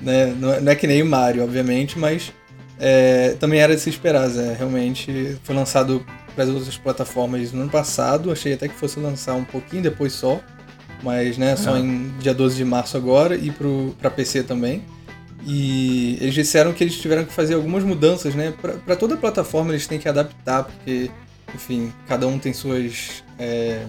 Né, 0.00 0.34
não, 0.38 0.52
é, 0.52 0.60
não, 0.60 0.72
é, 0.72 0.74
que 0.74 0.86
nem 0.86 1.00
o 1.00 1.06
Mario, 1.06 1.42
obviamente, 1.42 1.98
mas 1.98 2.30
é, 2.78 3.36
também 3.40 3.60
era 3.60 3.74
de 3.74 3.80
se 3.80 3.88
esperar, 3.88 4.28
Zé. 4.28 4.52
Realmente 4.52 5.38
foi 5.44 5.54
lançado 5.54 6.04
para 6.34 6.44
as 6.44 6.50
outras 6.50 6.76
plataformas 6.76 7.52
no 7.52 7.62
ano 7.62 7.70
passado. 7.70 8.30
Achei 8.30 8.52
até 8.52 8.68
que 8.68 8.74
fosse 8.74 9.00
lançar 9.00 9.34
um 9.34 9.44
pouquinho 9.44 9.82
depois 9.82 10.12
só. 10.12 10.40
mas 11.02 11.38
né, 11.38 11.56
só 11.56 11.78
em 11.78 12.12
dia 12.18 12.34
12 12.34 12.56
de 12.56 12.64
março 12.66 12.98
agora 12.98 13.34
e 13.34 13.50
para 13.98 14.10
PC 14.10 14.42
também. 14.42 14.82
E 15.46 16.16
eles 16.20 16.34
disseram 16.34 16.72
que 16.72 16.82
eles 16.82 16.96
tiveram 16.96 17.24
que 17.24 17.32
fazer 17.32 17.54
algumas 17.54 17.84
mudanças, 17.84 18.34
né? 18.34 18.52
Para 18.84 18.96
toda 18.96 19.14
a 19.14 19.18
plataforma 19.18 19.72
eles 19.72 19.86
têm 19.86 19.98
que 19.98 20.08
adaptar, 20.08 20.64
porque, 20.64 21.10
enfim, 21.54 21.92
cada 22.08 22.26
um 22.26 22.38
tem 22.38 22.52
suas. 22.52 23.22
É, 23.38 23.84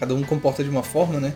cada 0.00 0.14
um 0.14 0.22
comporta 0.22 0.64
de 0.64 0.70
uma 0.70 0.82
forma, 0.82 1.20
né? 1.20 1.34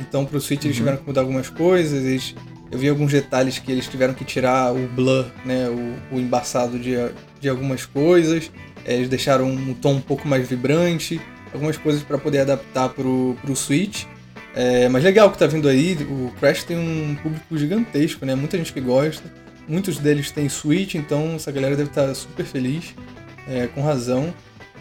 Então 0.00 0.24
pro 0.24 0.40
Switch 0.40 0.62
uhum. 0.62 0.68
eles 0.68 0.76
tiveram 0.76 0.96
que 0.96 1.06
mudar 1.06 1.20
algumas 1.20 1.50
coisas, 1.50 2.04
eles, 2.04 2.34
eu 2.70 2.78
vi 2.78 2.88
alguns 2.88 3.12
detalhes 3.12 3.58
que 3.58 3.70
eles 3.70 3.86
tiveram 3.86 4.14
que 4.14 4.24
tirar 4.24 4.72
o 4.74 4.88
blur, 4.88 5.26
né? 5.44 5.68
O, 5.68 6.16
o 6.16 6.18
embaçado 6.18 6.78
de, 6.78 6.94
de 7.38 7.48
algumas 7.48 7.84
coisas. 7.84 8.50
É, 8.84 8.94
eles 8.94 9.08
deixaram 9.08 9.46
um 9.46 9.74
tom 9.74 9.94
um 9.94 10.00
pouco 10.00 10.26
mais 10.26 10.48
vibrante, 10.48 11.20
algumas 11.52 11.76
coisas 11.76 12.02
para 12.02 12.16
poder 12.16 12.40
adaptar 12.40 12.88
pro, 12.88 13.36
pro 13.42 13.54
Switch. 13.54 14.06
É, 14.54 14.88
mas 14.88 15.02
legal 15.02 15.30
que 15.30 15.38
tá 15.38 15.46
vindo 15.46 15.68
aí, 15.68 15.96
o 16.10 16.30
Crash 16.38 16.64
tem 16.64 16.76
um 16.76 17.16
público 17.22 17.56
gigantesco, 17.56 18.26
né? 18.26 18.34
Muita 18.34 18.58
gente 18.58 18.72
que 18.72 18.80
gosta. 18.80 19.24
Muitos 19.66 19.98
deles 19.98 20.30
têm 20.30 20.48
Switch, 20.48 20.94
então 20.94 21.34
essa 21.36 21.50
galera 21.50 21.76
deve 21.76 21.88
estar 21.88 22.08
tá 22.08 22.14
super 22.14 22.44
feliz, 22.44 22.94
é, 23.48 23.66
com 23.68 23.82
razão. 23.82 24.34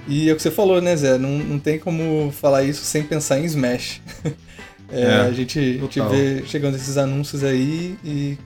E 0.08 0.30
é 0.30 0.34
o 0.34 0.36
que 0.36 0.42
você 0.42 0.52
falou, 0.52 0.82
né, 0.82 0.96
Zé? 0.96 1.18
Não, 1.18 1.30
não 1.30 1.60
tem 1.60 1.78
como 1.78 2.32
falar 2.32 2.64
isso 2.64 2.84
sem 2.84 3.04
pensar 3.04 3.40
em 3.40 3.46
Smash. 3.46 4.02
é, 4.92 5.02
é, 5.02 5.14
a, 5.22 5.32
gente, 5.32 5.60
a 5.60 5.82
gente 5.82 6.02
vê 6.02 6.44
chegando 6.46 6.76
esses 6.76 6.98
anúncios 6.98 7.44
aí 7.44 7.96
e, 8.04 8.38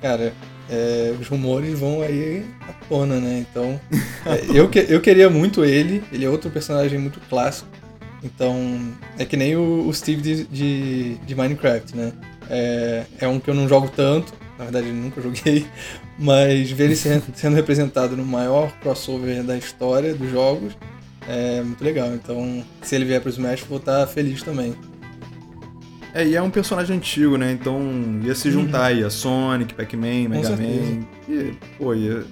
cara, 0.00 0.32
é, 0.70 1.14
os 1.20 1.28
rumores 1.28 1.78
vão 1.78 2.00
aí 2.02 2.44
à 2.62 2.72
tona, 2.88 3.20
né? 3.20 3.44
Então, 3.48 3.78
é, 4.26 4.58
eu, 4.58 4.68
que, 4.68 4.86
eu 4.88 5.00
queria 5.00 5.28
muito 5.28 5.64
ele, 5.64 6.02
ele 6.10 6.24
é 6.24 6.28
outro 6.28 6.50
personagem 6.50 6.98
muito 6.98 7.20
clássico. 7.28 7.68
Então, 8.24 8.56
é 9.18 9.24
que 9.24 9.36
nem 9.36 9.54
o, 9.54 9.86
o 9.86 9.92
Steve 9.92 10.22
de, 10.22 10.44
de, 10.44 11.14
de, 11.16 11.34
Minecraft, 11.34 11.94
né? 11.94 12.12
É, 12.48 13.04
é 13.20 13.28
um 13.28 13.38
que 13.38 13.50
eu 13.50 13.54
não 13.54 13.68
jogo 13.68 13.90
tanto, 13.94 14.32
na 14.58 14.64
verdade 14.64 14.90
nunca 14.90 15.20
joguei, 15.20 15.66
mas 16.18 16.70
ver 16.70 16.84
ele 16.84 16.96
sendo 16.96 17.54
representado 17.54 18.16
no 18.16 18.24
maior 18.24 18.72
crossover 18.80 19.42
da 19.42 19.56
história 19.56 20.14
dos 20.14 20.30
jogos 20.30 20.74
é 21.28 21.62
muito 21.62 21.82
legal. 21.82 22.14
Então, 22.14 22.64
se 22.82 22.94
ele 22.94 23.04
vier 23.04 23.20
pro 23.20 23.30
Smash, 23.30 23.62
vou 23.62 23.78
estar 23.78 24.06
feliz 24.06 24.42
também. 24.42 24.74
É, 26.12 26.24
e 26.24 26.36
é 26.36 26.42
um 26.42 26.50
personagem 26.50 26.96
antigo, 26.96 27.36
né? 27.36 27.50
Então 27.50 27.80
ia 28.22 28.34
se 28.34 28.50
juntar 28.50 28.78
uhum. 28.78 28.84
aí 28.84 29.04
a 29.04 29.10
Sonic, 29.10 29.74
Pac-Man, 29.74 30.28
Mega 30.28 30.50
Man. 30.50 31.04
E, 31.28 31.54
pô, 31.76 31.92
ia. 31.92 32.24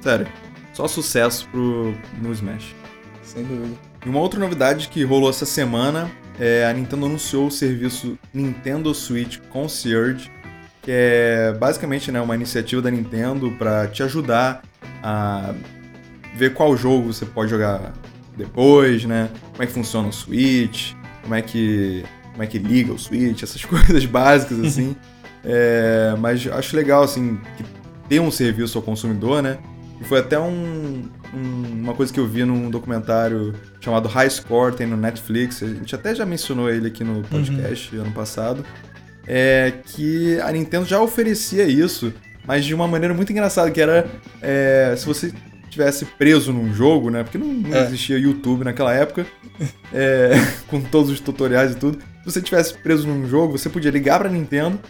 Sério, 0.00 0.26
só 0.72 0.88
sucesso 0.88 1.46
pro, 1.50 1.94
no 2.22 2.32
Smash. 2.32 2.74
Sem 3.22 3.44
dúvida. 3.44 3.76
E 4.06 4.08
uma 4.08 4.20
outra 4.20 4.38
novidade 4.38 4.86
que 4.86 5.02
rolou 5.02 5.28
essa 5.28 5.44
semana 5.44 6.08
é 6.38 6.64
a 6.64 6.72
Nintendo 6.72 7.06
anunciou 7.06 7.48
o 7.48 7.50
serviço 7.50 8.16
Nintendo 8.32 8.94
Switch 8.94 9.38
Concierge, 9.50 10.30
que 10.80 10.92
é 10.92 11.52
basicamente 11.58 12.12
né, 12.12 12.20
uma 12.20 12.36
iniciativa 12.36 12.80
da 12.80 12.88
Nintendo 12.88 13.50
para 13.58 13.88
te 13.88 14.04
ajudar 14.04 14.62
a 15.02 15.52
ver 16.36 16.54
qual 16.54 16.76
jogo 16.76 17.12
você 17.12 17.26
pode 17.26 17.50
jogar 17.50 17.94
depois, 18.36 19.04
né? 19.04 19.28
Como 19.50 19.64
é 19.64 19.66
que 19.66 19.72
funciona 19.72 20.06
o 20.06 20.12
Switch, 20.12 20.92
como 21.22 21.34
é 21.34 21.42
que, 21.42 22.04
como 22.30 22.44
é 22.44 22.46
que 22.46 22.60
liga 22.60 22.92
o 22.92 22.98
Switch, 23.00 23.42
essas 23.42 23.64
coisas 23.66 24.04
básicas 24.06 24.60
assim. 24.60 24.94
é, 25.44 26.14
mas 26.20 26.46
acho 26.46 26.76
legal 26.76 27.02
assim 27.02 27.40
que 27.56 27.64
ter 28.08 28.20
um 28.20 28.30
serviço 28.30 28.78
ao 28.78 28.84
consumidor, 28.84 29.42
né? 29.42 29.58
E 30.00 30.04
foi 30.04 30.20
até 30.20 30.38
um, 30.38 31.08
um, 31.34 31.82
uma 31.82 31.94
coisa 31.94 32.12
que 32.12 32.20
eu 32.20 32.26
vi 32.26 32.44
num 32.44 32.70
documentário 32.70 33.54
chamado 33.80 34.08
High 34.08 34.30
Score, 34.30 34.74
tem 34.74 34.86
no 34.86 34.96
Netflix, 34.96 35.62
a 35.62 35.66
gente 35.66 35.94
até 35.94 36.14
já 36.14 36.26
mencionou 36.26 36.70
ele 36.70 36.88
aqui 36.88 37.04
no 37.04 37.22
podcast 37.22 37.94
uhum. 37.94 38.02
ano 38.02 38.12
passado, 38.12 38.64
é 39.26 39.72
que 39.84 40.38
a 40.40 40.52
Nintendo 40.52 40.86
já 40.86 41.00
oferecia 41.00 41.64
isso, 41.64 42.12
mas 42.46 42.64
de 42.64 42.74
uma 42.74 42.86
maneira 42.86 43.14
muito 43.14 43.32
engraçada, 43.32 43.70
que 43.70 43.80
era 43.80 44.06
é, 44.40 44.94
se 44.96 45.04
você 45.04 45.32
tivesse 45.68 46.04
preso 46.04 46.52
num 46.52 46.72
jogo, 46.72 47.10
né? 47.10 47.22
Porque 47.22 47.36
não, 47.36 47.48
não 47.48 47.76
é. 47.76 47.84
existia 47.84 48.18
YouTube 48.18 48.64
naquela 48.64 48.94
época, 48.94 49.26
é, 49.92 50.30
com 50.68 50.80
todos 50.80 51.10
os 51.10 51.20
tutoriais 51.20 51.72
e 51.72 51.76
tudo. 51.76 51.98
Se 51.98 52.32
você 52.32 52.40
tivesse 52.40 52.74
preso 52.74 53.06
num 53.06 53.28
jogo, 53.28 53.58
você 53.58 53.68
podia 53.68 53.90
ligar 53.90 54.18
pra 54.18 54.28
Nintendo 54.28 54.80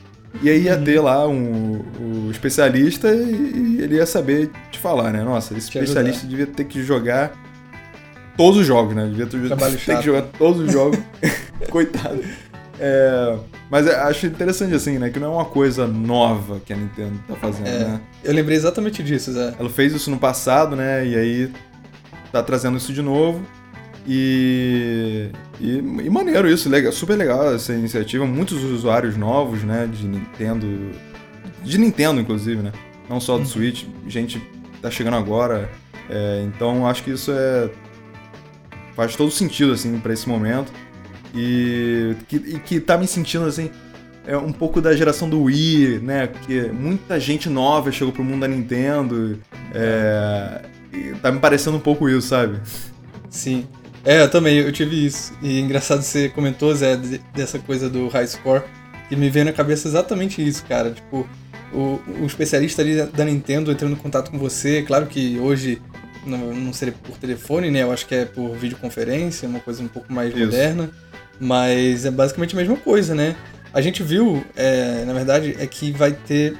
e 0.42 0.50
aí 0.50 0.62
ia 0.62 0.76
uhum. 0.76 0.84
ter 0.84 1.00
lá 1.00 1.28
um, 1.28 1.84
um 2.00 2.30
especialista 2.30 3.08
e, 3.08 3.76
e, 3.78 3.82
ele 3.82 3.96
ia 3.96 4.06
saber 4.06 4.50
te 4.70 4.78
falar, 4.78 5.12
né? 5.12 5.22
Nossa, 5.22 5.56
esse 5.56 5.70
te 5.70 5.78
especialista 5.78 6.26
ajudar. 6.26 6.30
devia 6.30 6.46
ter 6.46 6.64
que 6.64 6.82
jogar 6.82 7.32
todos 8.36 8.60
os 8.60 8.66
jogos, 8.66 8.94
né? 8.94 9.06
Devia 9.06 9.26
ter, 9.26 9.38
ter 9.84 9.98
que 9.98 10.04
jogar 10.04 10.22
todos 10.22 10.60
os 10.60 10.72
jogos. 10.72 10.98
Coitado. 11.70 12.20
É, 12.78 13.38
mas 13.70 13.88
acho 13.88 14.26
interessante 14.26 14.74
assim, 14.74 14.98
né? 14.98 15.10
Que 15.10 15.18
não 15.18 15.28
é 15.28 15.30
uma 15.36 15.44
coisa 15.44 15.86
nova 15.86 16.60
que 16.64 16.72
a 16.72 16.76
Nintendo 16.76 17.18
tá 17.26 17.34
fazendo, 17.36 17.68
é, 17.68 17.78
né? 17.78 18.00
Eu 18.22 18.34
lembrei 18.34 18.56
exatamente 18.56 19.02
disso, 19.02 19.32
Zé. 19.32 19.54
Ela 19.58 19.70
fez 19.70 19.94
isso 19.94 20.10
no 20.10 20.18
passado, 20.18 20.76
né? 20.76 21.06
E 21.06 21.16
aí 21.16 21.52
tá 22.30 22.42
trazendo 22.42 22.76
isso 22.76 22.92
de 22.92 23.02
novo. 23.02 23.40
E, 24.06 25.30
e, 25.60 25.78
e, 25.78 26.10
maneiro 26.10 26.48
isso, 26.48 26.68
legal, 26.68 26.92
super 26.92 27.16
legal 27.16 27.54
essa 27.54 27.74
iniciativa. 27.74 28.24
Muitos 28.24 28.62
usuários 28.62 29.16
novos, 29.16 29.64
né, 29.64 29.88
de 29.92 30.06
Nintendo, 30.06 30.66
de 31.64 31.78
Nintendo 31.78 32.20
inclusive, 32.20 32.62
né, 32.62 32.72
não 33.08 33.18
só 33.18 33.34
do 33.34 33.40
uhum. 33.40 33.46
Switch, 33.46 33.84
gente 34.06 34.40
tá 34.80 34.90
chegando 34.90 35.16
agora. 35.16 35.68
É, 36.08 36.44
então 36.46 36.86
acho 36.86 37.02
que 37.02 37.10
isso 37.10 37.32
é 37.32 37.68
faz 38.94 39.16
todo 39.16 39.30
sentido 39.30 39.72
assim 39.72 39.98
para 39.98 40.12
esse 40.12 40.26
momento 40.28 40.72
e 41.34 42.14
que, 42.28 42.36
e 42.36 42.58
que 42.60 42.80
tá 42.80 42.96
me 42.96 43.06
sentindo 43.06 43.44
assim 43.44 43.70
é 44.26 44.36
um 44.36 44.52
pouco 44.52 44.80
da 44.80 44.94
geração 44.94 45.28
do 45.28 45.42
Wii, 45.42 46.00
né, 46.00 46.26
que 46.26 46.62
muita 46.68 47.18
gente 47.18 47.48
nova 47.48 47.92
chegou 47.92 48.12
pro 48.12 48.24
mundo 48.24 48.40
da 48.40 48.48
Nintendo. 48.48 49.38
É, 49.72 50.62
tá 51.22 51.30
me 51.30 51.38
parecendo 51.38 51.76
um 51.76 51.80
pouco 51.80 52.08
isso, 52.08 52.28
sabe? 52.28 52.58
Sim. 53.30 53.66
É, 54.06 54.22
eu 54.22 54.30
também, 54.30 54.58
eu 54.58 54.70
tive 54.70 55.04
isso. 55.04 55.36
E 55.42 55.58
engraçado 55.58 56.00
você 56.00 56.28
comentou, 56.28 56.72
Zé, 56.74 56.96
dessa 57.34 57.58
coisa 57.58 57.90
do 57.90 58.06
high 58.06 58.26
score, 58.26 58.62
e 59.10 59.16
me 59.16 59.28
veio 59.28 59.44
na 59.44 59.52
cabeça 59.52 59.88
exatamente 59.88 60.46
isso, 60.46 60.64
cara. 60.64 60.92
Tipo, 60.92 61.28
o, 61.72 62.00
o 62.22 62.24
especialista 62.24 62.82
ali 62.82 63.02
da 63.02 63.24
Nintendo 63.24 63.72
entrando 63.72 63.94
em 63.94 63.96
contato 63.96 64.30
com 64.30 64.38
você, 64.38 64.82
claro 64.82 65.06
que 65.06 65.38
hoje 65.40 65.82
não, 66.24 66.54
não 66.54 66.72
seria 66.72 66.94
por 67.02 67.18
telefone, 67.18 67.68
né? 67.68 67.82
Eu 67.82 67.90
acho 67.90 68.06
que 68.06 68.14
é 68.14 68.24
por 68.24 68.56
videoconferência, 68.56 69.48
uma 69.48 69.60
coisa 69.60 69.82
um 69.82 69.88
pouco 69.88 70.12
mais 70.12 70.30
isso. 70.30 70.38
moderna. 70.38 70.88
Mas 71.40 72.04
é 72.04 72.10
basicamente 72.10 72.54
a 72.54 72.58
mesma 72.58 72.76
coisa, 72.76 73.12
né? 73.12 73.34
A 73.74 73.80
gente 73.80 74.04
viu, 74.04 74.42
é, 74.54 75.04
na 75.04 75.12
verdade, 75.12 75.56
é 75.58 75.66
que 75.66 75.90
vai 75.90 76.12
ter 76.12 76.56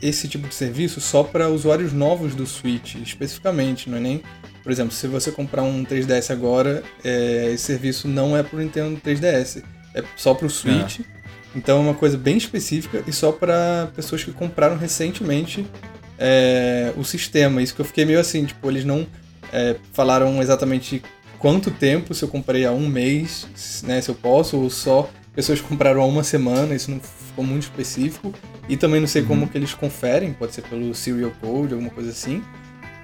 esse 0.00 0.28
tipo 0.28 0.48
de 0.48 0.54
serviço 0.54 1.00
só 1.00 1.22
para 1.22 1.48
usuários 1.48 1.92
novos 1.92 2.34
do 2.34 2.46
Switch, 2.46 2.96
especificamente, 2.96 3.88
não 3.88 3.98
é 3.98 4.00
nem 4.00 4.22
por 4.66 4.72
exemplo, 4.72 4.92
se 4.92 5.06
você 5.06 5.30
comprar 5.30 5.62
um 5.62 5.84
3DS 5.84 6.28
agora, 6.32 6.82
é, 7.04 7.52
esse 7.54 7.62
serviço 7.62 8.08
não 8.08 8.36
é 8.36 8.42
para 8.42 8.56
o 8.56 8.60
Nintendo 8.60 9.00
3DS, 9.00 9.62
é 9.94 10.02
só 10.16 10.34
para 10.34 10.44
o 10.44 10.50
Switch. 10.50 10.98
É. 10.98 11.04
Então 11.54 11.78
é 11.78 11.80
uma 11.82 11.94
coisa 11.94 12.18
bem 12.18 12.36
específica 12.36 13.00
e 13.06 13.12
só 13.12 13.30
para 13.30 13.92
pessoas 13.94 14.24
que 14.24 14.32
compraram 14.32 14.76
recentemente 14.76 15.64
é, 16.18 16.92
o 16.96 17.04
sistema. 17.04 17.62
Isso 17.62 17.76
que 17.76 17.80
eu 17.80 17.84
fiquei 17.84 18.04
meio 18.04 18.18
assim, 18.18 18.44
tipo, 18.44 18.68
eles 18.68 18.84
não 18.84 19.06
é, 19.52 19.76
falaram 19.92 20.42
exatamente 20.42 21.00
quanto 21.38 21.70
tempo, 21.70 22.12
se 22.12 22.24
eu 22.24 22.28
comprei 22.28 22.66
há 22.66 22.72
um 22.72 22.88
mês, 22.88 23.46
né, 23.84 24.00
se 24.00 24.08
eu 24.08 24.16
posso, 24.16 24.58
ou 24.58 24.68
só 24.68 25.08
pessoas 25.32 25.60
que 25.60 25.68
compraram 25.68 26.02
há 26.02 26.06
uma 26.06 26.24
semana, 26.24 26.74
isso 26.74 26.90
não 26.90 26.98
ficou 26.98 27.44
muito 27.44 27.62
específico. 27.62 28.34
E 28.68 28.76
também 28.76 29.00
não 29.00 29.06
sei 29.06 29.22
uhum. 29.22 29.28
como 29.28 29.48
que 29.48 29.56
eles 29.56 29.74
conferem, 29.74 30.32
pode 30.32 30.54
ser 30.54 30.62
pelo 30.62 30.92
serial 30.92 31.30
code, 31.40 31.72
alguma 31.72 31.90
coisa 31.90 32.10
assim. 32.10 32.42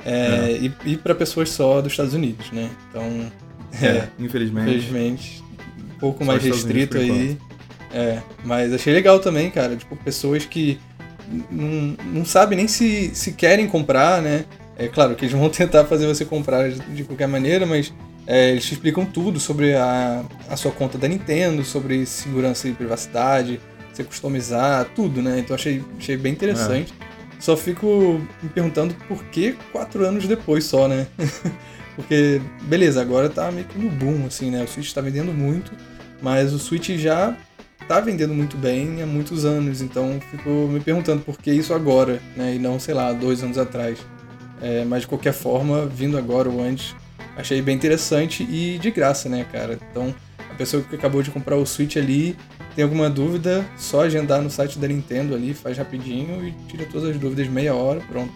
É, 0.05 0.11
é. 0.11 0.59
E, 0.59 0.93
e 0.93 0.97
para 0.97 1.15
pessoas 1.15 1.51
só 1.51 1.81
dos 1.81 1.93
Estados 1.93 2.15
Unidos, 2.15 2.51
né? 2.51 2.69
Então, 2.91 3.33
é, 3.81 3.87
é 3.87 4.09
infelizmente. 4.19 4.71
Infelizmente, 4.71 5.45
um 5.79 5.99
pouco 5.99 6.25
só 6.25 6.33
mais 6.33 6.43
restrito 6.43 6.99
aí. 6.99 7.37
É, 7.95 8.21
mas 8.45 8.73
achei 8.73 8.93
legal 8.93 9.19
também, 9.21 9.51
cara. 9.51 9.77
Tipo, 9.77 9.97
pessoas 9.97 10.45
que 10.47 10.79
não, 11.51 11.97
não 12.13 12.25
sabem 12.25 12.57
nem 12.57 12.69
se, 12.69 13.11
se 13.15 13.33
querem 13.33 13.67
comprar, 13.67 14.23
né? 14.23 14.45
É 14.77 14.89
claro 14.89 15.15
que 15.15 15.25
eles 15.25 15.35
vão 15.35 15.49
tentar 15.51 15.85
fazer 15.85 16.07
você 16.07 16.25
comprar 16.25 16.71
de 16.71 17.05
qualquer 17.05 17.29
maneira, 17.29 17.67
mas 17.67 17.93
é, 18.27 18.51
eles 18.51 18.65
te 18.65 18.75
explicam 18.75 19.05
tudo 19.05 19.39
sobre 19.39 19.75
a, 19.75 20.25
a 20.49 20.57
sua 20.57 20.73
conta 20.73 20.97
da 20.97 21.09
Nintendo, 21.09 21.65
sobre 21.65 22.07
segurança 22.07 22.69
e 22.69 22.73
privacidade, 22.73 23.61
você 23.93 24.05
customizar, 24.05 24.87
tudo, 24.95 25.21
né? 25.21 25.39
Então 25.39 25.55
achei, 25.55 25.83
achei 25.99 26.17
bem 26.17 26.33
interessante. 26.33 26.93
É. 26.99 27.12
Só 27.43 27.57
fico 27.57 28.21
me 28.41 28.49
perguntando 28.49 28.95
por 29.09 29.25
que 29.25 29.57
quatro 29.73 30.07
anos 30.07 30.29
depois 30.29 30.63
só, 30.63 30.87
né? 30.87 31.09
Porque, 31.97 32.41
beleza, 32.63 33.03
agora 33.03 33.29
tá 33.29 33.51
meio 33.51 33.67
que 33.67 33.77
no 33.77 33.91
boom, 33.91 34.27
assim, 34.27 34.49
né? 34.49 34.63
O 34.63 34.69
Switch 34.69 34.93
tá 34.93 35.01
vendendo 35.01 35.33
muito, 35.33 35.73
mas 36.23 36.53
o 36.53 36.59
Switch 36.61 36.91
já 36.91 37.37
tá 37.89 37.99
vendendo 37.99 38.33
muito 38.33 38.57
bem 38.57 39.03
há 39.03 39.07
muitos 39.07 39.45
anos, 39.45 39.83
então 39.83 40.21
fico 40.31 40.49
me 40.49 40.79
perguntando 40.79 41.23
por 41.25 41.37
que 41.37 41.53
isso 41.53 41.75
agora, 41.75 42.23
né? 42.37 42.55
E 42.55 42.61
não, 42.61 42.79
sei 42.79 42.95
lá, 42.95 43.13
dois 43.13 43.43
anos 43.43 43.59
atrás. 43.59 43.99
É, 44.61 44.85
mas 44.85 45.03
de 45.03 45.09
qualquer 45.09 45.33
forma, 45.33 45.85
vindo 45.87 46.17
agora 46.17 46.49
ou 46.49 46.63
antes, 46.63 46.95
achei 47.37 47.61
bem 47.61 47.75
interessante 47.75 48.45
e 48.45 48.79
de 48.79 48.93
graça, 48.93 49.29
né, 49.29 49.45
cara? 49.51 49.81
Então, 49.91 50.15
A 50.53 50.55
pessoa 50.55 50.83
que 50.83 50.95
acabou 50.95 51.23
de 51.23 51.31
comprar 51.31 51.57
o 51.57 51.65
Switch 51.65 51.97
ali 51.97 52.37
tem 52.77 52.85
alguma 52.85 53.09
dúvida, 53.09 53.65
só 53.77 54.03
agendar 54.03 54.41
no 54.43 54.51
site 54.51 54.79
da 54.79 54.87
Nintendo 54.87 55.35
ali, 55.35 55.55
faz 55.55 55.79
rapidinho 55.79 56.47
e 56.47 56.53
tira 56.69 56.85
todas 56.85 57.11
as 57.11 57.17
dúvidas 57.19 57.49
meia 57.49 57.75
hora, 57.75 58.01
pronto. 58.01 58.33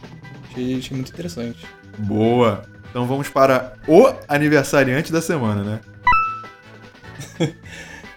Achei, 0.51 0.79
achei 0.79 0.97
muito 0.97 1.13
interessante. 1.13 1.59
Boa! 1.99 2.63
Então 2.91 3.07
vamos 3.07 3.29
para 3.29 3.75
o 3.87 4.13
aniversariante 4.27 5.13
da 5.13 5.21
semana, 5.21 5.63
né? 5.63 5.81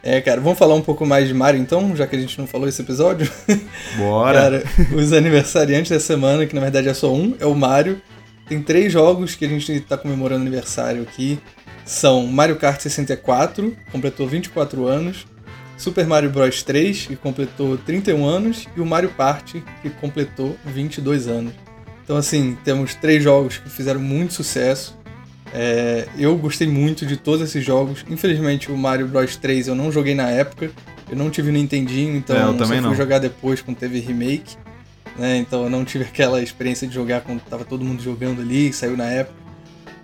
É, 0.01 0.21
cara, 0.21 0.39
vamos 0.39 0.57
falar 0.57 0.75
um 0.75 0.81
pouco 0.81 1.05
mais 1.05 1.27
de 1.27 1.33
Mario 1.33 1.59
então, 1.59 1.93
já 1.93 2.07
que 2.07 2.15
a 2.15 2.19
gente 2.19 2.39
não 2.39 2.47
falou 2.47 2.69
esse 2.69 2.81
episódio? 2.81 3.29
Bora! 3.97 4.39
cara, 4.39 4.63
os 4.95 5.11
aniversariantes 5.11 5.91
da 5.91 5.99
semana, 5.99 6.45
que 6.45 6.55
na 6.55 6.61
verdade 6.61 6.87
é 6.87 6.93
só 6.93 7.13
um, 7.13 7.35
é 7.37 7.45
o 7.45 7.53
Mario. 7.53 8.01
Tem 8.47 8.63
três 8.63 8.91
jogos 8.93 9.35
que 9.35 9.45
a 9.45 9.47
gente 9.47 9.71
está 9.71 9.97
comemorando 9.97 10.41
aniversário 10.41 11.03
aqui. 11.03 11.37
São 11.89 12.27
Mario 12.27 12.55
Kart 12.55 12.79
64, 12.79 13.75
completou 13.91 14.27
24 14.27 14.85
anos. 14.85 15.25
Super 15.75 16.05
Mario 16.05 16.29
Bros 16.29 16.61
3, 16.61 17.07
que 17.07 17.15
completou 17.15 17.79
31 17.79 18.23
anos. 18.23 18.67
E 18.77 18.79
o 18.79 18.85
Mario 18.85 19.09
Party, 19.09 19.63
que 19.81 19.89
completou 19.89 20.55
22 20.67 21.27
anos. 21.27 21.51
Então, 22.03 22.15
assim, 22.15 22.55
temos 22.63 22.93
três 22.93 23.23
jogos 23.23 23.57
que 23.57 23.71
fizeram 23.71 23.99
muito 23.99 24.35
sucesso. 24.35 24.95
É, 25.51 26.07
eu 26.15 26.37
gostei 26.37 26.67
muito 26.67 27.07
de 27.07 27.17
todos 27.17 27.41
esses 27.41 27.65
jogos. 27.65 28.05
Infelizmente, 28.07 28.71
o 28.71 28.77
Mario 28.77 29.07
Bros 29.07 29.35
3 29.37 29.67
eu 29.69 29.73
não 29.73 29.91
joguei 29.91 30.13
na 30.13 30.29
época. 30.29 30.69
Eu 31.09 31.17
não 31.17 31.31
tive 31.31 31.51
Nintendinho, 31.51 32.15
então 32.15 32.35
É, 32.35 32.43
eu 32.43 32.55
só 32.59 32.67
fui 32.67 32.81
não. 32.81 32.93
jogar 32.93 33.17
depois 33.17 33.61
quando 33.63 33.77
teve 33.77 33.99
remake. 33.99 34.57
Né? 35.17 35.37
Então 35.37 35.63
eu 35.63 35.71
não 35.71 35.83
tive 35.83 36.03
aquela 36.03 36.39
experiência 36.39 36.87
de 36.87 36.93
jogar 36.93 37.21
quando 37.21 37.41
tava 37.41 37.65
todo 37.65 37.83
mundo 37.83 38.03
jogando 38.03 38.41
ali, 38.41 38.71
saiu 38.71 38.95
na 38.95 39.05
época. 39.05 39.38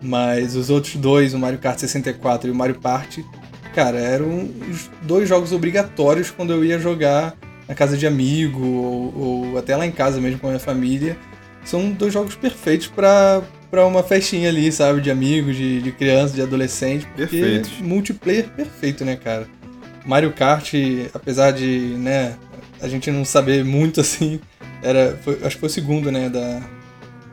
Mas 0.01 0.55
os 0.55 0.69
outros 0.69 0.95
dois, 0.95 1.33
o 1.33 1.39
Mario 1.39 1.59
Kart 1.59 1.79
64 1.79 2.47
e 2.49 2.51
o 2.51 2.55
Mario 2.55 2.75
Party, 2.75 3.25
cara, 3.73 3.97
eram 3.97 4.49
os 4.69 4.89
dois 5.01 5.27
jogos 5.27 5.51
obrigatórios 5.51 6.29
quando 6.31 6.53
eu 6.53 6.63
ia 6.63 6.77
jogar 6.79 7.35
na 7.67 7.73
casa 7.73 7.97
de 7.97 8.05
amigo 8.05 8.63
ou, 8.63 9.17
ou 9.51 9.57
até 9.57 9.75
lá 9.75 9.85
em 9.85 9.91
casa 9.91 10.19
mesmo 10.21 10.39
com 10.39 10.47
a 10.47 10.51
minha 10.51 10.59
família. 10.59 11.17
São 11.63 11.89
dois 11.91 12.13
jogos 12.13 12.35
perfeitos 12.35 12.87
pra 12.87 13.41
pra 13.71 13.85
uma 13.85 14.03
festinha 14.03 14.47
ali, 14.47 14.71
sabe? 14.71 15.01
De 15.01 15.11
amigos, 15.11 15.55
de, 15.57 15.81
de 15.81 15.91
criança, 15.91 16.33
de 16.33 16.41
adolescente. 16.41 17.05
Porque 17.07 17.25
Perfeitos. 17.25 17.71
multiplayer 17.81 18.47
perfeito, 18.49 19.03
né, 19.03 19.17
cara? 19.17 19.47
Mario 20.05 20.31
Kart, 20.31 20.71
apesar 21.13 21.51
de, 21.51 21.79
né, 21.97 22.35
a 22.79 22.87
gente 22.87 23.11
não 23.11 23.25
saber 23.25 23.65
muito 23.65 23.99
assim, 24.01 24.39
era, 24.81 25.17
foi- 25.23 25.39
acho 25.43 25.55
que 25.55 25.59
foi 25.59 25.67
o 25.67 25.71
segundo, 25.71 26.09
né, 26.09 26.29
da, 26.29 26.61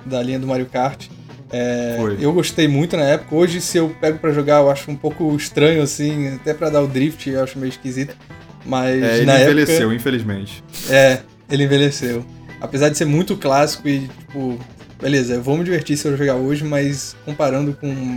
da 0.07 0.23
linha 0.23 0.39
do 0.39 0.47
Mario 0.49 0.67
Kart. 0.67 1.07
É, 1.53 1.99
eu 2.19 2.33
gostei 2.33 2.67
muito 2.67 2.97
na 2.97 3.05
época. 3.05 3.35
Hoje, 3.35 3.61
se 3.61 3.77
eu 3.77 3.91
pego 4.01 4.19
pra 4.19 4.33
jogar, 4.33 4.61
eu 4.61 4.71
acho 4.71 4.91
um 4.91 4.97
pouco 4.97 5.35
estranho, 5.37 5.83
assim, 5.83 6.29
até 6.37 6.55
pra 6.55 6.71
dar 6.71 6.81
o 6.81 6.87
drift, 6.87 7.29
eu 7.29 7.43
acho 7.45 7.59
meio 7.59 7.69
esquisito. 7.71 8.17
Mas 8.65 9.03
É, 9.03 9.17
ele 9.19 9.27
na 9.27 9.41
envelheceu, 9.41 9.77
época. 9.83 9.95
infelizmente. 9.95 10.65
É, 10.89 11.19
ele 11.51 11.65
envelheceu. 11.65 12.25
Apesar 12.61 12.89
de 12.89 12.97
ser 12.97 13.05
muito 13.05 13.37
clássico 13.37 13.89
e, 13.89 14.09
tipo, 14.09 14.59
beleza, 15.01 15.35
eu 15.35 15.43
vou 15.43 15.59
me 15.59 15.65
divertir 15.65 15.97
se 15.97 16.07
eu 16.07 16.17
jogar 16.17 16.37
hoje, 16.37 16.65
mas 16.65 17.15
comparando 17.25 17.75
com 17.75 18.17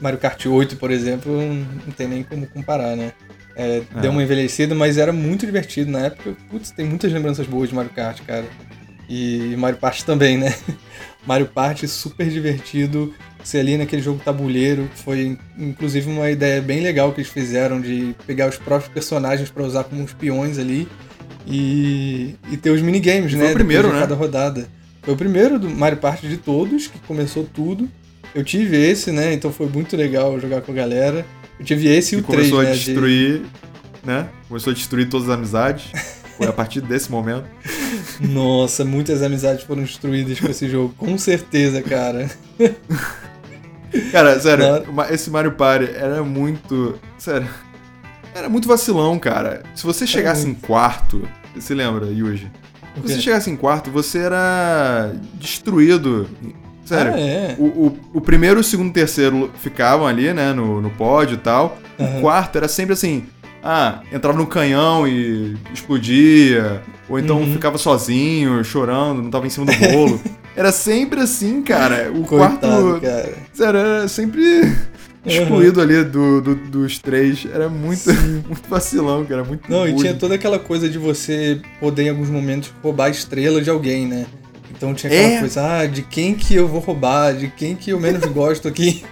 Mario 0.00 0.18
Kart 0.18 0.44
8, 0.46 0.76
por 0.76 0.90
exemplo, 0.90 1.30
não, 1.30 1.54
não 1.86 1.92
tem 1.96 2.08
nem 2.08 2.22
como 2.22 2.46
comparar, 2.46 2.96
né? 2.96 3.12
É, 3.54 3.82
É. 3.94 4.00
Deu 4.00 4.10
uma 4.10 4.22
envelhecida, 4.22 4.74
mas 4.74 4.96
era 4.96 5.12
muito 5.12 5.44
divertido 5.44 5.90
na 5.90 6.06
época. 6.06 6.34
Putz, 6.50 6.70
tem 6.70 6.86
muitas 6.86 7.12
lembranças 7.12 7.46
boas 7.46 7.68
de 7.68 7.74
Mario 7.74 7.90
Kart, 7.94 8.20
cara. 8.26 8.46
E 9.08 9.54
Mario 9.58 9.76
Party 9.78 10.04
também, 10.06 10.38
né? 10.38 10.54
Mario 11.26 11.46
Party 11.46 11.86
super 11.88 12.28
divertido. 12.28 13.12
Você 13.42 13.58
ali 13.58 13.76
naquele 13.76 14.00
jogo 14.00 14.20
tabuleiro, 14.24 14.88
foi 14.94 15.36
inclusive 15.58 16.08
uma 16.08 16.30
ideia 16.30 16.60
bem 16.60 16.80
legal 16.80 17.12
que 17.12 17.20
eles 17.20 17.30
fizeram 17.30 17.80
de 17.80 18.14
pegar 18.24 18.48
os 18.48 18.56
próprios 18.56 18.92
personagens 18.92 19.50
pra 19.50 19.64
usar 19.64 19.84
como 19.84 20.00
uns 20.00 20.12
peões 20.12 20.58
ali 20.58 20.86
e, 21.46 22.36
e 22.50 22.56
ter 22.56 22.70
os 22.70 22.80
minigames, 22.80 23.32
né? 23.34 23.44
foi 23.44 23.50
o 23.50 23.54
primeiro, 23.54 23.88
de 23.88 23.94
né? 23.94 24.00
cada 24.00 24.14
rodada. 24.14 24.68
Foi 25.02 25.14
o 25.14 25.16
primeiro 25.16 25.58
do 25.58 25.68
Mario 25.68 25.98
Party 25.98 26.28
de 26.28 26.36
todos, 26.36 26.86
que 26.86 26.98
começou 27.00 27.44
tudo. 27.44 27.88
Eu 28.34 28.44
tive 28.44 28.76
esse, 28.76 29.10
né? 29.10 29.32
Então 29.34 29.52
foi 29.52 29.66
muito 29.66 29.96
legal 29.96 30.38
jogar 30.38 30.60
com 30.62 30.70
a 30.70 30.74
galera. 30.74 31.26
Eu 31.58 31.64
tive 31.64 31.88
esse 31.88 32.14
e, 32.14 32.18
o 32.18 32.22
3, 32.22 32.48
começou 32.48 32.62
né? 32.62 32.70
a 32.70 32.72
de- 32.72 32.84
destruir, 32.84 33.42
né? 34.04 34.28
Começou 34.48 34.70
a 34.70 34.74
destruir 34.74 35.08
todas 35.08 35.28
as 35.28 35.34
amizades. 35.34 35.90
Foi 36.36 36.46
a 36.46 36.52
partir 36.52 36.80
desse 36.80 37.10
momento. 37.10 37.44
Nossa, 38.20 38.84
muitas 38.84 39.22
amizades 39.22 39.64
foram 39.64 39.82
destruídas 39.82 40.38
com 40.40 40.48
esse 40.48 40.68
jogo, 40.68 40.94
com 40.96 41.16
certeza, 41.18 41.82
cara. 41.82 42.30
Cara, 44.10 44.40
sério, 44.40 44.92
ma- 44.92 45.10
esse 45.10 45.28
Mario 45.30 45.52
Party 45.52 45.90
era 45.94 46.22
muito. 46.22 46.98
Sério. 47.18 47.46
Era 48.34 48.48
muito 48.48 48.66
vacilão, 48.66 49.18
cara. 49.18 49.62
Se 49.74 49.84
você 49.84 50.06
chegasse 50.06 50.46
em 50.48 50.54
quarto. 50.54 51.28
Você 51.54 51.74
lembra, 51.74 52.06
Yuji? 52.06 52.50
Se 52.96 53.00
você 53.02 53.20
chegasse 53.20 53.50
em 53.50 53.56
quarto, 53.56 53.90
você 53.90 54.18
era 54.20 55.12
destruído. 55.34 56.26
Sério. 56.84 57.12
Ah, 57.14 57.20
é. 57.20 57.56
O, 57.58 57.64
o, 57.64 57.98
o 58.14 58.20
primeiro, 58.20 58.60
o 58.60 58.64
segundo 58.64 58.88
e 58.88 58.90
o 58.90 58.94
terceiro 58.94 59.50
ficavam 59.60 60.06
ali, 60.06 60.32
né, 60.32 60.52
no, 60.54 60.80
no 60.80 60.90
pódio 60.90 61.34
e 61.34 61.38
tal. 61.38 61.76
Aham. 62.00 62.18
O 62.18 62.20
quarto 62.22 62.56
era 62.56 62.68
sempre 62.68 62.94
assim: 62.94 63.26
ah, 63.62 64.00
entrava 64.12 64.36
no 64.36 64.46
canhão 64.46 65.06
e 65.06 65.56
explodia. 65.72 66.82
Ou 67.08 67.18
então 67.18 67.38
Uhum. 67.40 67.52
ficava 67.52 67.78
sozinho, 67.78 68.62
chorando, 68.64 69.22
não 69.22 69.30
tava 69.30 69.46
em 69.46 69.50
cima 69.50 69.66
do 69.66 69.72
bolo. 69.78 70.20
era 70.56 70.72
sempre 70.72 71.20
assim, 71.20 71.62
cara. 71.62 72.10
O 72.12 72.22
Coitado, 72.24 72.58
quarto. 72.60 73.00
cara. 73.02 73.32
Sério, 73.52 73.78
era 73.80 74.08
sempre 74.08 74.42
excluído 75.24 75.80
ali 75.80 76.02
do, 76.04 76.40
do- 76.40 76.54
dos 76.54 76.98
três. 76.98 77.46
Era 77.52 77.68
muito, 77.68 78.04
muito 78.48 78.68
vacilão, 78.68 79.24
cara. 79.24 79.44
Muito 79.44 79.70
Não, 79.70 79.86
e 79.86 79.94
tinha 79.94 80.14
toda 80.14 80.34
aquela 80.34 80.58
coisa 80.58 80.88
de 80.88 80.98
você 80.98 81.60
poder, 81.78 82.04
em 82.04 82.08
alguns 82.10 82.28
momentos, 82.30 82.72
roubar 82.82 83.06
a 83.06 83.10
estrela 83.10 83.60
de 83.60 83.68
alguém, 83.70 84.06
né? 84.06 84.26
Então 84.74 84.94
tinha 84.94 85.12
aquela 85.12 85.34
É. 85.34 85.38
coisa, 85.40 85.78
ah, 85.80 85.86
de 85.86 86.02
quem 86.02 86.34
que 86.34 86.54
eu 86.54 86.66
vou 86.66 86.80
roubar, 86.80 87.34
de 87.34 87.48
quem 87.48 87.76
que 87.76 87.90
eu 87.90 88.00
menos 88.00 88.24
gosto 88.32 88.66
aqui. 88.66 89.04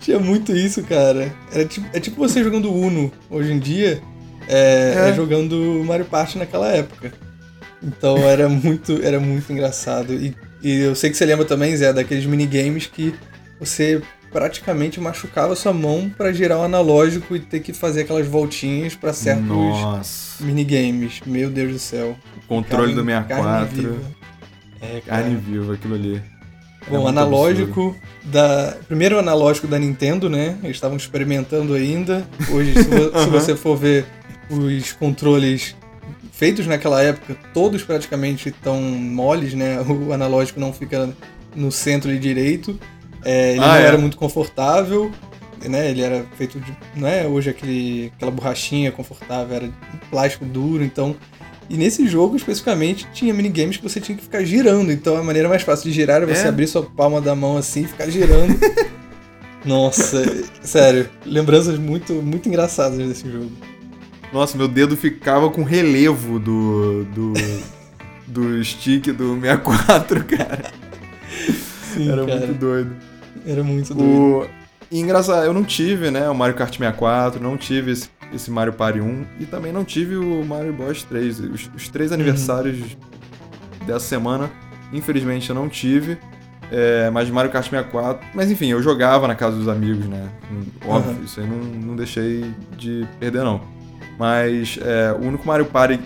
Tinha 0.00 0.18
muito 0.18 0.54
isso, 0.56 0.82
cara. 0.82 1.32
Era 1.52 1.64
tipo, 1.64 1.86
é 1.92 2.00
tipo 2.00 2.16
você 2.16 2.42
jogando 2.42 2.72
Uno 2.72 3.12
hoje 3.28 3.52
em 3.52 3.58
dia, 3.58 4.00
é, 4.48 4.94
É. 4.96 5.10
é 5.10 5.12
jogando 5.14 5.82
Mario 5.86 6.06
Party 6.06 6.38
naquela 6.38 6.68
época. 6.68 7.12
Então 7.82 8.16
era 8.18 8.48
muito, 8.48 9.00
era 9.02 9.20
muito 9.20 9.52
engraçado. 9.52 10.12
E, 10.14 10.34
e 10.62 10.80
eu 10.80 10.94
sei 10.94 11.10
que 11.10 11.16
você 11.16 11.24
lembra 11.24 11.44
também, 11.44 11.76
Zé, 11.76 11.92
daqueles 11.92 12.24
minigames 12.26 12.86
que 12.86 13.14
você 13.58 14.02
praticamente 14.32 15.00
machucava 15.00 15.56
sua 15.56 15.72
mão 15.72 16.08
pra 16.16 16.32
girar 16.32 16.58
o 16.58 16.62
analógico 16.62 17.34
e 17.34 17.40
ter 17.40 17.60
que 17.60 17.72
fazer 17.72 18.02
aquelas 18.02 18.26
voltinhas 18.26 18.94
pra 18.94 19.12
certos 19.12 19.46
Nossa. 19.46 20.44
minigames. 20.44 21.20
Meu 21.26 21.50
Deus 21.50 21.72
do 21.72 21.78
céu. 21.78 22.16
Controle 22.46 22.94
do 22.94 23.04
Carne- 23.04 23.28
carne 23.28 23.68
64. 23.68 23.76
viva. 23.76 24.00
É, 24.80 25.00
cara. 25.00 25.22
Carne 25.22 25.36
viva, 25.36 25.74
aquilo 25.74 25.94
ali. 25.94 26.22
Era 26.86 26.98
Bom, 26.98 27.06
analógico 27.08 27.96
da. 28.24 28.76
Primeiro 28.88 29.18
analógico 29.18 29.66
da 29.66 29.78
Nintendo, 29.78 30.28
né? 30.28 30.58
Eles 30.62 30.76
estavam 30.76 30.96
experimentando 30.96 31.74
ainda. 31.74 32.26
Hoje, 32.50 32.72
se, 32.74 32.88
vo- 32.88 33.10
se 33.10 33.16
Aham. 33.16 33.26
você 33.30 33.56
for 33.56 33.76
ver 33.76 34.06
os 34.48 34.92
controles 34.92 35.76
feitos 36.32 36.66
naquela 36.66 37.02
época, 37.02 37.36
todos 37.52 37.82
praticamente 37.82 38.48
estão 38.48 38.80
moles, 38.80 39.52
né? 39.54 39.78
O 39.82 40.12
analógico 40.12 40.58
não 40.58 40.72
fica 40.72 41.10
no 41.54 41.70
centro 41.70 42.10
e 42.10 42.18
direito. 42.18 42.78
É, 43.24 43.50
ele 43.52 43.60
Ah, 43.60 43.66
não 43.68 43.74
é? 43.74 43.82
era 43.82 43.98
muito 43.98 44.16
confortável. 44.16 45.10
Né, 45.62 45.90
ele 45.90 46.00
era 46.00 46.24
feito 46.38 46.58
de. 46.58 46.74
Não 46.96 47.06
é 47.06 47.26
hoje 47.26 47.50
aquele, 47.50 48.10
aquela 48.16 48.30
borrachinha 48.30 48.90
confortável, 48.90 49.54
era 49.56 49.68
de 49.68 49.74
plástico 50.10 50.42
duro, 50.46 50.82
então. 50.82 51.14
E 51.70 51.76
nesse 51.76 52.08
jogo, 52.08 52.34
especificamente, 52.36 53.06
tinha 53.14 53.32
minigames 53.32 53.76
que 53.76 53.82
você 53.84 54.00
tinha 54.00 54.18
que 54.18 54.24
ficar 54.24 54.42
girando. 54.42 54.90
Então 54.90 55.16
a 55.16 55.22
maneira 55.22 55.48
mais 55.48 55.62
fácil 55.62 55.84
de 55.88 55.92
girar 55.94 56.16
era 56.16 56.26
você 56.26 56.46
É? 56.46 56.48
abrir 56.48 56.66
sua 56.66 56.82
palma 56.82 57.20
da 57.20 57.32
mão 57.36 57.56
assim 57.56 57.82
e 57.82 57.86
ficar 57.86 58.10
girando. 58.10 58.58
Nossa, 59.64 60.24
sério, 60.62 61.08
lembranças 61.24 61.78
muito, 61.78 62.14
muito 62.14 62.48
engraçadas 62.48 62.98
desse 62.98 63.30
jogo. 63.30 63.52
Nossa, 64.32 64.56
meu 64.58 64.66
dedo 64.66 64.96
ficava 64.96 65.48
com 65.50 65.62
relevo 65.62 66.38
do. 66.40 67.04
do. 67.04 67.32
do 68.26 68.64
stick 68.64 69.12
do 69.12 69.34
64, 69.40 70.24
cara. 70.24 70.72
Sim, 71.94 72.10
Era 72.10 72.24
cara, 72.24 72.38
muito 72.46 72.58
doido. 72.58 72.96
era 73.46 73.62
muito 73.64 73.92
doido. 73.94 74.08
O... 74.10 74.46
E 74.90 74.98
engraçado, 75.00 75.44
eu 75.44 75.52
não 75.52 75.62
tive, 75.64 76.10
né, 76.10 76.28
o 76.28 76.34
Mario 76.34 76.54
Kart 76.56 76.70
64, 76.76 77.40
não 77.42 77.56
tive 77.56 77.92
esse, 77.92 78.08
esse 78.32 78.50
Mario 78.50 78.72
Party 78.72 79.00
1 79.00 79.24
e 79.40 79.46
também 79.46 79.72
não 79.72 79.84
tive 79.84 80.16
o 80.16 80.44
Mario 80.44 80.72
Bros 80.72 81.02
3. 81.02 81.40
Os, 81.40 81.70
os 81.74 81.88
três 81.88 82.12
aniversários 82.12 82.96
dessa 83.86 84.06
semana, 84.06 84.50
infelizmente 84.92 85.48
eu 85.48 85.54
não 85.54 85.68
tive. 85.68 86.18
É, 86.72 87.10
mas 87.10 87.28
Mario 87.28 87.50
Kart 87.50 87.64
64. 87.68 88.24
Mas 88.34 88.50
enfim, 88.50 88.68
eu 88.68 88.80
jogava 88.82 89.26
na 89.26 89.34
casa 89.34 89.56
dos 89.56 89.66
amigos, 89.68 90.06
né? 90.06 90.28
Óbvio, 90.86 91.12
Aham. 91.14 91.24
isso 91.24 91.40
aí 91.40 91.46
não, 91.46 91.56
não 91.58 91.96
deixei 91.96 92.44
de 92.78 93.04
perder, 93.18 93.42
não. 93.42 93.60
Mas 94.18 94.78
é, 94.82 95.12
o 95.12 95.26
único 95.26 95.46
Mario 95.46 95.66
Party 95.66 95.98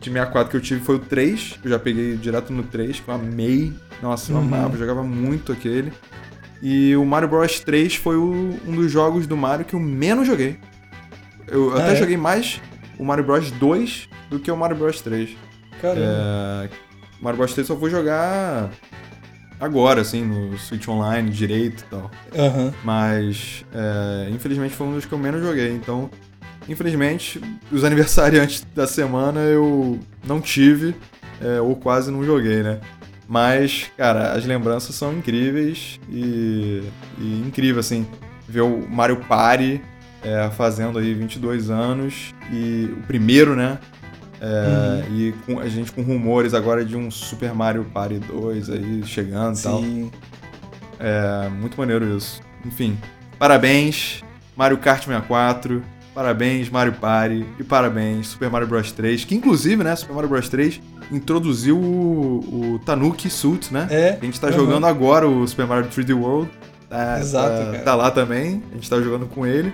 de 0.00 0.10
64 0.10 0.50
que 0.50 0.56
eu 0.56 0.60
tive 0.60 0.80
foi 0.82 0.96
o 0.96 0.98
3. 0.98 1.60
Eu 1.64 1.70
já 1.70 1.78
peguei 1.78 2.16
direto 2.16 2.52
no 2.52 2.64
3, 2.64 3.00
que 3.00 3.08
eu 3.08 3.14
amei. 3.14 3.72
Nossa, 4.02 4.30
eu 4.32 4.36
Uhum. 4.36 4.42
amava, 4.42 4.74
eu 4.74 4.78
jogava 4.78 5.02
muito 5.02 5.52
aquele. 5.52 5.90
E 6.62 6.94
o 6.96 7.04
Mario 7.06 7.28
Bros 7.28 7.60
3 7.60 7.94
foi 7.96 8.16
o, 8.16 8.58
um 8.66 8.72
dos 8.74 8.92
jogos 8.92 9.26
do 9.26 9.36
Mario 9.38 9.64
que 9.64 9.72
eu 9.74 9.80
menos 9.80 10.26
joguei. 10.26 10.58
Eu 11.50 11.76
ah, 11.76 11.82
até 11.82 11.92
é? 11.92 11.96
joguei 11.96 12.16
mais 12.16 12.60
o 12.98 13.04
Mario 13.04 13.24
Bros 13.24 13.50
2 13.50 14.08
do 14.30 14.38
que 14.38 14.50
o 14.50 14.56
Mario 14.56 14.76
Bros 14.76 15.00
3. 15.00 15.30
Caramba. 15.80 16.00
É, 16.00 16.68
Mario 17.20 17.38
Bros 17.38 17.52
3 17.52 17.66
só 17.66 17.74
vou 17.74 17.90
jogar 17.90 18.70
agora, 19.58 20.00
assim, 20.00 20.24
no 20.24 20.56
Switch 20.58 20.86
Online 20.88 21.28
direito 21.30 21.82
e 21.82 21.86
tal. 21.86 22.10
Uhum. 22.34 22.72
Mas, 22.84 23.64
é, 23.74 24.30
infelizmente, 24.30 24.74
foi 24.74 24.86
um 24.86 24.94
dos 24.94 25.04
que 25.04 25.12
eu 25.12 25.18
menos 25.18 25.42
joguei. 25.42 25.72
Então, 25.72 26.10
infelizmente, 26.68 27.40
os 27.70 27.82
aniversariantes 27.84 28.66
da 28.74 28.86
semana 28.86 29.40
eu 29.40 29.98
não 30.24 30.40
tive, 30.40 30.94
é, 31.42 31.60
ou 31.60 31.76
quase 31.76 32.10
não 32.10 32.24
joguei, 32.24 32.62
né? 32.62 32.80
Mas, 33.28 33.90
cara, 33.96 34.32
as 34.32 34.44
lembranças 34.44 34.94
são 34.96 35.12
incríveis 35.12 36.00
e, 36.08 36.82
e 37.16 37.44
incrível, 37.46 37.78
assim, 37.78 38.04
ver 38.48 38.62
o 38.62 38.88
Mario 38.88 39.18
Party 39.18 39.80
é, 40.22 40.50
fazendo 40.50 40.98
aí 40.98 41.14
22 41.14 41.70
anos 41.70 42.34
e 42.52 42.90
o 42.92 43.02
primeiro, 43.06 43.54
né? 43.54 43.78
É, 44.40 45.04
uhum. 45.06 45.16
E 45.16 45.32
com, 45.44 45.60
a 45.60 45.68
gente 45.68 45.92
com 45.92 46.02
rumores 46.02 46.54
agora 46.54 46.84
de 46.84 46.96
um 46.96 47.10
Super 47.10 47.52
Mario 47.52 47.84
Party 47.84 48.18
2 48.18 48.70
aí 48.70 49.02
chegando 49.04 49.58
e 49.58 49.62
tal. 49.62 49.82
É 50.98 51.48
muito 51.48 51.78
maneiro 51.78 52.16
isso. 52.16 52.40
Enfim, 52.64 52.98
parabéns, 53.38 54.22
Mario 54.56 54.78
Kart 54.78 55.04
64, 55.04 55.82
parabéns, 56.14 56.68
Mario 56.68 56.92
Party 56.94 57.46
e 57.58 57.64
parabéns, 57.64 58.28
Super 58.28 58.50
Mario 58.50 58.68
Bros 58.68 58.92
3, 58.92 59.24
que 59.24 59.34
inclusive, 59.34 59.82
né, 59.82 59.94
Super 59.96 60.14
Mario 60.14 60.28
Bros 60.28 60.48
3 60.48 60.80
introduziu 61.10 61.78
o, 61.78 62.74
o 62.74 62.78
Tanuki 62.80 63.28
Suit, 63.28 63.72
né? 63.72 63.88
É. 63.90 64.18
A 64.20 64.24
gente 64.24 64.40
tá 64.40 64.48
uhum. 64.48 64.52
jogando 64.52 64.86
agora 64.86 65.28
o 65.28 65.46
Super 65.46 65.66
Mario 65.66 65.90
3D 65.90 66.14
World. 66.14 66.50
Tá, 66.88 67.20
Exato, 67.20 67.72
tá, 67.72 67.78
tá 67.78 67.94
lá 67.94 68.10
também, 68.10 68.62
a 68.72 68.74
gente 68.74 68.90
tá 68.90 69.00
jogando 69.00 69.26
com 69.26 69.46
ele. 69.46 69.72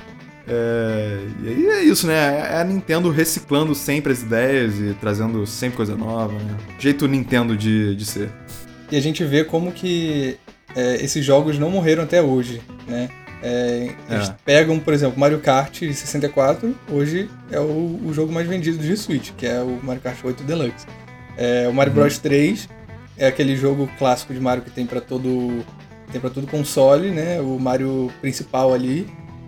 É, 0.48 1.18
e 1.42 1.48
aí 1.48 1.66
é 1.66 1.84
isso, 1.84 2.06
né? 2.06 2.14
É 2.52 2.60
a 2.60 2.64
Nintendo 2.64 3.10
reciclando 3.10 3.74
sempre 3.74 4.12
as 4.12 4.22
ideias 4.22 4.78
e 4.78 4.94
trazendo 5.00 5.44
sempre 5.46 5.76
coisa 5.76 5.96
nova, 5.96 6.32
né? 6.32 6.56
Jeito 6.78 7.08
Nintendo 7.08 7.56
de, 7.56 7.96
de 7.96 8.04
ser. 8.04 8.30
E 8.90 8.96
a 8.96 9.00
gente 9.00 9.24
vê 9.24 9.42
como 9.44 9.72
que 9.72 10.38
é, 10.74 11.02
esses 11.02 11.24
jogos 11.24 11.58
não 11.58 11.70
morreram 11.70 12.04
até 12.04 12.22
hoje, 12.22 12.62
né? 12.86 13.08
É, 13.42 13.90
eles 14.08 14.28
é. 14.28 14.36
pegam, 14.44 14.78
por 14.78 14.94
exemplo, 14.94 15.18
Mario 15.18 15.38
Kart 15.40 15.78
64, 15.78 16.74
hoje 16.90 17.28
é 17.50 17.60
o, 17.60 18.00
o, 18.04 18.12
jogo 18.12 18.32
mais 18.32 18.48
vendido 18.48 18.78
de 18.78 18.96
Switch, 18.96 19.32
que 19.36 19.46
é 19.46 19.60
o 19.60 19.78
Mario 19.82 20.00
Kart 20.00 20.16
8 20.24 20.42
Deluxe. 20.42 20.86
É, 21.36 21.68
o 21.68 21.72
Mario 21.72 21.92
uhum. 21.92 22.00
Bros 22.00 22.18
3 22.18 22.68
é 23.18 23.26
aquele 23.26 23.54
jogo 23.56 23.88
clássico 23.98 24.32
de 24.32 24.40
Mario 24.40 24.62
que 24.62 24.70
tem 24.70 24.86
para 24.86 25.00
todo 25.00 25.64
tem 26.10 26.20
para 26.20 26.30
todo 26.30 26.46
console, 26.46 27.10
né? 27.10 27.40
O 27.40 27.58
Mario 27.58 28.10
principal 28.20 28.72
ali 28.72 29.06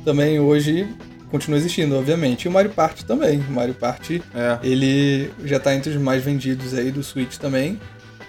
também 0.09 0.41
hoje 0.41 0.89
continua 1.31 1.59
existindo, 1.59 1.95
obviamente. 1.95 2.45
E 2.45 2.49
o 2.49 2.51
Mario 2.51 2.71
Party 2.71 3.05
também. 3.05 3.41
O 3.41 3.53
Mario 3.53 3.75
Party, 3.75 4.23
é. 4.35 4.59
ele 4.63 5.31
já 5.45 5.61
tá 5.61 5.75
entre 5.75 5.91
os 5.91 6.01
mais 6.01 6.25
vendidos 6.25 6.73
aí 6.73 6.91
do 6.91 7.03
Switch 7.03 7.37
também. 7.37 7.79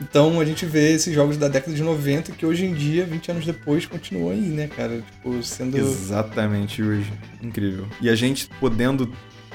Então 0.02 0.42
a 0.42 0.46
gente 0.46 0.66
vê 0.66 0.92
esses 0.92 1.14
jogos 1.14 1.38
da 1.38 1.48
década 1.48 1.74
de 1.74 1.82
90 1.82 2.34
que 2.34 2.46
hoje 2.46 2.66
em 2.66 2.74
dia, 2.74 3.06
20 3.06 3.32
anos 3.32 3.46
depois, 3.46 3.86
continuam 3.86 4.32
aí, 4.32 4.42
né, 4.42 4.68
cara? 4.68 5.02
Tipo, 5.10 5.42
sendo. 5.42 5.78
Exatamente 5.78 6.84
hoje. 6.84 7.14
Incrível. 7.42 7.88
E 8.02 8.10
a 8.10 8.16
gente 8.16 8.50
podendo 8.60 9.10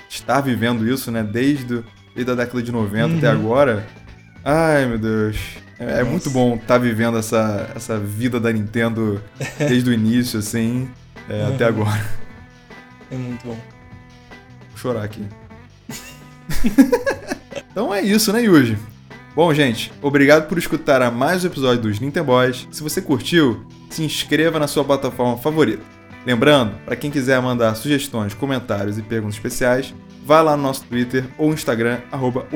estar 0.09 0.41
vivendo 0.41 0.89
isso, 0.89 1.11
né, 1.11 1.23
desde, 1.23 1.85
desde 2.15 2.33
a 2.33 2.35
década 2.35 2.63
de 2.63 2.73
90 2.73 3.07
uhum. 3.07 3.19
até 3.19 3.29
agora. 3.29 3.87
Ai, 4.43 4.87
meu 4.87 4.99
Deus. 4.99 5.37
É, 5.79 6.01
é 6.01 6.05
muito 6.05 6.31
bom 6.31 6.55
estar 6.55 6.79
vivendo 6.79 7.19
essa, 7.19 7.71
essa 7.77 7.99
vida 7.99 8.41
da 8.41 8.51
Nintendo 8.51 9.23
desde 9.59 9.91
o 9.91 9.93
início, 9.93 10.39
assim 10.39 10.89
é, 11.29 11.43
uhum. 11.43 11.55
até 11.55 11.65
agora. 11.65 12.11
É 13.11 13.17
muito 13.17 13.47
bom. 13.47 13.59
Vou 14.71 14.77
chorar 14.77 15.05
aqui. 15.05 15.25
então 17.71 17.95
é 17.95 18.03
isso, 18.03 18.33
né, 18.33 18.43
Yuji? 18.43 18.79
Bom, 19.35 19.53
gente, 19.53 19.93
obrigado 20.01 20.47
por 20.49 20.59
escutar 20.59 21.03
a 21.03 21.11
mais 21.11 21.45
um 21.45 21.49
episódio 21.49 21.83
dos 21.83 21.99
Nintendo 21.99 22.27
Boys. 22.27 22.69
Se 22.71 22.83
você 22.83 23.03
curtiu, 23.03 23.67
se 23.91 24.03
inscreva 24.03 24.59
na 24.59 24.67
sua 24.69 24.85
plataforma 24.85 25.37
favorita. 25.37 25.83
Lembrando, 26.25 26.75
para 26.85 26.97
quem 26.97 27.11
quiser 27.11 27.41
mandar 27.43 27.75
sugestões, 27.75 28.33
comentários 28.33 28.97
e 28.97 29.03
perguntas 29.03 29.35
especiais, 29.35 29.93
vá 30.25 30.41
lá 30.41 30.57
no 30.57 30.63
nosso 30.63 30.85
Twitter 30.85 31.25
ou 31.37 31.53
Instagram, 31.53 31.99
arroba 32.11 32.47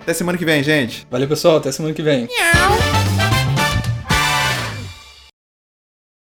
Até 0.00 0.14
semana 0.14 0.36
que 0.36 0.44
vem, 0.44 0.62
gente. 0.62 1.06
Valeu, 1.10 1.28
pessoal. 1.28 1.58
Até 1.58 1.70
semana 1.70 1.94
que 1.94 2.02
vem. 2.02 2.26
Miau. 2.26 3.03